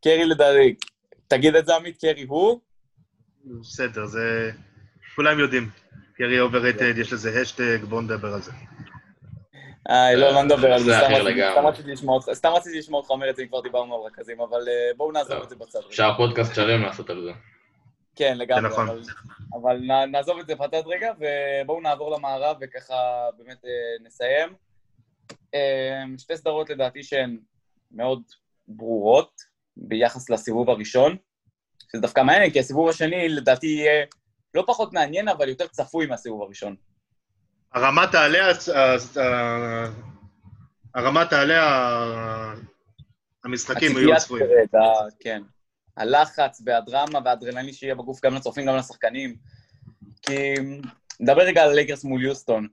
[0.05, 0.75] קרי לדעתי,
[1.33, 2.61] תגיד את זה עמית, קרי הוא?
[3.45, 4.51] בסדר, זה...
[5.17, 5.71] כולם יודעים.
[6.17, 8.53] קרי overrated, יש לזה השטג, בואו נדבר על זה.
[9.91, 10.93] אה, לא, לא נדבר על זה,
[12.35, 15.13] סתם רציתי- לשמוע אותך- אומר את זה, אם כבר דיברנו על רכזים, אבל אה, בואו
[15.13, 15.43] נעזוב.
[15.43, 15.79] את זה בצד.
[15.89, 17.31] אפשר פודקאסט שלם לעשות על זה.
[18.17, 18.89] כן, לגמרי, נכון.
[18.89, 19.01] אבל,
[19.63, 19.77] אבל
[20.07, 22.95] נעזוב את זה בצד רגע, ובואו נעבור למערב וככה
[23.39, 23.71] באמת אה,
[24.07, 24.49] נסיים.
[25.55, 27.39] אה, שתי סדרות לדעתי שהן
[27.91, 28.23] מאוד
[28.69, 31.17] ברורות ביחס לסיבוב הראשון,
[31.93, 34.05] שזה דווקא מעניין, כי הסיבוב השני לדעתי יהיה
[34.55, 36.77] לא פחות מעניין, אבל יותר צפוי מהסיבוב הראשון.
[37.75, 39.87] הרמה תעלה, הס- הס- ה-
[40.95, 42.55] הרמה תעלה,
[43.45, 44.47] המשחקים יהיו צפויים.
[44.47, 45.43] תרד, ה- כן.
[45.97, 49.37] הלחץ והדרמה והאדרנלין שיהיה בגוף גם לצופים, גם לשחקנים.
[50.23, 50.55] כי
[51.21, 52.69] נדבר רגע על לייקרס מול יוסטון.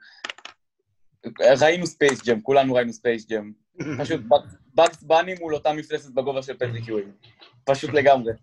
[1.62, 3.52] ראינו ספייס ג'ם, כולנו ראינו ספייס ג'ם.
[4.02, 4.22] פשוט
[4.80, 7.12] בגס בני מול אותה מפלסת בגובה של פטריק יואינג.
[7.64, 8.34] פשוט לגמרי.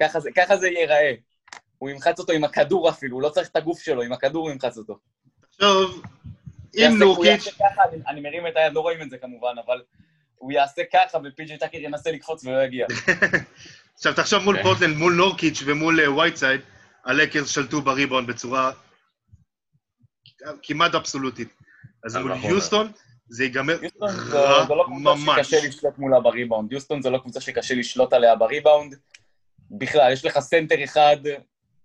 [0.00, 1.14] ככה זה, ככה זה ייראה.
[1.78, 4.50] הוא ימחץ אותו עם הכדור אפילו, הוא לא צריך את הגוף שלו, עם הכדור הוא
[4.52, 4.98] ימחץ אותו.
[5.54, 5.68] עכשיו,
[6.74, 7.48] יעשה- אם נורקיץ',
[7.92, 9.82] אני, אני מרים את היד, לא רואים את זה כמובן, אבל
[10.36, 12.86] הוא יעשה ככה ופי.ג'יי טאקר ינסה לקפוץ ולא יגיע.
[13.94, 14.62] עכשיו תחשוב מול כן.
[14.62, 16.60] פורטלנד, מול נורקיץ' ומול אה, וייטסייד,
[17.04, 18.72] הלקרס שלטו בריבאונד בצורה
[20.62, 21.48] כמעט אבסולוטית.
[22.04, 22.50] אז אבל מול נכון.
[22.50, 22.92] יוסטון
[23.28, 25.46] זה ייגמר רע זו לא ממש.
[25.46, 26.72] שקשה לשלוט מולה בריבאונד.
[26.72, 28.94] יוסטון זו לא קבוצה שקשה לשלוט עליה בריבאונד.
[29.70, 31.16] בכלל, יש לך סנטר אחד,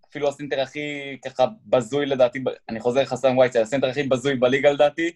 [0.10, 5.12] אפילו הסנטר הכי ככה בזוי לדעתי, אני חוזר חסן ווייטסייד, הסנטר הכי בזוי בליגה לדעתי.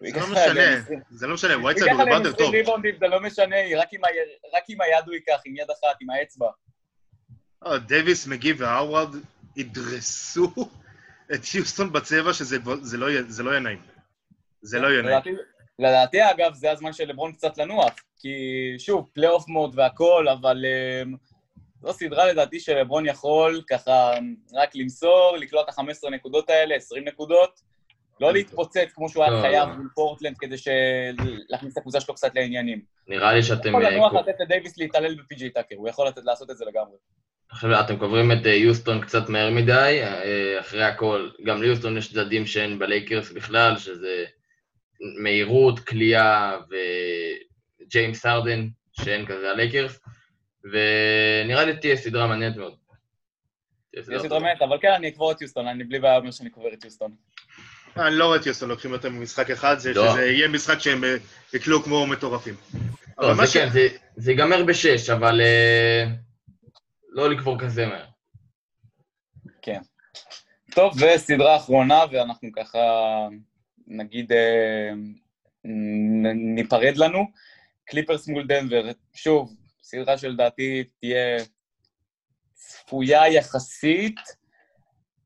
[0.00, 2.84] זה לא משנה, עליהם 20 זה לא משנה, ייקח הוא ריבאונדר 20 טוב.
[3.00, 3.56] זה לא משנה,
[4.54, 6.50] רק עם היד הוא ייקח, עם יד אחת, עם האצבע.
[7.66, 9.14] אה, דייוויס, מגי והאווארד
[9.56, 10.52] ידרסו
[11.34, 13.78] את יוסטון בצבע שזה זה לא זה לא יהיה נעים.
[14.62, 15.36] זה לא יהיה נעים.
[15.78, 17.92] לדעתי- אגב, זה הזמן של לברון קצת לנוח.
[18.20, 18.28] כי,
[18.78, 20.64] שוב, פלייאוף mode והכל, אבל
[21.02, 21.14] אמ,
[21.82, 24.12] זו סדרה לדעתי שלברון יכול ככה
[24.54, 27.60] רק למסור, לקלוע את ה-15 נקודות האלה, 20 נקודות,
[28.20, 29.74] לא להתפוצץ כמו שהוא היה לא, חייב לא.
[29.74, 30.56] מול פורטלנד כדי
[31.48, 32.80] להכניס את הקבוצה שלו קצת לעניינים.
[33.08, 33.68] נראה לי הוא שאתם...
[33.68, 36.96] יכול אה, לנוח לתת לדייוויס להתעלל בפי.ג'יי טאקר, הוא יכול לתת- לעשות את זה לגמרי.
[37.50, 42.12] עכשיו אתם קוברים את אה, יוסטון קצת מהר מדי, אה, אחרי הכל, גם ליוסטון יש
[42.12, 44.24] צדדים שאין בלייקרס בכלל, שזה
[45.00, 46.56] מהירות, קליעה
[47.80, 50.00] וג'יימס הרדן, שאין כזה בלייקרס,
[50.64, 52.74] ונראה לי תהיה סדרה מעניינת מאוד.
[53.90, 54.28] תהיה טובה.
[54.28, 57.14] דרמט, אבל כן, אני אקבור את יוסטון, אני בלי בעיה אומר שאני קובר את יוסטון.
[57.96, 60.10] אני לא רואה את יוסטון לוקחים יותר ממשחק אחד, זה לא.
[60.12, 61.16] שזה יהיה משחק שהם אה,
[61.54, 62.54] יקלעו כמו מטורפים.
[63.18, 66.04] לא, זה כן, זה- זה ייגמר בשש, אבל אה,
[67.08, 68.04] לא לקבור כזה מהר.
[69.62, 69.80] כן.
[70.74, 72.78] טוב, וסדרה אחרונה, ואנחנו ככה
[73.88, 74.90] נגיד אה,
[76.34, 77.24] ניפרד לנו.
[77.84, 78.90] קליפרס מול דנבר.
[79.14, 81.36] שוב, סדרה שלדעתי תהיה
[82.54, 84.20] צפויה יחסית,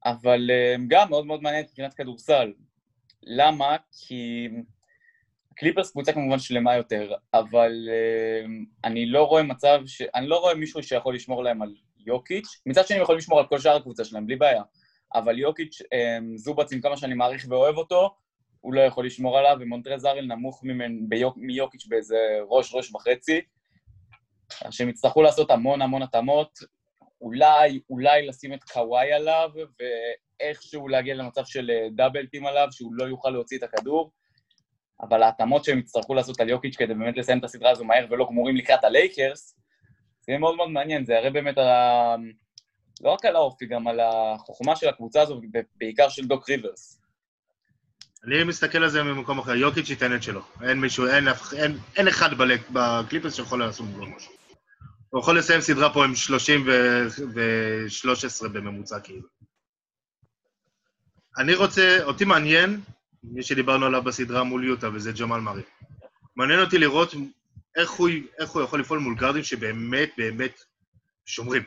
[0.04, 2.52] אבל אה, גם מאוד מאוד מעניינת מבחינת כדורסל.
[3.22, 3.76] למה?
[3.92, 4.48] כי
[5.54, 8.46] קליפרס קבוצה כמובן שלמה יותר, אבל אה,
[8.84, 10.02] אני לא רואה מצב ש...
[10.14, 12.60] אני לא רואה מישהו שיכול לשמור להם על יוקיץ'.
[12.66, 14.62] מצד שני הם יכולים לשמור על כל שאר הקבוצה שלהם, בלי בעיה.
[15.14, 15.82] אבל יוקיץ',
[16.36, 18.14] זובץ, עם כמה שאני מעריך ואוהב אותו,
[18.62, 20.62] הוא לא יכול לשמור עליו, ומונטרז ארל נמוך
[21.08, 22.16] ביוק, מיוקיץ' באיזה
[22.48, 23.40] ראש, ראש וחצי.
[24.70, 26.58] שהם יצטרכו לעשות המון המון התאמות,
[27.20, 29.50] אולי, אולי לשים את קוואי עליו,
[30.40, 34.12] ואיכשהו להגיע למצב של אה, double team עליו, שהוא לא יוכל להוציא את הכדור.
[35.02, 38.26] אבל ההתאמות שהם יצטרכו לעשות על יוקיץ' כדי באמת לסיים את הסדרה הזו מהר ולא
[38.30, 39.56] גמורים לקראת הלייקרס,
[40.20, 42.16] זה יהיה מאוד מאוד מעניין, זה יראה באמת על ה...
[43.00, 45.40] לא רק על האופי, גם על החוכמה של הקבוצה הזו,
[45.76, 47.01] בעיקר של דוק ריברס.
[48.24, 50.42] אני מסתכל על זה ממקום אחר, יוקיץ' ייתן את שלו.
[50.62, 52.30] אין מישהו, אין, אין, אין אחד
[52.72, 54.32] בקליפרס שיכול לעשות בו משהו.
[55.10, 56.66] הוא יכול לסיים סדרה פה עם 30
[57.34, 59.28] ו-13 בממוצע, כאילו.
[61.38, 62.80] אני רוצה, אותי מעניין,
[63.24, 65.62] מי שדיברנו עליו בסדרה מול יוטה, וזה ג'מאל מארי.
[66.36, 67.14] מעניין אותי לראות
[67.76, 68.08] איך הוא,
[68.38, 70.60] איך הוא יכול לפעול מול גארדים שבאמת באמת
[71.26, 71.62] שומרים.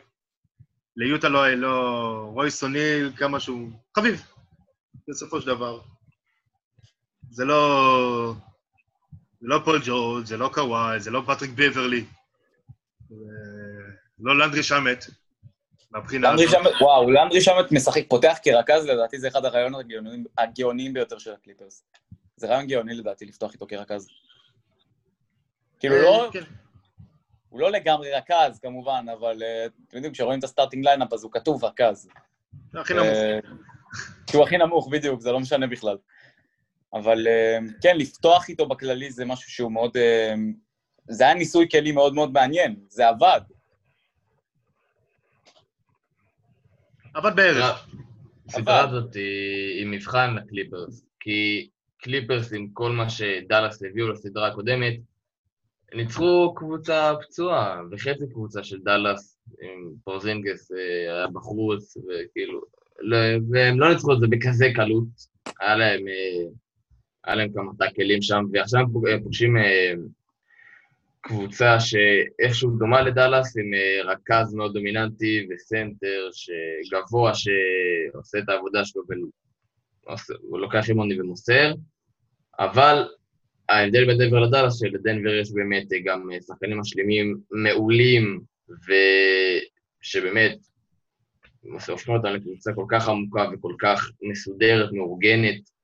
[0.97, 2.29] ליוטה לא, לא...
[2.33, 3.71] רויס אוניל, כמה שהוא...
[3.97, 4.23] חביב,
[5.07, 5.94] בסופו של דבר.
[7.29, 8.33] זה לא...
[9.41, 12.05] זה לא פול ג'ורג', זה לא קוואי, זה לא פטריק ביברלי.
[14.19, 15.05] לא לנדרי שמט,
[15.91, 16.55] מהבחינה הזאת.
[16.81, 19.85] וואו, לנדרי שמט משחק, פותח כרכז, לדעתי זה אחד הרעיונות
[20.37, 21.83] הגאוניים ביותר של הקליפרס.
[22.35, 24.07] זה רעיון גאוני לדעתי לפתוח איתו כרכז.
[25.79, 26.29] כאילו לא...
[26.33, 26.43] כן.
[27.49, 31.23] הוא לא לגמרי רכז, כמובן, אבל אה, אתם יודעים, כשרואים את ה starting lineup, אז
[31.23, 32.09] הוא כתוב רכז.
[32.73, 33.05] הכי נמוך.
[33.05, 33.39] אה,
[34.29, 35.97] שהוא הכי נמוך, בדיוק, זה לא משנה בכלל.
[36.95, 39.97] אבל אה, כן, לפתוח איתו בכללי זה משהו שהוא מאוד...
[41.09, 43.41] זה היה ניסוי כלי מאוד מאוד מעניין, זה עבד.
[47.13, 47.87] עבד בערך.
[48.47, 54.93] הסדרה הזאת היא מבחן לקליפרס, כי קליפרס עם כל מה שדאלאס הביאו לסדרה הקודמת,
[55.93, 62.61] ניצחו קבוצה פצועה, וחצי קבוצה של דאלאס, עם פורזינגס אה, היה בחוץ, וכאילו,
[62.99, 63.17] לא,
[63.49, 65.07] והם לא ניצחו את זה בכזה קלות,
[65.59, 66.47] היה להם, אה,
[67.25, 69.93] היה להם כמה טאקלים שם, ועכשיו הם פוגשים אה,
[71.21, 73.71] קבוצה שאיכשהו דומה לדאלאס, עם
[74.05, 79.01] רכז מאוד דומיננטי וסנטר שגבוה שעושה את העבודה שלו
[80.07, 81.73] והוא לוקח אימוני ומוסר,
[82.59, 83.07] אבל
[83.69, 88.41] ההבדל בין דנבר לדאלאס, שלדנבר יש באמת גם שחקנים משלימים מעולים,
[90.01, 90.57] ושבאמת
[91.89, 95.74] הופכים אותם לקבוצה כל כך עמוקה וכל כך מסודרת, מאורגנת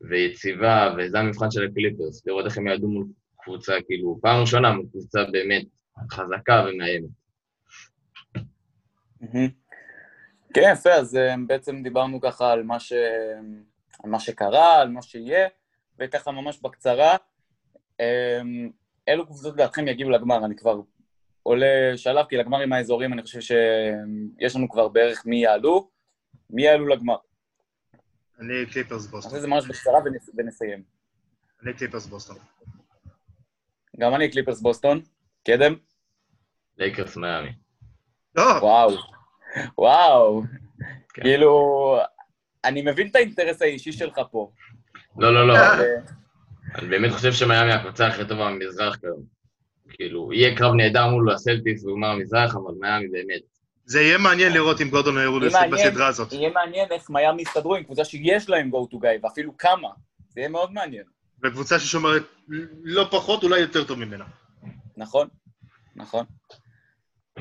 [0.00, 3.06] ויציבה, וזה המבחן של הקליפרס, לראות איך הם יעדו מול
[3.40, 5.64] קבוצה, כאילו, פעם ראשונה מול קבוצה באמת
[6.12, 7.10] חזקה ומאיימת.
[10.54, 12.92] כן, יפה, אז אה, בעצם דיברנו ככה על מה, ש...
[14.04, 15.48] על מה שקרה, על מה שיהיה,
[15.98, 17.16] וככה ממש בקצרה.
[18.00, 18.70] אמ,
[19.08, 20.44] אילו קבוצות לדעתכם יגיעו לגמר?
[20.44, 20.80] אני כבר
[21.42, 25.90] עולה שלב, כי לגמרים האזוריים אני חושב שיש לנו כבר בערך מי יעלו.
[26.50, 27.16] מי יעלו לגמר?
[28.40, 29.32] אני קליפרס בוסטון.
[29.32, 29.98] נעשה זה ממש בקצרה
[30.36, 30.82] ונסיים.
[31.62, 32.36] אני קליפרס בוסטון.
[34.00, 35.00] גם אני קליפרס בוסטון.
[35.46, 35.74] קדם?
[36.78, 37.52] לייקרס מיאמי.
[38.34, 38.42] לא!
[38.42, 38.90] וואו.
[39.78, 40.42] וואו.
[41.14, 41.22] כן.
[41.22, 41.98] כאילו,
[42.64, 44.52] אני מבין את האינטרס האישי שלך פה.
[45.16, 45.56] לא, לא, לא.
[45.56, 45.78] אה,
[46.74, 49.22] אני באמת חושב שמיאמי הקבוצה הכי טובה במזרח כיום.
[49.88, 53.42] כאילו, יהיה קרב נהדר מול הסלטיקס בגמר המזרח, אבל מיאמי באמת.
[53.90, 55.40] זה יהיה מעניין לראות אם גורדון הירו
[55.72, 56.32] בסדרה הזאת.
[56.32, 59.88] יהיה מעניין איך מיאמי יסתדרו עם קבוצה שיש להם go to guy, ואפילו כמה.
[60.28, 61.02] זה יהיה מאוד מעניין.
[61.42, 62.22] וקבוצה ששומרת
[62.82, 64.24] לא פחות, אולי יותר טוב ממנה.
[64.96, 65.28] נכון,
[65.96, 66.24] נכון.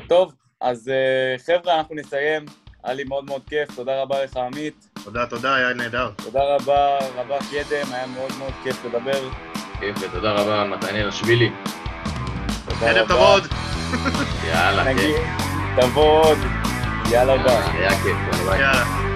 [0.08, 2.46] טוב, אז אה, חבר'ה, אנחנו נסיים.
[2.84, 4.90] היה לי מאוד מאוד כיף, תודה רבה לך, עמית.
[5.04, 6.12] תודה, תודה, היה נהדר.
[6.16, 9.30] תודה רבה, רבה קדם, היה מאוד מאוד כיף לדבר.
[9.80, 11.50] כיף, ותודה רבה, מתנאל השבילי.
[12.70, 13.06] תודה רבה.
[13.06, 13.40] תבוא
[14.48, 15.49] יאללה, כיף.
[15.82, 16.38] תבוא עוד.
[17.12, 17.56] יאללה, ביי.
[17.74, 19.09] היה כיף, יאללה.